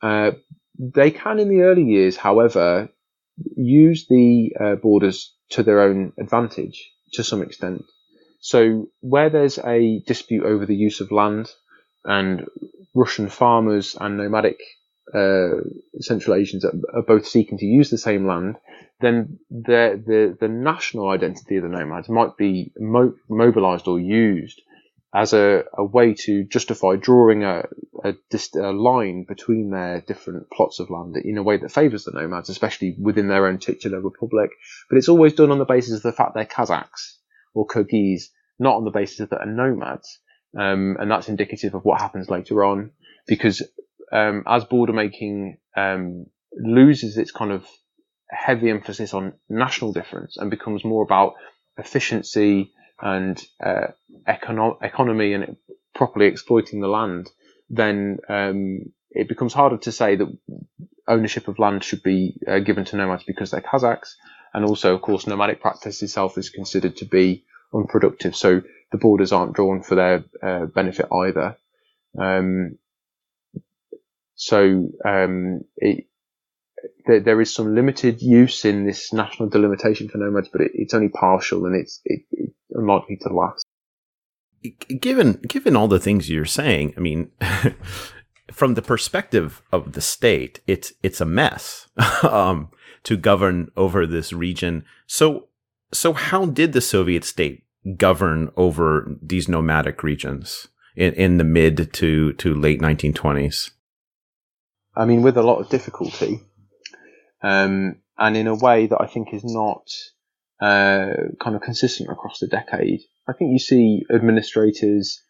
Uh, 0.01 0.31
they 0.77 1.11
can, 1.11 1.39
in 1.39 1.49
the 1.49 1.61
early 1.61 1.83
years, 1.83 2.17
however, 2.17 2.89
use 3.55 4.07
the 4.07 4.55
uh, 4.59 4.75
borders 4.75 5.33
to 5.49 5.63
their 5.63 5.81
own 5.81 6.13
advantage 6.19 6.91
to 7.13 7.23
some 7.23 7.41
extent. 7.41 7.83
So 8.39 8.89
where 8.99 9.29
there's 9.29 9.57
a 9.57 10.01
dispute 10.05 10.45
over 10.45 10.65
the 10.65 10.75
use 10.75 11.01
of 11.01 11.11
land 11.11 11.49
and 12.03 12.45
Russian 12.93 13.29
farmers 13.29 13.95
and 13.99 14.17
nomadic 14.17 14.59
uh, 15.13 15.61
Central 15.99 16.35
Asians 16.35 16.65
are, 16.65 17.01
both 17.03 17.27
seeking 17.27 17.57
to 17.59 17.65
use 17.65 17.89
the 17.89 17.97
same 17.97 18.27
land, 18.27 18.57
then 19.01 19.39
the, 19.49 20.01
the, 20.05 20.37
the 20.39 20.47
national 20.47 21.09
identity 21.09 21.57
of 21.57 21.63
the 21.63 21.69
nomads 21.69 22.09
might 22.09 22.37
be 22.37 22.71
mo- 22.77 23.15
mobilized 23.29 23.87
or 23.87 23.99
used 23.99 24.61
as 25.13 25.31
a, 25.31 25.63
a 25.77 25.83
way 25.83 26.13
to 26.13 26.43
justify 26.43 26.95
drawing 26.97 27.43
a, 27.43 27.63
a, 28.03 28.13
a, 28.55 28.71
line 28.73 29.23
between 29.25 29.69
their 29.69 30.01
different 30.01 30.49
plots 30.51 30.79
of 30.79 30.89
land 30.89 31.15
in 31.15 31.37
a 31.37 31.43
way 31.43 31.55
that 31.55 31.71
favours 31.71 32.03
the 32.03 32.11
nomads, 32.11 32.49
especially 32.49 32.97
within 32.99 33.29
their 33.29 33.47
own 33.47 33.57
titular 33.57 34.01
republic. 34.01 34.49
But 34.89 34.97
it's 34.97 35.07
always 35.07 35.33
done 35.33 35.51
on 35.51 35.57
the 35.57 35.65
basis 35.65 35.95
of 35.95 36.01
the 36.01 36.11
fact 36.11 36.33
they're 36.33 36.45
Kazakhs 36.45 37.15
or 37.53 37.65
Kyrgyz, 37.65 38.23
not 38.59 38.75
on 38.75 38.83
the 38.83 38.91
basis 38.91 39.19
that 39.19 39.29
they're 39.29 39.45
nomads. 39.45 40.19
Um, 40.57 40.97
and 40.99 41.09
that's 41.09 41.29
indicative 41.29 41.75
of 41.75 41.85
what 41.85 42.01
happens 42.01 42.29
later 42.29 42.65
on, 42.65 42.91
because 43.25 43.61
um, 44.11 44.43
as 44.47 44.63
border 44.65 44.93
making 44.93 45.57
um, 45.75 46.25
loses 46.53 47.17
its 47.17 47.31
kind 47.31 47.51
of 47.51 47.65
heavy 48.29 48.69
emphasis 48.69 49.13
on 49.13 49.33
national 49.49 49.93
difference 49.93 50.37
and 50.37 50.49
becomes 50.49 50.83
more 50.83 51.03
about 51.03 51.33
efficiency 51.77 52.71
and 53.01 53.41
uh, 53.63 53.87
econo- 54.27 54.81
economy 54.81 55.33
and 55.33 55.57
properly 55.93 56.27
exploiting 56.27 56.79
the 56.81 56.87
land, 56.87 57.29
then 57.69 58.17
um, 58.29 58.79
it 59.11 59.27
becomes 59.27 59.53
harder 59.53 59.77
to 59.77 59.91
say 59.91 60.15
that 60.15 60.27
ownership 61.07 61.47
of 61.47 61.59
land 61.59 61.83
should 61.83 62.03
be 62.03 62.35
uh, 62.47 62.59
given 62.59 62.85
to 62.85 62.97
nomads 62.97 63.23
because 63.23 63.51
they're 63.51 63.61
Kazakhs. 63.61 64.15
And 64.53 64.65
also, 64.65 64.95
of 64.95 65.01
course, 65.01 65.27
nomadic 65.27 65.61
practice 65.61 66.01
itself 66.01 66.37
is 66.37 66.49
considered 66.49 66.97
to 66.97 67.05
be 67.05 67.45
unproductive. 67.73 68.35
So 68.35 68.61
the 68.91 68.97
borders 68.97 69.31
aren't 69.33 69.53
drawn 69.53 69.81
for 69.81 69.95
their 69.95 70.23
uh, 70.41 70.65
benefit 70.65 71.07
either. 71.11 71.57
Um, 72.17 72.77
so 74.35 74.89
um, 75.05 75.61
it, 75.77 76.05
there, 77.05 77.19
there 77.19 77.41
is 77.41 77.53
some 77.53 77.73
limited 77.73 78.21
use 78.21 78.65
in 78.65 78.85
this 78.85 79.13
national 79.13 79.49
delimitation 79.49 80.09
for 80.09 80.17
nomads, 80.17 80.49
but 80.49 80.61
it, 80.61 80.71
it's 80.73 80.93
only 80.93 81.09
partial 81.09 81.65
and 81.65 81.75
it's 81.75 82.01
it, 82.05 82.21
unlikely 82.71 83.17
to 83.21 83.29
last. 83.29 83.65
Given 84.99 85.33
given 85.47 85.75
all 85.75 85.87
the 85.87 85.99
things 85.99 86.29
you're 86.29 86.45
saying, 86.45 86.95
I 86.97 86.99
mean, 86.99 87.31
from 88.51 88.73
the 88.73 88.81
perspective 88.81 89.61
of 89.71 89.93
the 89.93 90.01
state, 90.01 90.61
it's 90.65 90.91
it's 91.03 91.21
a 91.21 91.25
mess 91.25 91.87
um, 92.23 92.69
to 93.03 93.15
govern 93.15 93.69
over 93.77 94.07
this 94.07 94.33
region. 94.33 94.83
So 95.05 95.49
so 95.93 96.13
how 96.13 96.47
did 96.47 96.73
the 96.73 96.81
Soviet 96.81 97.23
state 97.23 97.63
govern 97.97 98.49
over 98.57 99.15
these 99.21 99.47
nomadic 99.47 100.01
regions 100.01 100.67
in, 100.95 101.13
in 101.13 101.37
the 101.37 101.43
mid 101.43 101.93
to 101.93 102.33
to 102.33 102.53
late 102.55 102.81
1920s? 102.81 103.69
I 104.95 105.05
mean, 105.05 105.21
with 105.21 105.37
a 105.37 105.43
lot 105.43 105.59
of 105.59 105.69
difficulty, 105.69 106.41
um, 107.41 107.97
and 108.17 108.37
in 108.37 108.47
a 108.47 108.55
way 108.55 108.87
that 108.87 109.01
I 109.01 109.07
think 109.07 109.33
is 109.33 109.43
not 109.43 109.87
uh, 110.61 111.13
kind 111.41 111.55
of 111.55 111.61
consistent 111.61 112.09
across 112.09 112.39
the 112.39 112.47
decade. 112.47 113.01
I 113.27 113.33
think 113.33 113.51
you 113.51 113.59
see 113.59 114.03
administrators 114.13 115.21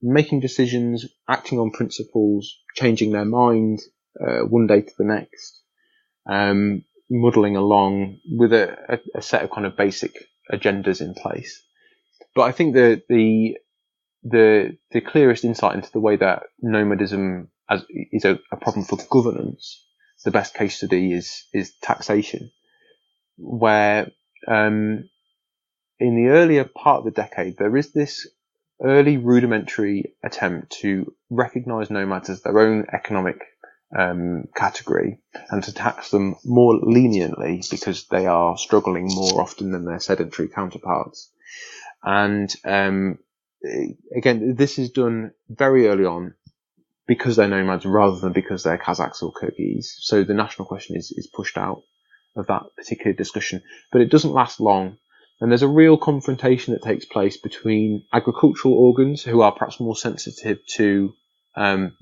making 0.00 0.40
decisions, 0.40 1.06
acting 1.28 1.58
on 1.58 1.70
principles, 1.70 2.56
changing 2.74 3.12
their 3.12 3.24
mind 3.24 3.80
uh, 4.20 4.40
one 4.40 4.66
day 4.66 4.82
to 4.82 4.92
the 4.98 5.04
next, 5.04 5.60
um, 6.28 6.84
muddling 7.10 7.56
along 7.56 8.18
with 8.30 8.52
a, 8.52 9.00
a, 9.14 9.22
set 9.22 9.42
of 9.42 9.50
kind 9.50 9.66
of 9.66 9.76
basic 9.76 10.12
agendas 10.52 11.00
in 11.00 11.14
place. 11.14 11.62
But 12.34 12.42
I 12.42 12.52
think 12.52 12.74
the 12.74 13.02
the 13.08 13.56
the 14.22 14.76
the 14.90 15.00
clearest 15.00 15.44
insight 15.44 15.76
into 15.76 15.92
the 15.92 16.00
way 16.00 16.16
that 16.16 16.44
nomadism 16.60 17.48
as 17.68 17.84
is 17.90 18.24
a, 18.24 18.38
a 18.52 18.56
problem 18.56 18.84
for 18.84 18.98
governance, 19.10 19.84
the 20.24 20.30
best 20.30 20.54
case 20.54 20.76
study 20.76 21.12
is 21.12 21.44
is 21.52 21.74
taxation, 21.82 22.50
where 23.36 24.10
um, 24.48 25.08
in 25.98 26.16
the 26.16 26.30
earlier 26.30 26.64
part 26.64 26.98
of 26.98 27.04
the 27.04 27.10
decade 27.10 27.56
there 27.58 27.76
is 27.76 27.92
this 27.92 28.28
early 28.82 29.16
rudimentary 29.16 30.14
attempt 30.22 30.70
to 30.80 31.12
recognize 31.30 31.90
nomads 31.90 32.28
as 32.28 32.42
their 32.42 32.58
own 32.58 32.86
economic 32.92 33.40
um, 33.96 34.44
category 34.54 35.18
and 35.50 35.62
to 35.64 35.72
tax 35.72 36.10
them 36.10 36.36
more 36.44 36.74
leniently 36.82 37.62
because 37.70 38.06
they 38.08 38.26
are 38.26 38.58
struggling 38.58 39.06
more 39.06 39.40
often 39.40 39.70
than 39.70 39.84
their 39.84 40.00
sedentary 40.00 40.48
counterparts. 40.48 41.30
And 42.02 42.54
um, 42.64 43.18
again, 44.14 44.54
this 44.56 44.78
is 44.78 44.90
done 44.90 45.32
very 45.48 45.88
early 45.88 46.04
on 46.04 46.34
because 47.06 47.36
they're 47.36 47.48
nomads 47.48 47.86
rather 47.86 48.18
than 48.18 48.32
because 48.32 48.62
they're 48.62 48.78
Kazakhs 48.78 49.22
or 49.22 49.32
Kyrgyz. 49.32 49.86
So 50.00 50.24
the 50.24 50.34
national 50.34 50.66
question 50.66 50.96
is, 50.96 51.12
is 51.16 51.28
pushed 51.28 51.56
out 51.56 51.82
of 52.34 52.46
that 52.48 52.62
particular 52.76 53.12
discussion, 53.12 53.62
but 53.92 54.00
it 54.00 54.10
doesn't 54.10 54.32
last 54.32 54.60
long. 54.60 54.98
And 55.40 55.50
there's 55.50 55.62
a 55.62 55.68
real 55.68 55.98
confrontation 55.98 56.72
that 56.72 56.82
takes 56.82 57.04
place 57.04 57.36
between 57.36 58.04
agricultural 58.12 58.74
organs 58.74 59.22
who 59.22 59.42
are 59.42 59.52
perhaps 59.52 59.78
more 59.78 59.96
sensitive 59.96 60.58
to 60.76 61.12
um, 61.56 61.96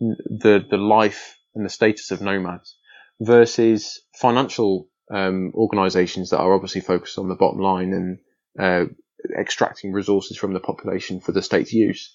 the 0.00 0.64
the 0.68 0.76
life 0.76 1.36
and 1.54 1.64
the 1.64 1.70
status 1.70 2.10
of 2.10 2.20
nomads 2.20 2.76
versus 3.20 4.00
financial 4.14 4.88
um, 5.12 5.52
organisations 5.54 6.30
that 6.30 6.38
are 6.38 6.52
obviously 6.52 6.80
focused 6.80 7.18
on 7.18 7.28
the 7.28 7.34
bottom 7.34 7.60
line 7.60 7.92
and 7.92 8.18
uh, 8.58 8.86
extracting 9.38 9.92
resources 9.92 10.36
from 10.36 10.52
the 10.52 10.60
population 10.60 11.20
for 11.20 11.32
the 11.32 11.42
state's 11.42 11.72
use. 11.72 12.14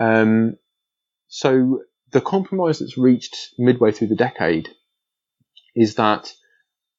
Um, 0.00 0.56
so 1.34 1.80
the 2.12 2.20
compromise 2.20 2.78
that's 2.78 2.96
reached 2.96 3.36
midway 3.58 3.90
through 3.90 4.06
the 4.06 4.14
decade 4.14 4.68
is 5.74 5.96
that 5.96 6.32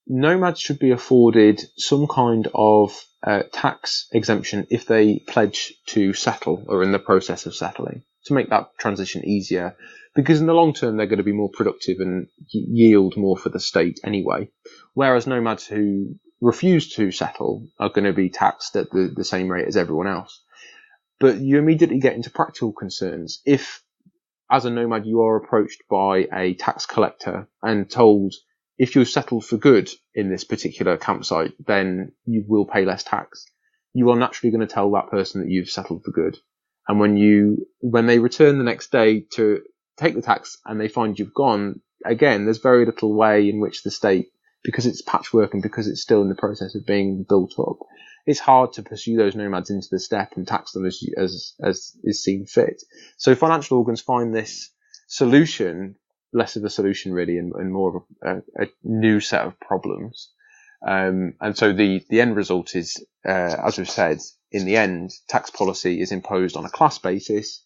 nomads 0.06 0.60
should 0.60 0.78
be 0.78 0.92
afforded 0.92 1.62
some 1.78 2.06
kind 2.06 2.50
of 2.54 3.02
uh, 3.24 3.44
tax 3.54 4.10
exemption 4.12 4.68
if 4.70 4.88
they 4.88 5.20
pledge 5.20 5.74
to 5.88 6.12
settle 6.12 6.66
or 6.68 6.84
in 6.84 6.92
the 6.92 7.00
process 7.00 7.46
of 7.46 7.56
settling 7.56 8.04
to 8.26 8.34
make 8.34 8.50
that 8.50 8.72
transition 8.78 9.24
easier 9.24 9.74
because 10.16 10.42
in 10.42 10.48
the 10.48 10.54
long 10.54 10.74
term 10.74 10.98
they're 10.98 11.06
going 11.06 11.18
to 11.18 11.24
be 11.24 11.32
more 11.32 11.52
productive 11.54 12.02
and 12.02 12.28
yield 12.50 13.16
more 13.16 13.38
for 13.38 13.48
the 13.48 13.60
state 13.62 14.02
anyway. 14.04 14.50
Whereas 14.96 15.28
nomads 15.28 15.66
who 15.66 16.16
refuse 16.42 16.94
to 16.96 17.12
settle 17.12 17.70
are 17.80 17.88
going 17.88 18.04
to 18.04 18.12
be 18.12 18.30
taxed 18.30 18.76
at 18.76 18.92
the, 18.92 19.14
the 19.16 19.24
same 19.24 19.48
rate 19.48 19.70
as 19.70 19.78
everyone 19.78 20.08
else. 20.08 20.42
But 21.22 21.40
you 21.40 21.58
immediately 21.58 22.00
get 22.00 22.16
into 22.16 22.30
practical 22.30 22.74
concerns. 22.74 23.42
If, 23.46 23.82
as 24.50 24.66
a 24.66 24.70
nomad, 24.70 25.06
you 25.06 25.22
are 25.22 25.38
approached 25.38 25.84
by 25.90 26.28
a 26.34 26.54
tax 26.56 26.86
collector 26.86 27.48
and 27.62 27.90
told 27.90 28.34
if 28.78 28.96
you're 28.96 29.06
settled 29.06 29.46
for 29.46 29.58
good 29.58 29.90
in 30.14 30.30
this 30.30 30.44
particular 30.44 30.98
campsite, 30.98 31.54
then 31.66 32.12
you 32.26 32.44
will 32.48 32.66
pay 32.66 32.86
less 32.86 33.04
tax. 33.04 33.46
You 33.94 34.10
are 34.12 34.18
naturally 34.18 34.52
going 34.52 34.68
to 34.68 34.74
tell 34.74 34.92
that 34.92 35.10
person 35.10 35.42
that 35.42 35.50
you've 35.50 35.70
settled 35.70 36.04
for 36.04 36.12
good. 36.12 36.38
And 36.88 37.00
when 37.00 37.18
you, 37.18 37.68
when 37.80 38.06
they 38.06 38.20
return 38.20 38.58
the 38.58 38.64
next 38.64 38.92
day 38.92 39.22
to 39.34 39.62
take 39.98 40.14
the 40.14 40.22
tax 40.22 40.58
and 40.66 40.80
they 40.80 40.90
find 40.90 41.18
you've 41.18 41.34
gone, 41.34 41.82
again, 42.04 42.44
there's 42.44 42.60
very 42.60 42.86
little 42.86 43.14
way 43.14 43.50
in 43.50 43.60
which 43.60 43.84
the 43.84 43.92
state, 43.92 44.28
because 44.64 44.86
it's 44.86 45.02
patchwork 45.02 45.54
and 45.54 45.64
because 45.64 45.88
it's 45.88 46.02
still 46.02 46.22
in 46.22 46.30
the 46.30 46.36
process 46.36 46.76
of 46.76 46.86
being 46.86 47.26
built 47.28 47.54
up, 47.58 47.78
it's 48.26 48.40
hard 48.40 48.74
to 48.74 48.84
pursue 48.84 49.18
those 49.18 49.36
nomads 49.36 49.70
into 49.70 49.88
the 49.92 50.00
steppe 50.00 50.36
and 50.36 50.48
tax 50.48 50.72
them 50.72 50.86
as, 50.86 51.04
as, 51.18 51.54
as 51.64 51.98
is 52.04 52.24
seen 52.24 52.46
fit. 52.46 52.82
So 53.18 53.36
financial 53.36 53.78
organs 53.78 54.02
find 54.02 54.34
this 54.34 54.72
solution 55.08 55.96
less 56.34 56.56
of 56.56 56.64
a 56.66 56.70
solution 56.70 57.14
really 57.14 57.38
and, 57.38 57.54
and 57.56 57.72
more 57.72 57.98
of 57.98 58.04
a, 58.58 58.64
a, 58.64 58.68
new 58.84 59.20
set 59.20 59.46
of 59.46 59.60
problems. 59.60 60.32
Um, 60.86 61.36
and 61.40 61.58
so 61.58 61.72
the, 61.72 62.04
the 62.10 62.20
end 62.20 62.36
result 62.36 62.76
is, 62.76 63.04
uh, 63.26 63.56
as 63.66 63.78
we've 63.78 63.90
said, 63.90 64.20
in 64.52 64.66
the 64.66 64.76
end, 64.76 65.12
tax 65.30 65.50
policy 65.50 66.02
is 66.02 66.12
imposed 66.12 66.58
on 66.58 66.66
a 66.66 66.70
class 66.70 67.00
basis 67.00 67.64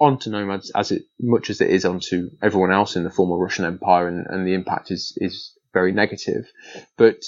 onto 0.00 0.30
nomads 0.30 0.70
as 0.74 0.90
it, 0.90 1.02
much 1.20 1.50
as 1.50 1.60
it 1.60 1.70
is 1.70 1.84
onto 1.84 2.30
everyone 2.42 2.72
else 2.72 2.96
in 2.96 3.04
the 3.04 3.10
former 3.10 3.36
Russian 3.36 3.64
Empire 3.64 4.08
and, 4.08 4.26
and 4.28 4.46
the 4.46 4.54
impact 4.54 4.90
is, 4.90 5.16
is 5.16 5.52
very 5.72 5.92
negative. 5.92 6.50
But 6.96 7.22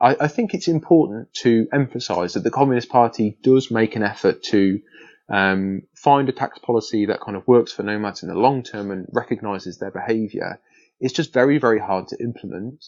I, 0.00 0.16
I 0.20 0.28
think 0.28 0.54
it's 0.54 0.68
important 0.68 1.32
to 1.42 1.68
emphasize 1.72 2.34
that 2.34 2.44
the 2.44 2.50
Communist 2.50 2.88
Party 2.88 3.38
does 3.42 3.70
make 3.70 3.96
an 3.96 4.02
effort 4.02 4.42
to 4.44 4.80
um, 5.28 5.82
find 5.94 6.28
a 6.28 6.32
tax 6.32 6.58
policy 6.58 7.06
that 7.06 7.20
kind 7.20 7.36
of 7.36 7.46
works 7.48 7.72
for 7.72 7.82
nomads 7.82 8.22
in 8.22 8.28
the 8.28 8.34
long 8.34 8.62
term 8.62 8.90
and 8.90 9.06
recognizes 9.12 9.78
their 9.78 9.90
behavior. 9.90 10.60
It's 11.00 11.12
just 11.12 11.32
very, 11.32 11.58
very 11.58 11.78
hard 11.78 12.08
to 12.08 12.20
implement. 12.22 12.84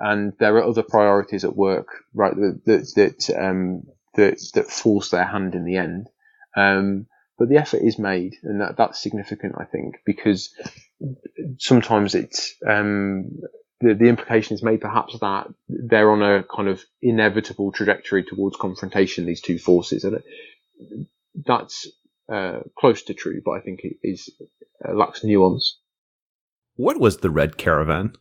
And 0.00 0.32
there 0.38 0.56
are 0.56 0.64
other 0.64 0.82
priorities 0.82 1.44
at 1.44 1.56
work, 1.56 1.88
right, 2.14 2.34
that, 2.34 2.62
that, 2.66 2.92
that, 2.96 3.38
um, 3.38 3.84
that, 4.14 4.40
that 4.54 4.70
force 4.70 5.10
their 5.10 5.24
hand 5.24 5.54
in 5.54 5.64
the 5.64 5.76
end. 5.76 6.08
Um, 6.56 7.06
but 7.38 7.48
the 7.48 7.56
effort 7.56 7.82
is 7.82 7.98
made 7.98 8.34
and 8.42 8.60
that, 8.60 8.76
that's 8.76 9.02
significant, 9.02 9.54
I 9.58 9.64
think, 9.64 9.96
because 10.04 10.54
sometimes 11.58 12.14
it's, 12.14 12.54
um, 12.66 13.40
the, 13.82 13.94
the 13.94 14.08
implication 14.08 14.54
is 14.54 14.62
made 14.62 14.80
perhaps 14.80 15.18
that 15.18 15.48
they're 15.68 16.10
on 16.10 16.22
a 16.22 16.44
kind 16.44 16.68
of 16.68 16.82
inevitable 17.00 17.72
trajectory 17.72 18.24
towards 18.24 18.56
confrontation, 18.56 19.26
these 19.26 19.40
two 19.40 19.58
forces. 19.58 20.04
And 20.04 20.22
that's 21.34 21.88
uh, 22.32 22.60
close 22.78 23.02
to 23.04 23.14
true, 23.14 23.42
but 23.44 23.52
I 23.52 23.60
think 23.60 23.80
it 23.82 23.96
is 24.02 24.30
uh, 24.86 24.94
lacks 24.94 25.24
nuance. 25.24 25.78
What 26.76 26.98
was 26.98 27.18
the 27.18 27.30
Red 27.30 27.58
Caravan? 27.58 28.14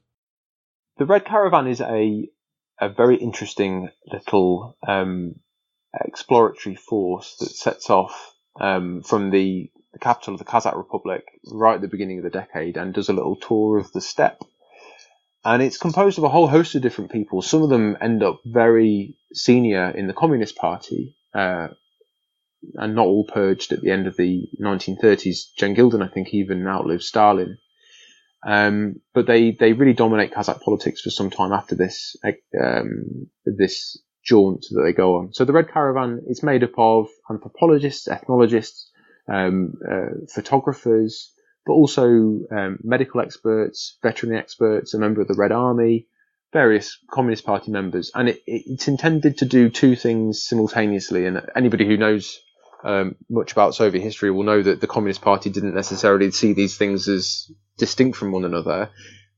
The 0.97 1.05
Red 1.05 1.26
Caravan 1.26 1.68
is 1.68 1.82
a 1.82 2.30
a 2.82 2.89
very 2.89 3.16
interesting 3.16 3.89
little 4.12 4.76
um, 4.86 5.36
exploratory 6.03 6.76
force 6.76 7.36
that 7.39 7.51
sets 7.51 7.89
off 7.91 8.34
um, 8.59 9.03
from 9.03 9.30
the, 9.30 9.72
the, 9.93 9.99
capital 9.99 10.34
of 10.34 10.39
the 10.39 10.45
Kazakh 10.45 10.76
Republic 10.76 11.24
right 11.45 11.76
at 11.76 11.82
the 11.82 11.88
beginning 11.88 12.18
of 12.18 12.24
the 12.24 12.32
decade 12.32 12.78
and 12.78 12.93
does 12.93 13.07
a 13.07 13.14
little 13.14 13.36
tour 13.36 13.78
of 13.78 13.91
the 13.91 14.01
steppe. 14.01 14.43
And 15.44 15.62
it's 15.62 15.78
composed 15.78 16.18
of 16.18 16.24
a 16.24 16.30
whole 16.30 16.48
host 16.48 16.76
of 16.76 16.82
different 16.82 17.12
people. 17.12 17.42
Some 17.42 17.64
of 17.64 17.70
them 17.70 17.98
end 18.00 18.22
up 18.22 18.42
very 18.46 19.16
senior 19.34 19.89
in 19.89 20.08
the 20.08 20.14
Communist 20.14 20.56
Party, 20.56 21.16
uh, 21.34 21.70
and 22.76 22.96
not 22.96 23.08
all 23.08 23.26
purged 23.26 23.72
at 23.72 23.82
the 23.82 23.89
end 23.89 24.06
of 24.06 24.18
the 24.18 24.48
1930s. 24.62 25.54
Dzhangildin, 25.60 26.04
I 26.04 26.14
think, 26.14 26.34
even 26.34 26.68
outlived 26.68 27.04
Stalin. 27.04 27.58
Um, 28.46 29.02
but 29.14 29.28
they, 29.28 29.52
they 29.52 29.74
really 29.74 29.94
dominate 29.94 30.34
Kazakh 30.34 30.62
politics 30.62 31.02
for 31.02 31.10
some 31.10 31.30
time 31.30 31.52
after 31.52 31.76
this 31.76 32.16
um, 32.60 33.28
this 33.46 34.00
jaunt 34.24 34.66
that 34.72 34.84
they 34.84 34.94
go 34.94 35.18
on. 35.18 35.34
So 35.34 35.46
the 35.46 35.54
Red 35.54 35.72
Caravan 35.72 36.22
is 36.28 36.44
made 36.44 36.64
up 36.64 36.78
of 36.78 37.08
anthropologists, 37.30 38.08
ethnologists, 38.08 38.89
um, 39.28 39.74
uh, 39.89 40.26
photographers, 40.34 41.32
but 41.72 41.76
also 41.76 42.05
um, 42.51 42.80
medical 42.84 43.22
experts, 43.22 43.97
veterinary 44.03 44.41
experts, 44.41 44.93
a 44.93 44.99
member 44.99 45.22
of 45.22 45.30
the 45.30 45.36
Red 45.36 45.53
Army, 45.53 46.05
various 46.51 46.97
Communist 47.09 47.45
Party 47.45 47.72
members, 47.72 48.11
and 48.13 48.28
it, 48.28 48.41
it's 48.45 48.89
intended 48.89 49.38
to 49.38 49.45
do 49.45 49.69
two 49.69 49.95
things 49.95 50.45
simultaneously. 50.45 51.28
And 51.28 51.41
anybody 51.55 51.88
who 51.88 51.95
knows 51.95 52.38
um, 52.84 53.15
much 53.30 53.53
about 53.53 53.74
Soviet 53.74 54.01
history 54.01 54.32
will 54.32 54.43
know 54.43 54.61
that 54.61 54.82
the 54.82 54.88
Communist 54.88 55.22
Party 55.22 55.49
didn't 55.49 55.74
necessarily 55.74 56.30
see 56.32 56.51
these 56.51 56.76
things 56.76 57.07
as 57.07 57.49
distinct 57.78 58.17
from 58.17 58.34
one 58.34 58.43
another. 58.43 58.89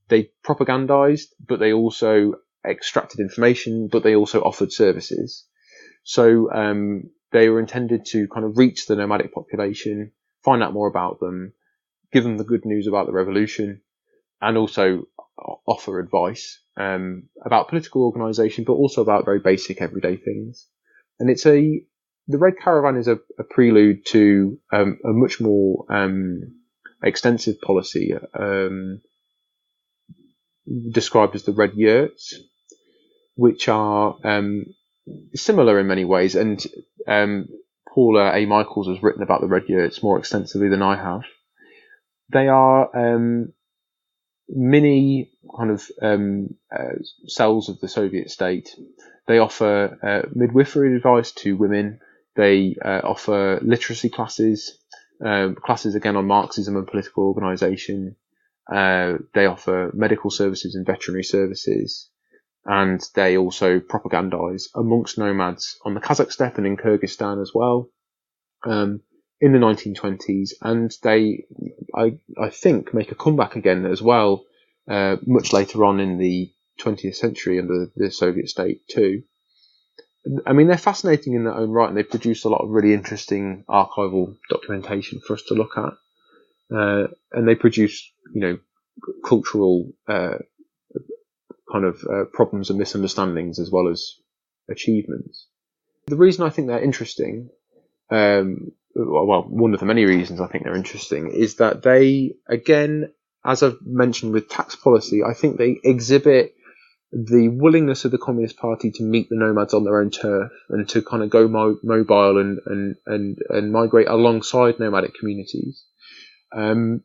They 0.08 0.32
propagandized, 0.44 1.28
but 1.48 1.60
they 1.60 1.72
also 1.72 2.34
extracted 2.68 3.20
information, 3.20 3.90
but 3.92 4.02
they 4.02 4.16
also 4.16 4.42
offered 4.42 4.74
services. 4.74 5.46
So 6.04 6.52
um, 6.52 7.12
they 7.32 7.50
were 7.50 7.60
intended 7.60 8.08
to 8.08 8.28
kind 8.28 8.44
of 8.44 8.58
reach 8.58 8.88
the 8.88 8.96
nomadic 8.96 9.36
population, 9.36 10.14
find 10.42 10.64
out 10.64 10.74
more 10.74 10.88
about 10.88 11.20
them, 11.20 11.54
give 12.14 12.24
them 12.24 12.38
the 12.38 12.44
good 12.44 12.66
news 12.66 12.88
about 12.88 13.08
the 13.08 13.14
revolution, 13.14 13.82
and 14.42 14.58
also 14.58 15.04
offer 15.68 16.00
advice 16.00 16.60
um, 16.78 17.24
about 17.44 17.70
political 17.70 18.04
organisation, 18.04 18.64
but 18.64 18.74
also 18.74 19.02
about 19.02 19.26
very 19.26 19.40
basic 19.40 19.82
everyday 19.82 20.16
things. 20.16 20.68
And 21.20 21.30
it's 21.30 21.46
a 21.46 21.82
the 22.28 22.38
Red 22.38 22.54
Caravan 22.64 22.98
is 22.98 23.08
a, 23.08 23.20
a 23.38 23.44
prelude 23.44 24.06
to 24.08 24.58
um, 24.72 24.98
a 25.04 25.10
much 25.10 25.42
more 25.42 25.86
um, 25.90 26.56
extensive 27.04 27.60
policy 27.60 28.14
um, 28.40 29.02
described 30.92 31.36
as 31.36 31.44
the 31.44 31.52
Red 31.52 31.74
Yurts, 31.76 32.34
which 33.36 33.68
are 33.68 34.16
um, 34.24 34.66
similar 35.36 35.80
in 35.80 35.88
many 35.88 36.06
ways. 36.06 36.36
And 36.36 36.66
um, 37.08 37.48
Paula 37.94 38.34
A. 38.34 38.46
Michaels 38.46 38.88
has 38.88 39.04
written 39.04 39.22
about 39.22 39.42
the 39.42 39.48
red 39.48 39.64
yurts 39.68 40.02
more 40.02 40.18
extensively 40.18 40.70
than 40.70 40.82
I 40.82 40.96
have. 40.96 41.24
They 42.34 42.48
are 42.48 42.90
um, 42.96 43.54
mini 44.50 45.32
kind 45.56 45.72
of 45.72 45.84
um, 46.02 46.56
uh, 46.76 46.96
cells 47.28 47.70
of 47.70 47.80
the 47.80 47.88
Soviet 47.88 48.30
state. 48.32 48.76
They 49.28 49.40
offer 49.40 49.98
uh, 50.02 50.30
midwifery 50.34 50.96
advice 50.96 51.32
to 51.44 51.56
women. 51.56 52.00
They 52.36 52.76
uh, 52.84 53.02
offer 53.04 53.60
literacy 53.62 54.10
classes, 54.10 54.78
um, 55.24 55.56
classes 55.56 55.96
again 55.96 56.16
on 56.16 56.26
Marxism 56.26 56.76
and 56.76 56.88
political 56.88 57.26
organisation. 57.26 58.16
Uh, 58.72 59.14
they 59.34 59.46
offer 59.46 59.92
medical 59.94 60.32
services 60.32 60.76
and 60.76 60.86
veterinary 60.86 61.24
services 61.24 62.10
and 62.66 63.02
they 63.14 63.38
also 63.38 63.80
propagandize 63.80 64.70
amongst 64.74 65.18
nomads 65.18 65.78
on 65.84 65.94
the 65.94 66.00
Kazakh 66.00 66.32
steppe 66.32 66.58
and 66.58 66.66
in 66.66 66.78
Kyrgyzstan 66.78 67.42
as 67.42 67.52
well 67.54 67.90
um, 68.66 69.02
in 69.44 69.52
the 69.52 69.60
1920s, 69.60 70.54
and 70.62 70.96
they, 71.04 71.44
I, 71.94 72.18
I 72.42 72.50
think, 72.50 72.94
make 72.94 73.12
a 73.12 73.16
comeback 73.16 73.58
again 73.58 73.86
as 73.86 74.02
well 74.02 74.46
uh, 74.90 75.18
much 75.26 75.52
later 75.52 75.84
on 75.84 76.00
in 76.00 76.18
the 76.18 76.50
20th 76.80 77.18
century 77.18 77.60
under 77.60 77.88
the 77.94 78.10
Soviet 78.10 78.48
state 78.48 78.88
too. 78.88 79.24
I 80.48 80.54
mean, 80.54 80.68
they're 80.68 80.78
fascinating 80.78 81.34
in 81.34 81.44
their 81.44 81.56
own 81.56 81.72
right, 81.72 81.90
and 81.90 81.98
they've 81.98 82.10
produced 82.10 82.46
a 82.46 82.50
lot 82.50 82.64
of 82.64 82.70
really 82.70 82.94
interesting 82.94 83.66
archival 83.68 84.38
documentation 84.50 85.20
for 85.20 85.34
us 85.34 85.44
to 85.50 85.56
look 85.56 85.78
at. 85.78 85.94
Uh, 86.74 87.08
and 87.34 87.46
they 87.46 87.56
produce, 87.56 88.10
you 88.34 88.40
know, 88.40 88.58
cultural 89.26 89.92
uh, 90.08 90.38
kind 91.70 91.84
of 91.84 92.02
uh, 92.10 92.24
problems 92.32 92.70
and 92.70 92.80
misunderstandings 92.80 93.60
as 93.60 93.70
well 93.70 93.90
as 93.90 94.14
achievements. 94.70 95.48
The 96.08 96.16
reason 96.16 96.46
I 96.46 96.50
think 96.50 96.70
they're 96.70 96.82
interesting, 96.82 97.50
um, 98.14 98.72
well, 98.96 99.44
one 99.50 99.74
of 99.74 99.80
the 99.80 99.86
many 99.86 100.06
reasons 100.06 100.40
I 100.40 100.48
think 100.48 100.64
they're 100.64 100.76
interesting 100.76 101.32
is 101.34 101.56
that 101.56 101.82
they, 101.82 102.36
again, 102.48 103.12
as 103.46 103.64
I've 103.64 103.78
mentioned 103.82 104.34
with 104.34 104.50
tax 104.50 104.76
policy, 104.76 105.24
I 105.24 105.34
think 105.34 105.58
they 105.58 105.80
exhibit 105.84 106.54
the 107.12 107.50
willingness 107.50 108.06
of 108.06 108.12
the 108.12 108.18
Communist 108.18 108.58
Party 108.58 108.92
to 108.92 109.04
meet 109.04 109.30
the 109.30 109.36
nomads 109.36 109.74
on 109.74 109.84
their 109.84 110.00
own 110.00 110.10
turf 110.10 110.52
and 110.70 110.88
to 110.90 111.02
kind 111.02 111.24
of 111.24 111.30
go 111.30 111.48
mo- 111.48 111.80
mobile 111.84 112.40
and, 112.40 112.60
and, 112.66 112.96
and, 113.06 113.38
and 113.50 113.72
migrate 113.72 114.08
alongside 114.08 114.80
nomadic 114.80 115.14
communities. 115.20 115.84
Um, 116.56 117.04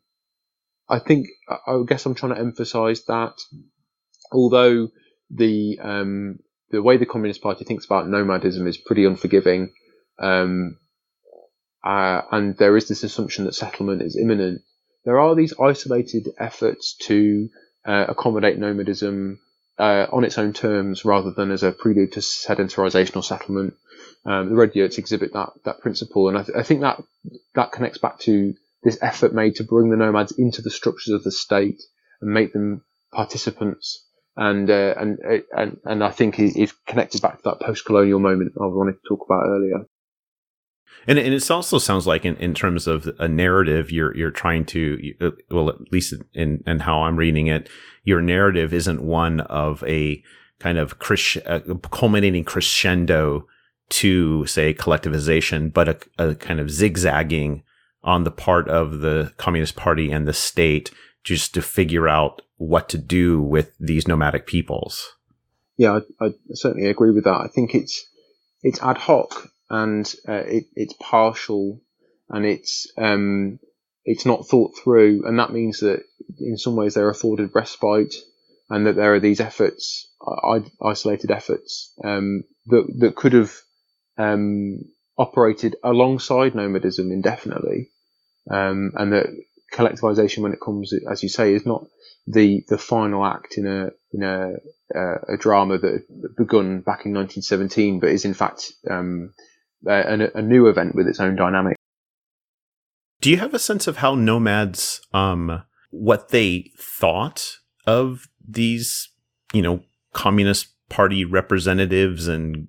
I 0.88 0.98
think, 0.98 1.26
I 1.48 1.82
guess 1.86 2.06
I'm 2.06 2.14
trying 2.14 2.34
to 2.34 2.40
emphasize 2.40 3.04
that 3.04 3.34
although 4.32 4.88
the 5.30 5.78
um, 5.82 6.38
the 6.70 6.82
way 6.82 6.96
the 6.96 7.06
Communist 7.06 7.42
Party 7.42 7.64
thinks 7.64 7.84
about 7.84 8.08
nomadism 8.08 8.66
is 8.66 8.76
pretty 8.76 9.04
unforgiving, 9.04 9.72
um, 10.18 10.78
uh, 11.84 12.22
and 12.30 12.56
there 12.56 12.76
is 12.76 12.88
this 12.88 13.04
assumption 13.04 13.44
that 13.44 13.54
settlement 13.54 14.02
is 14.02 14.16
imminent. 14.16 14.62
There 15.04 15.18
are 15.18 15.34
these 15.34 15.54
isolated 15.58 16.28
efforts 16.38 16.96
to 17.02 17.48
uh, 17.86 18.06
accommodate 18.08 18.58
nomadism 18.58 19.40
uh, 19.78 20.06
on 20.12 20.24
its 20.24 20.38
own 20.38 20.52
terms 20.52 21.04
rather 21.04 21.30
than 21.30 21.50
as 21.50 21.62
a 21.62 21.72
prelude 21.72 22.12
to 22.12 22.20
sedentarization 22.20 23.16
or 23.16 23.22
settlement. 23.22 23.74
Um, 24.26 24.48
the 24.48 24.56
Red 24.56 24.74
Yurts 24.74 24.98
exhibit 24.98 25.32
that 25.32 25.50
that 25.64 25.80
principle, 25.80 26.28
and 26.28 26.36
I, 26.36 26.42
th- 26.42 26.58
I, 26.58 26.62
think 26.62 26.80
that 26.80 27.02
that 27.54 27.72
connects 27.72 27.98
back 27.98 28.18
to 28.20 28.54
this 28.82 28.98
effort 29.00 29.32
made 29.32 29.56
to 29.56 29.64
bring 29.64 29.90
the 29.90 29.96
nomads 29.96 30.32
into 30.32 30.60
the 30.62 30.70
structures 30.70 31.14
of 31.14 31.24
the 31.24 31.30
state 31.30 31.80
and 32.20 32.32
make 32.32 32.52
them 32.52 32.82
participants 33.12 34.04
and 34.38 34.70
uh, 34.70 34.94
and 34.96 35.18
and 35.56 35.80
and 35.84 36.04
I 36.04 36.10
think 36.10 36.38
is 36.38 36.72
connected 36.86 37.20
back 37.20 37.38
to 37.38 37.42
that 37.44 37.60
post-colonial 37.60 38.20
moment 38.20 38.52
I 38.60 38.66
wanted 38.66 38.92
to 38.92 39.08
talk 39.08 39.26
about 39.26 39.46
earlier. 39.46 39.86
And, 41.06 41.18
and 41.18 41.32
it 41.32 41.50
also 41.50 41.78
sounds 41.78 42.06
like 42.06 42.24
in, 42.24 42.36
in 42.36 42.54
terms 42.54 42.86
of 42.86 43.08
a 43.18 43.28
narrative, 43.28 43.90
you're 43.90 44.16
you're 44.16 44.30
trying 44.30 44.64
to 44.66 45.14
uh, 45.20 45.30
well 45.50 45.70
at 45.70 45.92
least 45.92 46.14
in 46.34 46.62
and 46.66 46.82
how 46.82 47.02
I'm 47.02 47.16
reading 47.16 47.46
it, 47.46 47.68
your 48.04 48.20
narrative 48.20 48.74
isn't 48.74 49.02
one 49.02 49.40
of 49.40 49.82
a 49.84 50.22
kind 50.58 50.78
of 50.78 50.98
Chris, 50.98 51.36
uh, 51.46 51.60
culminating 51.90 52.44
crescendo 52.44 53.46
to 53.90 54.44
say 54.46 54.74
collectivization, 54.74 55.72
but 55.72 55.88
a, 55.88 55.98
a 56.18 56.34
kind 56.34 56.60
of 56.60 56.70
zigzagging 56.70 57.62
on 58.02 58.24
the 58.24 58.30
part 58.30 58.68
of 58.68 59.00
the 59.00 59.32
Communist 59.36 59.76
Party 59.76 60.10
and 60.10 60.26
the 60.26 60.32
state 60.32 60.90
just 61.24 61.54
to 61.54 61.62
figure 61.62 62.08
out 62.08 62.42
what 62.56 62.88
to 62.88 62.98
do 62.98 63.40
with 63.40 63.72
these 63.78 64.08
nomadic 64.08 64.46
peoples. 64.46 65.14
Yeah, 65.76 66.00
I, 66.20 66.26
I 66.26 66.30
certainly 66.52 66.88
agree 66.88 67.12
with 67.12 67.24
that. 67.24 67.40
I 67.40 67.48
think 67.48 67.74
it's 67.74 68.04
it's 68.62 68.82
ad 68.82 68.98
hoc 68.98 69.48
and 69.70 70.12
uh, 70.28 70.44
it, 70.46 70.64
it's 70.74 70.94
partial 70.94 71.80
and 72.30 72.44
it's 72.44 72.90
um, 72.96 73.58
it's 74.04 74.26
not 74.26 74.46
thought 74.46 74.72
through, 74.82 75.26
and 75.26 75.38
that 75.38 75.52
means 75.52 75.80
that 75.80 76.02
in 76.40 76.56
some 76.56 76.76
ways 76.76 76.94
they're 76.94 77.10
afforded 77.10 77.50
respite, 77.54 78.14
and 78.70 78.86
that 78.86 78.96
there 78.96 79.14
are 79.14 79.20
these 79.20 79.40
efforts, 79.40 80.08
isolated 80.82 81.30
efforts 81.30 81.92
um, 82.04 82.44
that 82.66 82.86
that 83.00 83.16
could 83.16 83.32
have 83.32 83.52
um, 84.16 84.78
operated 85.16 85.76
alongside 85.82 86.54
nomadism 86.54 87.10
indefinitely, 87.12 87.90
um, 88.50 88.92
and 88.94 89.12
that 89.12 89.26
collectivization, 89.72 90.38
when 90.38 90.52
it 90.52 90.60
comes, 90.60 90.92
as 91.10 91.22
you 91.22 91.28
say, 91.28 91.54
is 91.54 91.66
not 91.66 91.84
the 92.26 92.64
the 92.68 92.78
final 92.78 93.24
act 93.24 93.56
in 93.56 93.66
a 93.66 93.90
in 94.12 94.22
a 94.22 94.52
uh, 94.94 95.34
a 95.34 95.36
drama 95.38 95.78
that 95.78 96.34
begun 96.36 96.80
back 96.80 97.04
in 97.04 97.12
1917, 97.12 98.00
but 98.00 98.10
is 98.10 98.24
in 98.24 98.34
fact 98.34 98.72
um, 98.90 99.32
a, 99.86 100.30
a, 100.34 100.42
new 100.42 100.66
event 100.66 100.94
with 100.94 101.06
its 101.06 101.20
own 101.20 101.36
dynamic. 101.36 101.76
Do 103.20 103.30
you 103.30 103.36
have 103.38 103.54
a 103.54 103.58
sense 103.58 103.86
of 103.86 103.98
how 103.98 104.14
nomads, 104.14 105.00
um, 105.12 105.62
what 105.90 106.28
they 106.28 106.70
thought 106.78 107.58
of 107.86 108.28
these, 108.46 109.08
you 109.52 109.62
know, 109.62 109.82
communist 110.12 110.68
party 110.88 111.24
representatives 111.24 112.28
and 112.28 112.68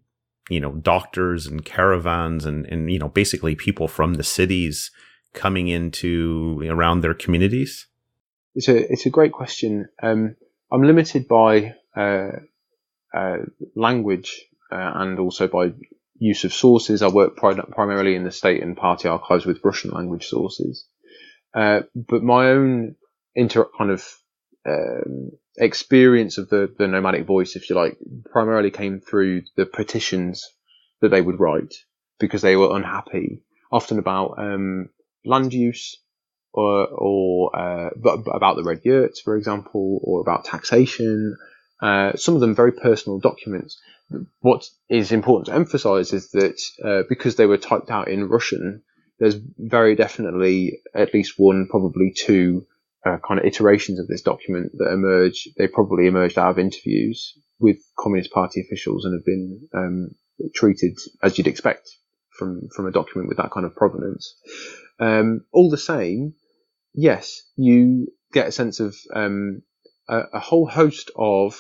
you 0.50 0.60
know 0.60 0.74
doctors 0.74 1.48
and 1.48 1.64
caravans 1.64 2.46
and 2.46 2.66
and 2.66 2.92
you 2.92 3.00
know 3.00 3.08
basically 3.08 3.56
people 3.56 3.88
from 3.88 4.16
the 4.16 4.24
cities 4.24 4.92
coming 5.34 5.68
into 5.68 6.62
around 6.68 7.02
their 7.02 7.14
communities? 7.14 7.88
It's 8.56 8.68
a 8.68 8.92
it's 8.92 9.06
a 9.06 9.10
great 9.10 9.32
question. 9.32 9.88
Um, 10.02 10.36
I'm 10.72 10.84
limited 10.84 11.28
by 11.28 11.76
uh, 11.96 12.32
uh, 13.14 13.38
language 13.76 14.46
uh, 14.72 14.92
and 14.96 15.20
also 15.20 15.48
by 15.48 15.74
use 16.20 16.44
of 16.44 16.54
sources. 16.54 17.02
I 17.02 17.08
work 17.08 17.36
pri- 17.36 17.56
primarily 17.56 18.16
in 18.16 18.24
the 18.24 18.32
state 18.32 18.62
and 18.62 18.78
party 18.78 19.08
archives 19.08 19.46
with 19.46 19.64
Russian 19.64 19.92
language 19.92 20.28
sources, 20.28 20.86
uh, 21.54 21.82
but 21.96 22.24
my 22.24 22.50
own 22.50 22.96
inter 23.36 23.66
kind 23.78 23.92
of 23.92 24.06
um, 24.68 25.32
experience 25.58 26.38
of 26.38 26.50
the 26.50 26.74
the 26.78 26.88
nomadic 26.88 27.26
voice, 27.26 27.56
if 27.56 27.70
you 27.70 27.76
like, 27.76 27.98
primarily 28.32 28.72
came 28.72 29.00
through 29.00 29.44
the 29.56 29.66
petitions 29.66 30.48
that 31.02 31.10
they 31.10 31.22
would 31.22 31.40
write 31.40 31.74
because 32.20 32.42
they 32.42 32.56
were 32.56 32.76
unhappy, 32.76 33.42
often 33.72 33.98
about 33.98 34.36
um, 34.38 34.90
land 35.26 35.54
use 35.54 35.98
or, 36.54 36.88
or 36.88 37.56
uh, 37.56 37.90
about 38.34 38.56
the 38.56 38.64
red 38.64 38.82
yurts, 38.84 39.22
for 39.22 39.38
example, 39.38 40.00
or 40.04 40.22
about 40.22 40.46
taxation. 40.46 41.38
Uh, 41.82 42.14
some 42.16 42.36
of 42.36 42.42
them 42.42 42.56
very 42.56 42.74
personal 42.74 43.20
documents. 43.20 43.80
What 44.42 44.66
is 44.90 45.12
important 45.12 45.48
to 45.48 45.54
emphasize 45.54 46.14
is 46.14 46.32
that 46.32 46.62
uh, 46.84 47.04
because 47.08 47.36
they 47.36 47.46
were 47.46 47.58
typed 47.58 47.92
out 47.92 48.08
in 48.08 48.28
Russian, 48.28 48.82
there's 49.20 49.36
very 49.58 49.96
definitely 49.96 50.80
at 50.96 51.14
least 51.14 51.34
one, 51.38 51.68
probably 51.70 52.14
two 52.16 52.66
uh, 53.06 53.18
kind 53.26 53.40
of 53.40 53.46
iterations 53.46 54.00
of 54.00 54.08
this 54.08 54.22
document 54.22 54.72
that 54.78 54.92
emerge. 54.92 55.48
They 55.58 55.68
probably 55.68 56.08
emerged 56.08 56.38
out 56.38 56.52
of 56.52 56.60
interviews 56.60 57.38
with 57.60 57.78
Communist 57.98 58.32
Party 58.32 58.62
officials 58.62 59.06
and 59.06 59.14
have 59.14 59.26
been 59.26 59.68
um, 59.74 60.16
treated 60.54 60.98
as 61.22 61.38
you'd 61.38 61.48
expect 61.48 61.90
from 62.32 62.70
from 62.76 62.88
a 62.88 62.92
document 62.92 63.28
with 63.28 63.38
that 63.38 63.52
kind 63.52 63.66
of 63.66 63.76
provenance. 63.76 64.34
Um, 65.00 65.46
all 65.52 65.70
the 65.70 65.78
same, 65.78 66.34
yes, 66.94 67.42
you 67.56 68.08
get 68.34 68.48
a 68.48 68.52
sense 68.52 68.80
of 68.80 68.96
um, 69.14 69.62
a, 70.08 70.22
a, 70.34 70.40
whole 70.40 70.68
host 70.68 71.12
of 71.16 71.60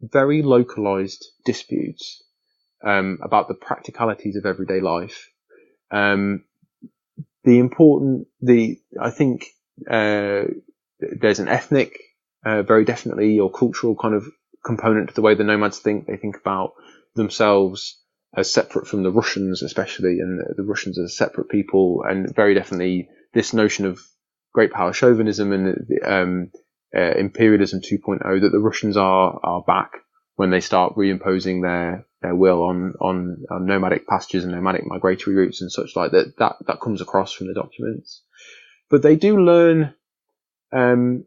very 0.00 0.42
localized 0.42 1.26
disputes 1.44 2.22
um, 2.84 3.18
about 3.22 3.48
the 3.48 3.54
practicalities 3.54 4.36
of 4.36 4.46
everyday 4.46 4.80
life. 4.80 5.28
Um, 5.90 6.44
the 7.44 7.58
important, 7.58 8.28
the 8.40 8.80
I 9.00 9.10
think 9.10 9.46
uh, 9.90 10.44
there's 11.00 11.38
an 11.38 11.48
ethnic, 11.48 11.98
uh, 12.44 12.62
very 12.62 12.84
definitely, 12.84 13.38
or 13.38 13.50
cultural 13.50 13.96
kind 13.96 14.14
of 14.14 14.24
component 14.64 15.08
to 15.08 15.14
the 15.14 15.22
way 15.22 15.34
the 15.34 15.44
nomads 15.44 15.78
think. 15.78 16.06
They 16.06 16.16
think 16.16 16.36
about 16.36 16.72
themselves 17.14 17.98
as 18.36 18.52
separate 18.52 18.86
from 18.86 19.02
the 19.02 19.10
Russians, 19.10 19.62
especially, 19.62 20.20
and 20.20 20.38
the, 20.38 20.54
the 20.56 20.62
Russians 20.62 20.98
as 20.98 21.16
separate 21.16 21.48
people, 21.48 22.04
and 22.08 22.34
very 22.34 22.54
definitely 22.54 23.08
this 23.34 23.52
notion 23.52 23.86
of 23.86 24.00
great 24.52 24.72
power 24.72 24.92
chauvinism 24.92 25.52
and 25.52 25.88
um, 26.04 26.50
uh, 26.96 27.12
imperialism 27.18 27.80
2.0 27.80 28.40
that 28.40 28.50
the 28.50 28.58
Russians 28.58 28.96
are 28.96 29.38
are 29.42 29.62
back 29.62 29.92
when 30.36 30.50
they 30.50 30.60
start 30.60 30.96
reimposing 30.96 31.62
their 31.62 32.06
their 32.22 32.34
will 32.34 32.62
on, 32.62 32.94
on, 33.00 33.44
on 33.50 33.66
nomadic 33.66 34.06
pastures 34.06 34.44
and 34.44 34.52
nomadic 34.52 34.86
migratory 34.86 35.36
routes 35.36 35.62
and 35.62 35.72
such 35.72 35.96
like 35.96 36.12
that. 36.12 36.36
That 36.38 36.56
that 36.66 36.80
comes 36.80 37.00
across 37.00 37.32
from 37.32 37.46
the 37.46 37.54
documents, 37.54 38.22
but 38.88 39.02
they 39.02 39.16
do 39.16 39.38
learn. 39.38 39.94
Um, 40.72 41.24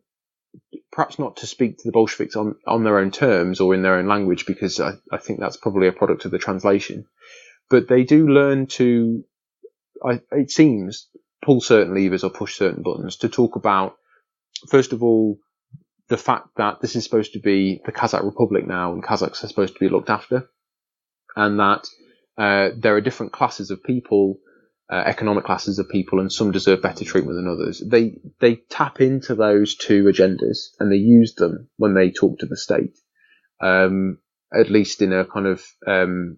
perhaps 0.91 1.18
not 1.18 1.38
to 1.38 1.47
speak 1.47 1.78
to 1.78 1.84
the 1.86 1.91
Bolsheviks 1.91 2.36
on, 2.36 2.55
on 2.68 2.84
their 2.84 2.99
own 2.99 3.11
terms 3.11 3.59
or 3.59 3.74
in 3.74 3.82
their 3.82 3.95
own 3.95 4.07
language, 4.07 4.45
because 4.45 4.80
I, 4.80 4.93
I 5.11 5.18
think 5.18 5.39
that's 5.39 5.57
probably 5.57 5.88
a 5.88 5.91
product 5.91 6.26
of 6.26 6.32
the 6.32 6.38
translation. 6.38 7.05
But 7.70 7.88
they 7.88 8.03
do 8.03 8.28
learn 8.28 8.68
to, 8.68 9.24
I, 10.05 10.22
it 10.32 10.51
seems, 10.51 11.09
pull 11.43 11.61
certain 11.61 11.95
levers 11.95 12.24
or 12.24 12.30
push 12.30 12.55
certain 12.55 12.84
buttons 12.84 13.18
to 13.18 13.30
talk 13.30 13.55
about, 13.55 13.95
first 14.70 14.93
of 14.93 15.01
all, 15.01 15.39
the 16.10 16.18
fact 16.18 16.49
that 16.58 16.82
this 16.82 16.95
is 16.95 17.04
supposed 17.04 17.34
to 17.34 17.39
be 17.39 17.82
the 17.86 17.91
Kazakh 17.91 18.24
Republic 18.24 18.68
now 18.68 18.93
and 18.93 19.04
Kazakhs 19.04 19.43
are 19.43 19.47
supposed 19.47 19.74
to 19.74 19.80
be 19.80 19.89
looked 19.89 20.10
after, 20.10 20.49
and 21.36 21.60
that 21.60 21.88
uh, 22.38 22.70
there 22.78 22.95
are 22.95 23.01
different 23.01 23.32
classes 23.32 23.72
of 23.72 23.84
people 23.84 24.39
uh, 24.91 25.04
economic 25.06 25.45
classes 25.45 25.80
of 25.80 25.89
people, 25.89 26.20
and 26.20 26.32
some 26.32 26.51
deserve 26.51 26.82
better 26.82 27.06
treatment 27.06 27.38
than 27.38 27.47
others. 27.47 27.82
They 27.86 28.20
they 28.39 28.58
tap 28.70 29.01
into 29.01 29.36
those 29.36 29.76
two 29.76 30.04
agendas 30.04 30.58
and 30.80 30.91
they 30.91 30.97
use 30.97 31.36
them 31.36 31.70
when 31.78 31.93
they 31.93 32.12
talk 32.12 32.39
to 32.39 32.45
the 32.45 32.58
state, 32.58 32.97
um, 33.62 34.20
at 34.54 34.70
least 34.70 35.01
in 35.01 35.14
a 35.14 35.26
kind 35.26 35.47
of 35.47 35.64
um, 35.88 36.38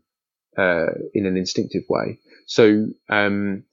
uh, 0.57 0.85
in 1.13 1.25
an 1.25 1.37
instinctive 1.37 1.83
way. 1.89 2.19
So 2.47 2.87
um, 3.09 3.63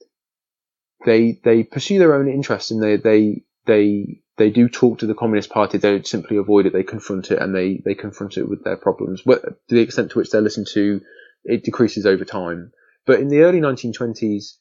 they 1.05 1.39
they 1.43 1.63
pursue 1.63 1.99
their 1.99 2.15
own 2.15 2.27
interests 2.27 2.71
and 2.71 2.81
they 2.81 2.97
they 2.97 3.43
they 3.65 4.22
they 4.37 4.49
do 4.49 4.67
talk 4.67 4.99
to 4.99 5.05
the 5.05 5.13
Communist 5.13 5.49
Party. 5.49 5.77
They 5.77 5.91
don't 5.91 6.07
simply 6.07 6.37
avoid 6.37 6.65
it. 6.65 6.73
They 6.73 6.83
confront 6.83 7.31
it 7.31 7.39
and 7.39 7.55
they 7.55 7.81
they 7.85 7.95
confront 7.95 8.37
it 8.37 8.49
with 8.49 8.63
their 8.63 8.77
problems. 8.77 9.21
But 9.25 9.43
to 9.43 9.75
the 9.75 9.81
extent 9.81 10.11
to 10.11 10.19
which 10.19 10.31
they're 10.31 10.41
listened 10.41 10.67
to, 10.73 11.01
it 11.43 11.63
decreases 11.63 12.05
over 12.05 12.25
time. 12.25 12.71
But 13.05 13.19
in 13.19 13.27
the 13.27 13.41
early 13.41 13.59
1920s, 13.59 14.57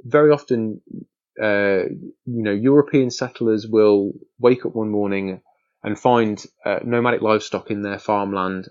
very 0.00 0.30
often, 0.30 0.80
uh, 1.40 1.84
you 2.24 2.42
know, 2.42 2.52
European 2.52 3.10
settlers 3.10 3.66
will 3.68 4.12
wake 4.38 4.64
up 4.66 4.74
one 4.74 4.90
morning 4.90 5.40
and 5.84 5.98
find 5.98 6.42
uh, 6.64 6.78
nomadic 6.84 7.22
livestock 7.22 7.70
in 7.70 7.82
their 7.82 7.98
farmland, 7.98 8.68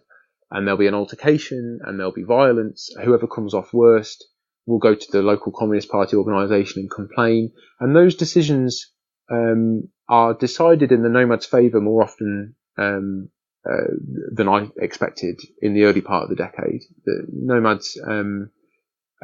and 0.49 0.65
there'll 0.65 0.79
be 0.79 0.87
an 0.87 0.95
altercation 0.95 1.79
and 1.83 1.99
there'll 1.99 2.11
be 2.11 2.23
violence. 2.23 2.89
Whoever 3.03 3.27
comes 3.27 3.53
off 3.53 3.73
worst 3.73 4.27
will 4.65 4.79
go 4.79 4.95
to 4.95 5.11
the 5.11 5.21
local 5.21 5.51
Communist 5.51 5.89
Party 5.89 6.15
organisation 6.15 6.81
and 6.81 6.91
complain, 6.91 7.51
and 7.79 7.95
those 7.95 8.15
decisions 8.15 8.91
um, 9.31 9.87
are 10.11 10.33
decided 10.33 10.91
in 10.91 11.03
the 11.03 11.09
nomads' 11.09 11.45
favour 11.45 11.79
more 11.79 12.03
often 12.03 12.53
um, 12.77 13.29
uh, 13.65 13.93
than 14.33 14.49
I 14.49 14.67
expected 14.77 15.39
in 15.61 15.73
the 15.73 15.85
early 15.85 16.01
part 16.01 16.23
of 16.23 16.29
the 16.29 16.35
decade. 16.35 16.81
The 17.05 17.25
nomads 17.31 17.97
um, 18.05 18.51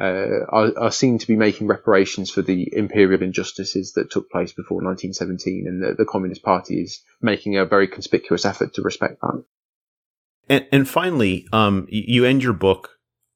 uh, 0.00 0.46
are, 0.48 0.72
are, 0.78 0.90
seen 0.90 1.18
to 1.18 1.26
be 1.26 1.36
making 1.36 1.66
reparations 1.66 2.30
for 2.30 2.40
the 2.40 2.72
imperial 2.72 3.22
injustices 3.22 3.92
that 3.96 4.10
took 4.10 4.30
place 4.30 4.52
before 4.52 4.82
1917, 4.82 5.66
and 5.66 5.82
the, 5.82 5.94
the 5.94 6.06
Communist 6.06 6.42
Party 6.42 6.80
is 6.80 7.02
making 7.20 7.58
a 7.58 7.66
very 7.66 7.86
conspicuous 7.86 8.46
effort 8.46 8.72
to 8.74 8.82
respect 8.82 9.20
that. 9.20 9.44
And, 10.48 10.66
and 10.72 10.88
finally, 10.88 11.46
um, 11.52 11.86
you 11.90 12.24
end 12.24 12.42
your 12.42 12.54
book 12.54 12.92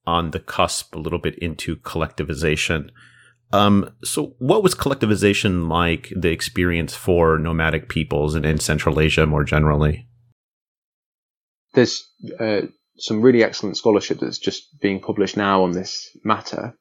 on 0.06 0.30
the 0.30 0.40
cusp 0.40 0.94
a 0.94 0.98
little 0.98 1.18
bit 1.18 1.38
into 1.38 1.76
collectivization. 1.76 2.88
Um, 3.52 3.90
so, 4.02 4.34
what 4.38 4.62
was 4.62 4.74
collectivization 4.74 5.68
like? 5.68 6.12
The 6.16 6.30
experience 6.30 6.94
for 6.94 7.38
nomadic 7.38 7.88
peoples 7.88 8.34
in, 8.34 8.44
in 8.44 8.58
Central 8.58 9.00
Asia 9.00 9.26
more 9.26 9.44
generally. 9.44 10.06
There's 11.74 12.08
uh, 12.38 12.62
some 12.98 13.20
really 13.20 13.42
excellent 13.42 13.76
scholarship 13.76 14.20
that's 14.20 14.38
just 14.38 14.78
being 14.80 15.00
published 15.00 15.36
now 15.36 15.64
on 15.64 15.72
this 15.72 16.16
matter. 16.24 16.76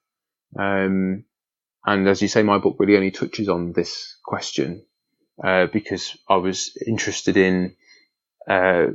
Um, 0.57 1.25
and 1.85 2.07
as 2.07 2.21
you 2.21 2.27
say, 2.27 2.43
my 2.43 2.57
book 2.57 2.75
really 2.79 2.95
only 2.95 3.11
touches 3.11 3.49
on 3.49 3.73
this 3.73 4.17
question 4.23 4.85
uh, 5.43 5.67
because 5.67 6.17
I 6.29 6.35
was 6.35 6.77
interested 6.85 7.37
in 7.37 7.75
uh, 8.47 8.87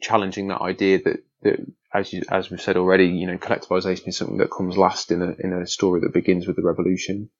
challenging 0.00 0.48
that 0.48 0.60
idea 0.60 1.00
that, 1.02 1.24
that 1.42 1.60
as 1.96 2.12
you, 2.12 2.22
as 2.30 2.50
we've 2.50 2.60
said 2.60 2.76
already, 2.76 3.06
you 3.06 3.26
know, 3.26 3.38
collectivization 3.38 4.08
is 4.08 4.16
something 4.16 4.38
that 4.38 4.50
comes 4.50 4.76
last 4.76 5.10
in 5.10 5.22
a 5.22 5.34
in 5.38 5.52
a 5.52 5.66
story 5.66 6.00
that 6.00 6.12
begins 6.12 6.46
with 6.46 6.56
the 6.56 6.62
revolution. 6.62 7.30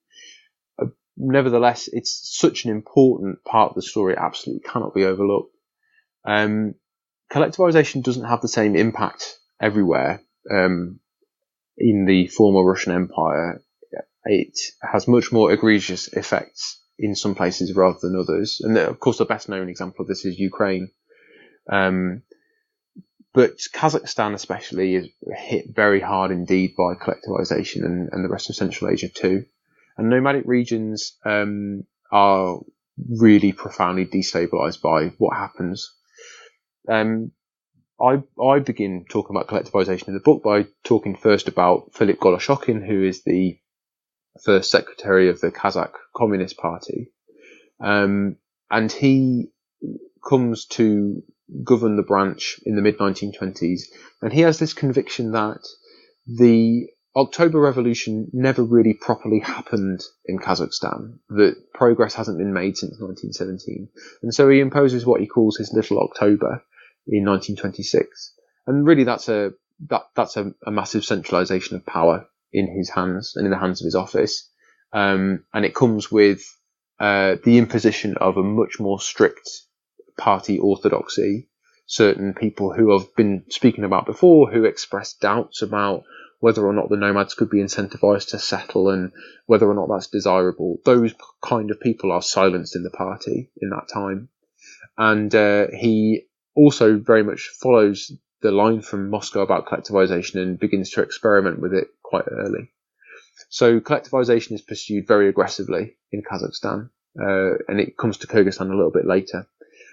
Uh, 0.81 0.87
nevertheless, 1.17 1.89
it's 1.93 2.39
such 2.39 2.65
an 2.65 2.71
important 2.71 3.45
part 3.45 3.71
of 3.71 3.75
the 3.77 3.83
story; 3.83 4.15
it 4.15 4.19
absolutely 4.19 4.67
cannot 4.69 4.95
be 4.95 5.05
overlooked. 5.05 5.55
Um, 6.25 6.75
collectivization 7.31 8.03
doesn't 8.03 8.25
have 8.25 8.41
the 8.41 8.49
same 8.49 8.77
impact 8.77 9.39
everywhere. 9.61 10.23
Um, 10.51 11.01
in 11.77 12.07
the 12.07 12.29
former 12.29 12.65
Russian 12.65 12.93
Empire, 12.93 13.63
it 14.25 14.59
has 14.81 15.07
much 15.07 15.33
more 15.33 15.53
egregious 15.53 16.09
effects 16.09 16.81
in 16.99 17.15
some 17.15 17.35
places 17.35 17.75
rather 17.75 17.99
than 18.01 18.19
others. 18.19 18.61
And 18.63 18.79
of 18.79 18.99
course, 18.99 19.19
the 19.19 19.27
best 19.27 19.49
known 19.49 19.69
example 19.69 20.03
of 20.03 20.09
this 20.09 20.25
is 20.25 20.39
Ukraine. 20.39 20.91
Um, 21.71 22.23
but 23.37 23.59
Kazakhstan, 23.73 24.35
especially, 24.35 24.97
is 24.97 25.09
hit 25.37 25.67
very 25.73 26.01
hard 26.01 26.31
indeed 26.33 26.75
by 26.77 26.95
collectivization 26.95 27.85
and, 27.85 28.09
and 28.11 28.25
the 28.25 28.29
rest 28.29 28.51
of 28.51 28.57
Central 28.57 28.91
Asia 28.91 29.09
too. 29.09 29.45
And 29.97 30.09
nomadic 30.11 30.45
regions 30.47 31.13
um, 31.25 31.85
are 32.11 32.59
really 33.09 33.53
profoundly 33.53 34.07
destabilized 34.07 34.81
by 34.81 35.13
what 35.19 35.37
happens 35.37 35.93
um, 36.89 37.33
I 38.01 38.23
I 38.43 38.59
begin 38.59 39.07
talking 39.09 39.37
about 39.37 39.49
collectivization 39.49 40.09
in 40.09 40.15
the 40.15 40.21
book 40.21 40.43
by 40.43 40.67
talking 40.85 41.17
first 41.17 41.49
about 41.49 41.95
Philip 41.95 42.19
Goloshchekin, 42.19 42.87
who 42.87 43.03
is 43.03 43.23
the 43.25 43.59
first 44.45 44.71
secretary 44.71 45.31
of 45.31 45.41
the 45.41 45.51
Kazakh 45.51 45.95
Communist 46.15 46.59
Party, 46.59 47.13
um, 47.81 48.37
and 48.71 48.93
he 48.93 49.49
comes 50.27 50.67
to 50.67 51.23
govern 51.65 51.97
the 51.97 52.03
branch 52.03 52.61
in 52.65 52.77
the 52.77 52.83
mid 52.83 52.99
1920s, 52.99 53.83
and 54.23 54.33
he 54.33 54.41
has 54.41 54.59
this 54.59 54.73
conviction 54.73 55.33
that 55.33 55.61
the 56.27 56.87
October 57.15 57.61
Revolution 57.61 58.29
never 58.33 58.63
really 58.63 58.93
properly 58.93 59.39
happened 59.39 60.01
in 60.27 60.39
Kazakhstan, 60.39 61.19
that 61.31 61.57
progress 61.73 62.15
hasn't 62.15 62.39
been 62.39 62.53
made 62.53 62.77
since 62.77 63.01
1917. 63.01 63.89
And 64.23 64.35
so 64.35 64.51
he 64.51 64.61
imposes 64.61 65.07
what 65.07 65.21
he 65.21 65.27
calls 65.27 65.57
his 65.57 65.73
Little 65.73 65.99
October, 65.99 66.63
in 67.07 67.25
1926. 67.25 68.35
And 68.67 68.87
really 68.87 69.05
that's 69.05 69.29
a, 69.29 69.53
that, 69.89 70.03
that's 70.15 70.37
a, 70.37 70.53
a 70.67 70.71
massive 70.71 71.05
centralization 71.05 71.77
of 71.77 71.87
power 71.87 72.27
in 72.53 72.67
his 72.77 72.91
hands 72.91 73.35
and 73.37 73.45
in 73.45 73.51
the 73.51 73.59
hands 73.59 73.81
of 73.81 73.85
his 73.85 73.95
office. 73.95 74.51
Um, 74.93 75.45
and 75.53 75.65
it 75.65 75.75
comes 75.75 76.11
with, 76.11 76.43
uh, 76.99 77.37
the 77.45 77.59
imposition 77.59 78.17
of 78.17 78.37
a 78.37 78.43
much 78.43 78.81
more 78.81 78.99
strict 78.99 79.49
party 80.17 80.59
orthodoxy. 80.59 81.49
Certain 81.87 82.35
people 82.35 82.73
who 82.73 82.93
have 82.93 83.15
been 83.15 83.45
speaking 83.49 83.85
about 83.85 84.07
before 84.07 84.51
who 84.51 84.65
expressed 84.65 85.21
doubts 85.21 85.63
about 85.63 86.05
whether 86.41 86.67
or 86.67 86.73
not 86.73 86.89
the 86.89 86.97
nomads 86.97 87.35
could 87.35 87.49
be 87.49 87.63
incentivized 87.63 88.31
to 88.31 88.39
settle 88.39 88.91
and 88.91 89.13
whether 89.47 89.69
or 89.69 89.75
not 89.75 89.89
that's 89.89 90.09
desirable. 90.09 90.79
Those 90.85 91.15
kind 91.43 91.71
of 91.71 91.81
people 91.81 92.13
are 92.13 92.23
silenced 92.23 92.77
in 92.77 92.83
the 92.83 92.91
party 92.91 93.51
in 93.61 93.71
that 93.71 93.89
time. 93.93 94.29
And 94.99 95.35
uh, 95.35 95.69
he 95.73 96.27
also 96.55 96.99
very 96.99 97.23
much 97.23 97.51
follows 97.61 98.13
the 98.43 98.51
line 98.51 98.83
from 98.83 99.11
Moscow 99.11 99.41
about 99.41 99.67
collectivization 99.67 100.41
and 100.41 100.59
begins 100.59 100.91
to 100.91 101.03
experiment 101.03 101.61
with 101.61 101.73
it 101.73 101.89
quite 102.03 102.25
early. 102.31 102.71
So 103.49 103.81
collectivization 103.81 104.53
is 104.53 104.63
pursued 104.63 105.07
very 105.07 105.29
aggressively 105.29 105.97
in 106.11 106.23
Kazakhstan, 106.23 106.91
uh, 107.21 107.59
and 107.69 107.81
it 107.81 107.97
comes 107.97 108.19
to 108.19 108.27
Kyrgyzstan 108.27 108.71
a 108.71 108.77
little 108.77 108.91
bit 108.91 109.07
later. 109.07 109.47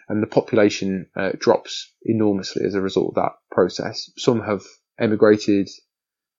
And 0.09 0.21
the 0.21 0.27
population 0.27 1.07
uh, 1.15 1.31
drops 1.37 1.93
enormously 2.03 2.65
as 2.65 2.75
a 2.75 2.81
result 2.81 3.09
of 3.09 3.15
that 3.15 3.33
process. 3.51 4.09
Some 4.17 4.41
have 4.41 4.63
emigrated 4.99 5.69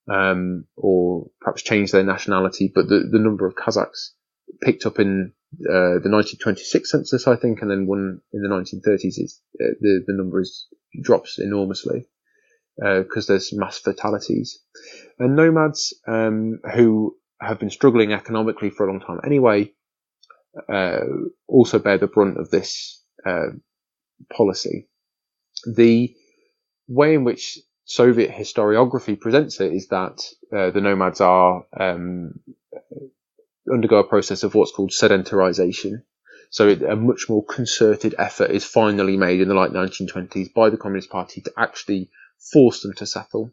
um, 0.08 0.66
or 0.76 1.26
perhaps 1.40 1.62
changed 1.62 1.92
their 1.92 2.04
nationality, 2.04 2.70
but 2.74 2.88
the, 2.88 3.08
the 3.10 3.18
number 3.18 3.46
of 3.46 3.54
Kazakhs 3.54 4.10
picked 4.62 4.84
up 4.84 4.98
in 4.98 5.32
uh, 5.54 6.02
the 6.02 6.10
1926 6.10 6.90
census, 6.90 7.26
I 7.26 7.36
think, 7.36 7.62
and 7.62 7.70
then 7.70 7.86
one 7.86 8.20
in 8.32 8.42
the 8.42 8.48
1930s. 8.48 9.18
Is 9.18 9.40
uh, 9.60 9.74
the 9.80 10.04
the 10.06 10.12
number 10.12 10.40
is 10.40 10.66
drops 11.02 11.38
enormously 11.38 12.06
because 12.76 13.30
uh, 13.30 13.32
there's 13.32 13.52
mass 13.54 13.78
fatalities, 13.78 14.58
and 15.18 15.36
nomads 15.36 15.94
um, 16.06 16.58
who 16.74 17.16
have 17.40 17.58
been 17.58 17.70
struggling 17.70 18.12
economically 18.12 18.70
for 18.70 18.86
a 18.86 18.90
long 18.90 19.00
time 19.00 19.20
anyway 19.24 19.70
uh, 20.68 21.00
also 21.48 21.78
bear 21.78 21.98
the 21.98 22.06
brunt 22.06 22.38
of 22.38 22.50
this 22.50 23.02
uh, 23.24 23.46
policy. 24.32 24.88
The 25.66 26.14
way 26.88 27.14
in 27.14 27.24
which 27.24 27.58
Soviet 27.84 28.30
historiography 28.30 29.20
presents 29.20 29.60
it 29.60 29.72
is 29.72 29.88
that 29.88 30.22
the 30.50 30.80
nomads 30.80 31.20
are 31.20 31.66
um, 31.78 32.40
undergo 33.72 33.96
a 33.98 34.04
process 34.04 34.42
of 34.42 34.54
what's 34.54 34.72
called 34.72 34.90
sedentarization. 34.90 36.02
So 36.50 36.68
it, 36.68 36.82
a 36.82 36.96
much 36.96 37.28
more 37.28 37.44
concerted 37.44 38.14
effort 38.18 38.50
is 38.50 38.64
finally 38.64 39.16
made 39.16 39.40
in 39.40 39.48
the 39.48 39.54
late 39.54 39.72
1920s 39.72 40.52
by 40.54 40.70
the 40.70 40.76
Communist 40.76 41.10
Party 41.10 41.40
to 41.42 41.52
actually 41.56 42.10
force 42.52 42.82
them 42.82 42.94
to 42.94 43.06
settle. 43.06 43.50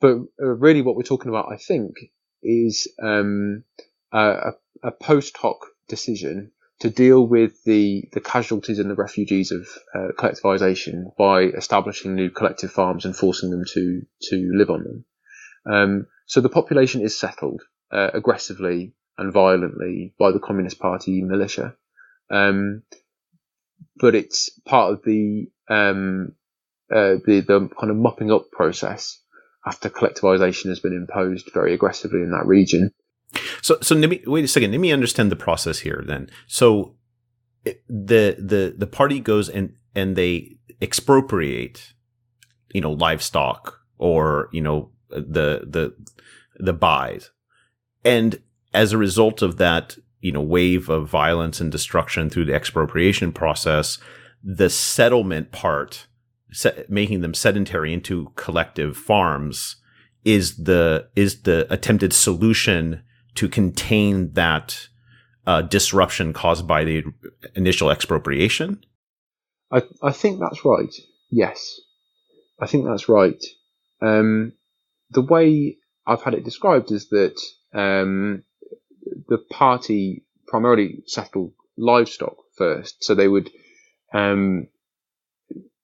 But 0.00 0.18
uh, 0.42 0.46
really, 0.46 0.82
what 0.82 0.96
we're 0.96 1.02
talking 1.02 1.30
about, 1.30 1.50
I 1.50 1.56
think, 1.56 1.94
is 2.42 2.92
um, 3.02 3.64
a, 4.12 4.52
a 4.82 4.90
post 4.90 5.36
hoc 5.38 5.64
decision 5.88 6.52
to 6.84 6.90
deal 6.90 7.26
with 7.26 7.64
the, 7.64 8.04
the 8.12 8.20
casualties 8.20 8.78
and 8.78 8.90
the 8.90 8.94
refugees 8.94 9.52
of 9.52 9.66
uh, 9.94 10.08
collectivization 10.18 11.16
by 11.16 11.44
establishing 11.44 12.14
new 12.14 12.28
collective 12.28 12.70
farms 12.70 13.06
and 13.06 13.16
forcing 13.16 13.50
them 13.50 13.64
to 13.72 14.02
to 14.20 14.50
live 14.54 14.68
on 14.68 14.84
them. 14.84 15.04
Um, 15.64 16.06
so 16.26 16.42
the 16.42 16.50
population 16.50 17.00
is 17.00 17.18
settled 17.18 17.62
uh, 17.90 18.10
aggressively 18.12 18.92
and 19.16 19.32
violently 19.32 20.12
by 20.18 20.30
the 20.30 20.38
Communist 20.38 20.78
Party 20.78 21.22
militia, 21.22 21.74
um, 22.30 22.82
but 23.96 24.14
it's 24.14 24.50
part 24.66 24.92
of 24.92 25.02
the 25.04 25.46
um, 25.70 26.34
uh, 26.94 27.16
the 27.24 27.40
the 27.48 27.70
kind 27.80 27.92
of 27.92 27.96
mopping 27.96 28.30
up 28.30 28.50
process 28.52 29.22
after 29.64 29.88
collectivization 29.88 30.68
has 30.68 30.80
been 30.80 30.92
imposed 30.92 31.48
very 31.54 31.72
aggressively 31.72 32.20
in 32.20 32.32
that 32.32 32.44
region. 32.44 32.92
So, 33.64 33.78
so 33.80 33.94
let 33.94 34.10
me 34.10 34.22
wait 34.26 34.44
a 34.44 34.48
second. 34.48 34.72
Let 34.72 34.80
me 34.80 34.92
understand 34.92 35.32
the 35.32 35.36
process 35.36 35.78
here. 35.78 36.04
Then, 36.06 36.28
so 36.46 36.96
the 37.64 38.36
the 38.38 38.74
the 38.76 38.86
party 38.86 39.20
goes 39.20 39.48
and 39.48 39.72
and 39.94 40.16
they 40.16 40.58
expropriate, 40.82 41.94
you 42.74 42.82
know, 42.82 42.92
livestock 42.92 43.80
or 43.96 44.50
you 44.52 44.60
know 44.60 44.90
the 45.08 45.64
the 45.66 45.94
the 46.56 46.74
bais, 46.74 47.30
and 48.04 48.42
as 48.74 48.92
a 48.92 48.98
result 48.98 49.40
of 49.40 49.56
that, 49.56 49.96
you 50.20 50.30
know, 50.30 50.42
wave 50.42 50.90
of 50.90 51.08
violence 51.08 51.58
and 51.58 51.72
destruction 51.72 52.28
through 52.28 52.44
the 52.44 52.54
expropriation 52.54 53.32
process, 53.32 53.96
the 54.42 54.68
settlement 54.68 55.52
part, 55.52 56.06
making 56.90 57.22
them 57.22 57.32
sedentary 57.32 57.94
into 57.94 58.30
collective 58.36 58.94
farms, 58.94 59.76
is 60.22 60.58
the 60.58 61.08
is 61.16 61.44
the 61.44 61.66
attempted 61.72 62.12
solution 62.12 63.02
to 63.34 63.48
contain 63.48 64.32
that 64.32 64.88
uh, 65.46 65.62
disruption 65.62 66.32
caused 66.32 66.66
by 66.66 66.84
the 66.84 67.04
initial 67.54 67.90
expropriation? 67.90 68.84
I, 69.70 69.82
I 70.02 70.12
think 70.12 70.40
that's 70.40 70.64
right. 70.64 70.94
Yes, 71.30 71.80
I 72.60 72.66
think 72.66 72.86
that's 72.86 73.08
right. 73.08 73.42
Um, 74.00 74.52
the 75.10 75.22
way 75.22 75.78
I've 76.06 76.22
had 76.22 76.34
it 76.34 76.44
described 76.44 76.92
is 76.92 77.08
that 77.08 77.40
um, 77.72 78.44
the 79.28 79.38
party 79.50 80.24
primarily 80.46 81.02
settled 81.06 81.52
livestock 81.76 82.36
first, 82.56 83.02
so 83.02 83.14
they 83.14 83.28
would 83.28 83.50
um, 84.12 84.68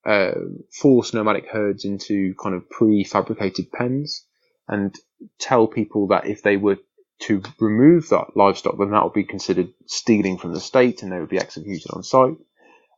uh, 0.07 0.33
force 0.73 1.13
nomadic 1.13 1.49
herds 1.49 1.85
into 1.85 2.35
kind 2.43 2.55
of 2.55 2.65
prefabricated 2.69 3.71
pens 3.73 4.25
and 4.69 4.95
tell 5.39 5.67
people 5.67 6.09
that 6.09 6.27
if 6.27 6.43
they 6.43 6.57
were 6.57 6.79
to 7.21 7.43
remove 7.59 8.09
that 8.09 8.37
livestock, 8.37 8.79
then 8.79 8.91
that 8.91 9.05
would 9.05 9.13
be 9.13 9.25
considered 9.25 9.73
stealing 9.87 10.39
from 10.39 10.53
the 10.53 10.61
state 10.61 11.03
and 11.03 11.13
they 11.13 11.21
would 11.21 11.29
be 11.29 11.39
executed 11.39 11.91
on 11.93 12.03
site. 12.03 12.37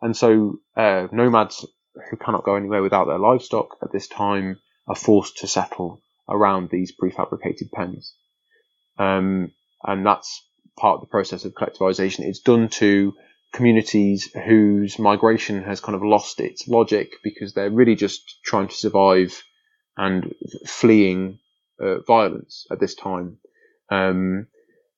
And 0.01 0.17
so 0.17 0.59
uh, 0.77 1.09
nomads 1.13 1.67
who 2.11 2.17
cannot 2.17 2.45
go 2.45 2.57
anywhere 2.57 2.83
without 2.83 3.07
their 3.07 3.19
livestock 3.19 3.77
at 3.83 3.93
this 3.93 4.09
time 4.09 4.59
are 4.87 4.97
forced 4.97 5.39
to 5.39 5.47
settle 5.47 6.01
around 6.29 6.71
these 6.71 6.93
prefabricated 6.97 7.71
pens. 7.73 8.15
Um, 8.99 9.53
and 9.85 10.07
that's 10.07 10.45
part 10.79 10.97
of 10.97 11.01
the 11.03 11.11
process 11.11 11.45
of 11.45 11.55
collectivization. 11.55 12.21
It's 12.21 12.41
done 12.41 12.69
to 12.71 13.15
communities 13.53 14.33
whose 14.33 14.99
migration 14.99 15.63
has 15.63 15.81
kind 15.81 15.95
of 15.95 16.03
lost 16.03 16.41
its 16.41 16.67
logic 16.67 17.13
because 17.23 17.53
they're 17.53 17.71
really 17.71 17.95
just 17.95 18.39
trying 18.45 18.69
to 18.69 18.75
survive 18.75 19.43
and 19.97 20.35
fleeing 20.67 21.39
uh, 21.81 22.01
violence 22.01 22.67
at 22.71 22.81
this 22.81 22.95
time. 22.95 23.39
Um, 23.93 24.47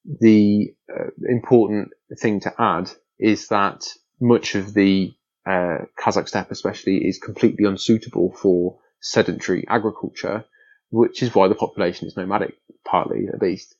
the 0.05 0.75
uh, 0.89 1.11
important 1.29 1.91
thing 2.19 2.41
to 2.41 2.53
add 2.59 2.91
is 3.19 3.49
that 3.49 3.87
much 4.21 4.55
of 4.55 4.75
the 4.75 5.13
uh, 5.47 5.79
Kazakh 5.99 6.29
steppe, 6.29 6.51
especially, 6.51 6.99
is 6.99 7.19
completely 7.19 7.65
unsuitable 7.65 8.33
for 8.33 8.79
sedentary 9.01 9.67
agriculture, 9.69 10.45
which 10.91 11.23
is 11.23 11.35
why 11.35 11.49
the 11.49 11.55
population 11.55 12.07
is 12.07 12.17
nomadic, 12.17 12.55
partly 12.85 13.27
at 13.33 13.43
least. 13.43 13.75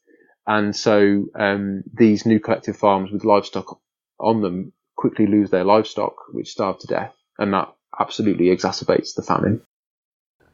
And 0.47 0.75
so 0.77 1.27
um, 1.35 1.85
these 1.93 2.27
new 2.27 2.41
collective 2.41 2.77
farms 2.77 3.11
with 3.11 3.25
livestock 3.25 3.81
on 4.19 4.43
them 4.43 4.73
quickly 4.97 5.27
lose 5.27 5.51
their 5.51 5.65
livestock, 5.65 6.15
which 6.33 6.51
starve 6.51 6.79
to 6.81 6.87
death, 6.87 7.15
and 7.39 7.53
that 7.55 7.73
absolutely 7.99 8.47
exacerbates 8.47 9.15
the 9.15 9.23
famine. 9.23 9.63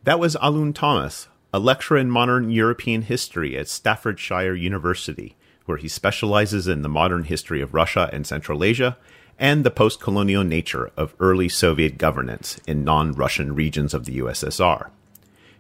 That 0.05 0.21
was 0.21 0.37
Alun 0.37 0.75
Thomas, 0.75 1.29
a 1.53 1.59
lecturer 1.59 1.98
in 1.98 2.11
modern 2.11 2.51
European 2.51 3.03
history 3.03 3.57
at 3.59 3.68
Staffordshire 3.68 4.55
University, 4.55 5.36
where 5.66 5.78
he 5.78 5.88
specializes 5.88 6.68
in 6.68 6.82
the 6.82 6.88
modern 6.88 7.24
history 7.24 7.61
of 7.61 7.74
Russia 7.74 8.09
and 8.12 8.26
Central 8.26 8.62
Asia 8.62 8.96
and 9.38 9.64
the 9.64 9.70
post 9.70 10.01
colonial 10.01 10.44
nature 10.44 10.90
of 10.96 11.14
early 11.18 11.48
Soviet 11.48 11.98
governance 11.98 12.61
in 12.66 12.84
non 12.84 13.12
Russian 13.12 13.55
regions 13.55 13.94
of 13.94 14.05
the 14.05 14.18
USSR. 14.18 14.90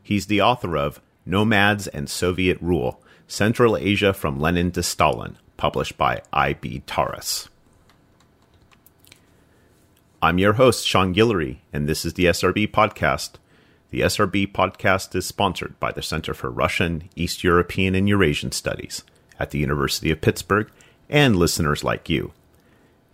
He's 0.02 0.26
the 0.26 0.40
author 0.40 0.76
of 0.76 1.00
Nomads 1.26 1.86
and 1.86 2.08
Soviet 2.08 2.58
Rule 2.60 3.02
Central 3.26 3.76
Asia 3.76 4.12
from 4.12 4.40
Lenin 4.40 4.70
to 4.72 4.82
Stalin, 4.82 5.38
published 5.56 5.96
by 5.96 6.22
I.B. 6.32 6.82
Tauris. 6.86 7.48
I'm 10.22 10.38
your 10.38 10.54
host, 10.54 10.86
Sean 10.86 11.14
Guillory, 11.14 11.58
and 11.72 11.88
this 11.88 12.04
is 12.04 12.14
the 12.14 12.26
SRB 12.26 12.70
Podcast 12.70 13.36
the 13.90 14.02
SRB 14.02 14.52
podcast 14.52 15.14
is 15.16 15.26
sponsored 15.26 15.78
by 15.80 15.90
the 15.90 16.02
Center 16.02 16.32
for 16.32 16.48
Russian, 16.48 17.08
East 17.16 17.42
European, 17.42 17.96
and 17.96 18.08
Eurasian 18.08 18.52
Studies 18.52 19.02
at 19.38 19.50
the 19.50 19.58
University 19.58 20.12
of 20.12 20.20
Pittsburgh 20.20 20.70
and 21.08 21.34
listeners 21.34 21.82
like 21.82 22.08
you. 22.08 22.32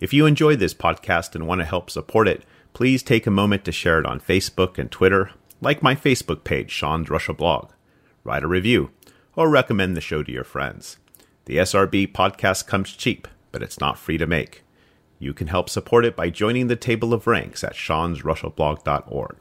If 0.01 0.13
you 0.13 0.27
enjoy 0.27 0.57
this 0.57 0.75
podcast 0.75 1.35
and 1.35 1.47
want 1.47 1.63
to 1.63 1.65
help 1.65 1.89
support 1.89 2.29
it, 2.29 2.45
please 2.75 3.03
take 3.03 3.27
a 3.27 3.31
moment 3.31 3.65
to 3.65 3.73
share 3.73 3.99
it 3.99 4.05
on 4.05 4.21
Facebook 4.21 4.77
and 4.77 4.91
Twitter, 4.91 5.31
like 5.63 5.83
my 5.83 5.95
Facebook 5.95 6.45
page, 6.45 6.71
Sean's 6.71 7.09
Russia 7.09 7.33
Blog, 7.33 7.71
write 8.23 8.43
a 8.43 8.49
review, 8.49 8.91
or 9.35 9.49
recommend 9.49 9.97
the 9.97 10.03
show 10.03 10.23
to 10.23 10.31
your 10.31 10.45
friends. 10.45 10.99
The 11.47 11.57
SRB 11.57 12.13
podcast 12.13 12.67
comes 12.67 12.93
cheap, 12.93 13.27
but 13.51 13.63
it's 13.63 13.81
not 13.81 13.99
free 13.99 14.19
to 14.19 14.27
make. 14.27 14.63
You 15.19 15.33
can 15.33 15.47
help 15.47 15.71
support 15.71 16.05
it 16.05 16.15
by 16.15 16.29
joining 16.29 16.67
the 16.67 16.77
table 16.77 17.15
of 17.15 17.27
ranks 17.27 17.65
at 17.65 17.73
seansrussiablog.org. 17.73 19.37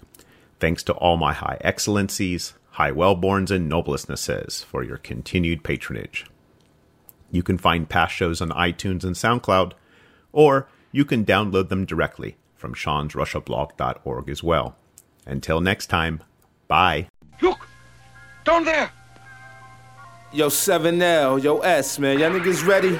Thanks 0.65 0.81
to 0.85 0.93
all 0.93 1.15
my 1.15 1.31
high 1.31 1.59
excellencies, 1.61 2.55
high 2.71 2.89
wellborns, 2.89 3.51
and 3.51 3.71
noblestnesses 3.71 4.65
for 4.65 4.81
your 4.81 4.97
continued 4.97 5.63
patronage. 5.63 6.25
You 7.29 7.43
can 7.43 7.59
find 7.59 7.87
past 7.87 8.15
shows 8.15 8.41
on 8.41 8.49
iTunes 8.49 9.03
and 9.03 9.15
SoundCloud, 9.15 9.73
or 10.33 10.67
you 10.91 11.05
can 11.05 11.23
download 11.23 11.69
them 11.69 11.85
directly 11.85 12.37
from 12.55 12.73
seansrussiablog.org 12.73 14.27
as 14.27 14.41
well. 14.41 14.75
Until 15.27 15.61
next 15.61 15.85
time, 15.85 16.23
bye. 16.67 17.09
Look! 17.43 17.67
Down 18.43 18.65
there! 18.65 18.89
Yo, 20.33 20.47
7L, 20.47 21.43
yo, 21.43 21.59
S, 21.59 21.99
man. 21.99 22.17
Y'all 22.17 22.31
niggas 22.31 22.65
ready? 22.65 22.99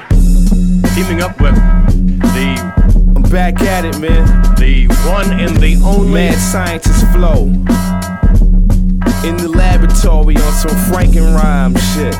Teaming 0.93 1.23
up 1.23 1.41
with 1.41 1.55
the 1.55 2.73
I'm 3.15 3.23
back 3.23 3.59
at 3.61 3.85
it, 3.85 3.97
man. 3.97 4.55
The 4.55 4.84
one 5.07 5.31
and 5.39 5.55
the 5.57 5.81
only 5.83 6.11
mad 6.11 6.37
scientist 6.37 7.05
flow. 7.11 7.45
In 9.27 9.37
the 9.37 9.49
laboratory 9.49 10.35
on 10.35 10.53
some 10.53 10.75
Franken 10.87 11.35
rhyme 11.35 11.75
shit. 11.75 12.15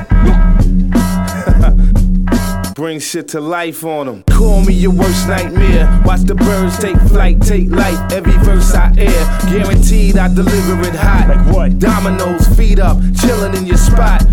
Bring 2.76 3.00
shit 3.00 3.30
to 3.30 3.40
life 3.40 3.84
on 3.86 4.08
them. 4.08 4.24
Call 4.24 4.62
me 4.62 4.74
your 4.74 4.92
worst 4.92 5.28
nightmare. 5.28 6.02
Watch 6.06 6.22
the 6.22 6.36
birds 6.36 6.78
take 6.78 6.98
flight, 7.08 7.42
take 7.42 7.70
life. 7.70 8.12
Every 8.12 8.38
verse 8.44 8.74
I 8.74 8.94
air, 8.98 9.40
guaranteed 9.50 10.18
I 10.18 10.28
deliver 10.34 10.82
it 10.82 10.96
hot. 10.96 11.30
Like 11.30 11.56
what? 11.56 11.80
Dominoes, 11.80 12.48
feet 12.58 12.80
up, 12.80 12.98
chilling 13.22 13.56
in 13.56 13.66
your 13.66 13.78
spot. 13.78 14.24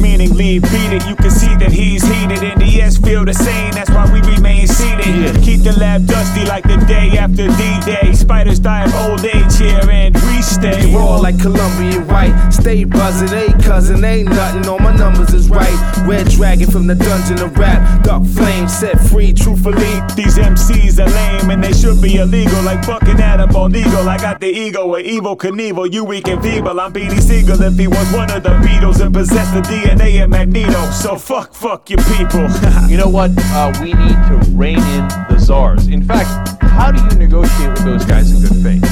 Meaning 0.00 0.34
leave 0.34 0.62
beat 0.62 0.92
it. 0.92 1.06
You 1.06 1.16
can 1.16 1.30
see 1.30 1.54
that 1.56 1.72
he's 1.72 2.02
heated, 2.02 2.42
and 2.42 2.60
the 2.60 2.80
S 2.80 2.96
feel 2.96 3.24
the 3.24 3.34
same. 3.34 3.72
That's 3.72 3.90
why 3.90 4.10
we 4.12 4.20
remain 4.20 4.66
seated. 4.66 5.06
Yeah. 5.06 5.32
Keep 5.42 5.62
the 5.62 5.72
lab 5.78 6.06
dusty 6.06 6.44
like 6.44 6.64
the 6.64 6.76
day 6.86 7.18
after 7.18 7.48
D-Day. 7.48 8.12
Spiders 8.12 8.58
die 8.58 8.84
of 8.84 8.94
old 8.94 9.24
age 9.24 9.56
here, 9.58 9.80
and 9.90 10.14
we 10.14 10.42
stay. 10.42 10.94
raw 10.94 11.16
like 11.16 11.40
Colombian 11.40 12.06
white. 12.06 12.50
Stay 12.50 12.84
buzzing, 12.84 13.32
ain't 13.36 13.62
cousin, 13.62 14.04
ain't 14.04 14.28
nothing. 14.28 14.68
All 14.68 14.78
my 14.78 14.94
numbers 14.94 15.32
is 15.34 15.48
right. 15.48 16.04
Red 16.06 16.28
dragon 16.28 16.70
from 16.70 16.86
the 16.86 16.94
dungeon 16.94 17.40
of 17.40 17.56
rap. 17.58 18.02
Dark 18.02 18.24
flame 18.26 18.68
set 18.68 18.98
free, 19.00 19.32
truthfully. 19.32 20.00
These 20.14 20.38
MCs 20.38 20.98
are 20.98 21.10
lame 21.10 21.50
and 21.50 21.62
they 21.62 21.72
should 21.72 22.00
be 22.00 22.16
illegal, 22.16 22.62
like 22.62 22.84
fucking 22.84 23.20
Adam 23.20 23.50
Eagle. 23.74 24.08
I 24.08 24.18
got 24.18 24.40
the 24.40 24.48
ego 24.48 24.94
of 24.94 25.04
Evel 25.04 25.36
Knievel, 25.36 25.92
you 25.92 26.04
weak 26.04 26.28
and 26.28 26.42
feeble. 26.42 26.78
I'm 26.80 26.92
Beanie 26.92 27.20
Sigel 27.20 27.60
if 27.62 27.76
he 27.78 27.86
was 27.86 28.12
one 28.12 28.30
of 28.30 28.42
the 28.42 28.50
Beatles 28.64 29.00
and 29.00 29.12
possessed 29.16 29.54
the 29.54 29.62
DNA 29.62 30.22
of 30.22 30.28
Magneto. 30.28 30.90
So 30.90 31.16
fuck, 31.16 31.54
fuck 31.54 31.88
your 31.88 32.02
people. 32.04 32.46
you 32.86 32.98
know 32.98 33.08
what? 33.08 33.30
Uh, 33.34 33.72
we 33.80 33.94
need 33.94 34.18
to 34.28 34.38
rein 34.50 34.76
in 34.76 35.08
the 35.30 35.38
czars. 35.38 35.88
In 35.88 36.04
fact, 36.04 36.62
how 36.62 36.92
do 36.92 37.02
you 37.02 37.26
negotiate 37.26 37.70
with 37.70 37.84
those 37.86 38.04
guys 38.04 38.30
in 38.30 38.46
good 38.46 38.62
faith? 38.62 38.84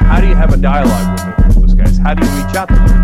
How 0.00 0.20
do 0.20 0.26
you 0.26 0.34
have 0.34 0.52
a 0.52 0.56
dialogue 0.56 1.46
with 1.46 1.54
those 1.54 1.74
guys? 1.74 1.96
How 1.96 2.14
do 2.14 2.26
you 2.26 2.44
reach 2.44 2.56
out 2.56 2.66
to 2.70 2.74
them? 2.74 2.97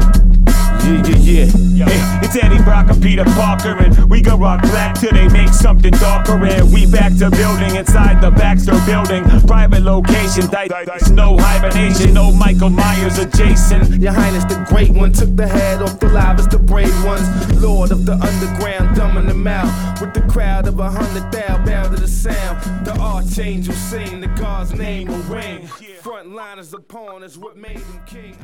Yeah, 0.85 1.01
yeah, 1.17 1.47
yeah. 1.73 1.89
Hey, 1.89 2.27
it's 2.27 2.37
Eddie 2.37 2.63
Brock 2.63 2.91
and 2.91 3.03
Peter 3.03 3.25
Parker, 3.25 3.75
and 3.79 4.11
we 4.11 4.21
go 4.21 4.37
rock 4.37 4.61
black 4.63 4.95
till 4.99 5.13
they 5.13 5.29
make 5.29 5.49
something 5.49 5.93
darker. 5.93 6.33
And 6.45 6.73
we 6.73 6.85
back 6.85 7.17
to 7.19 7.31
building 7.31 7.77
inside 7.77 8.21
the 8.21 8.31
Baxter 8.31 8.79
building. 8.85 9.25
Private 9.47 9.83
location, 9.83 10.47
dice, 10.51 11.09
no 11.09 11.39
hibernation, 11.39 12.13
no 12.13 12.31
Michael 12.33 12.69
Myers 12.69 13.19
adjacent. 13.19 14.03
Your 14.03 14.13
Highness, 14.13 14.45
the 14.45 14.63
great 14.69 14.91
one 14.91 15.13
took 15.13 15.35
the 15.35 15.49
head 15.49 15.81
off 15.81 15.99
the 16.01 16.09
livest, 16.09 16.51
the 16.51 16.59
brave 16.59 17.05
ones. 17.05 17.27
Lord 17.63 17.91
of 17.91 18.05
the 18.05 18.13
underground, 18.13 18.95
dumbing 18.95 19.29
them 19.29 19.47
out. 19.47 20.01
With 20.03 20.13
the 20.13 20.23
crowd 20.31 20.69
of 20.69 20.79
a 20.81 20.91
hundred 20.91 21.33
thou, 21.33 21.65
bow 21.65 21.89
to 21.89 21.97
the 21.97 22.09
sound. 22.09 22.85
The 22.85 22.93
archangel 22.99 23.75
sing, 23.75 24.21
the 24.21 24.29
God's 24.29 24.75
name 24.75 25.09
will 25.09 25.35
ring. 25.35 25.67
Frontliners 26.03 26.75
upon 26.75 27.25
us, 27.25 27.39
what 27.39 27.57
made 27.57 27.79
him 27.79 28.01
king. 28.07 28.37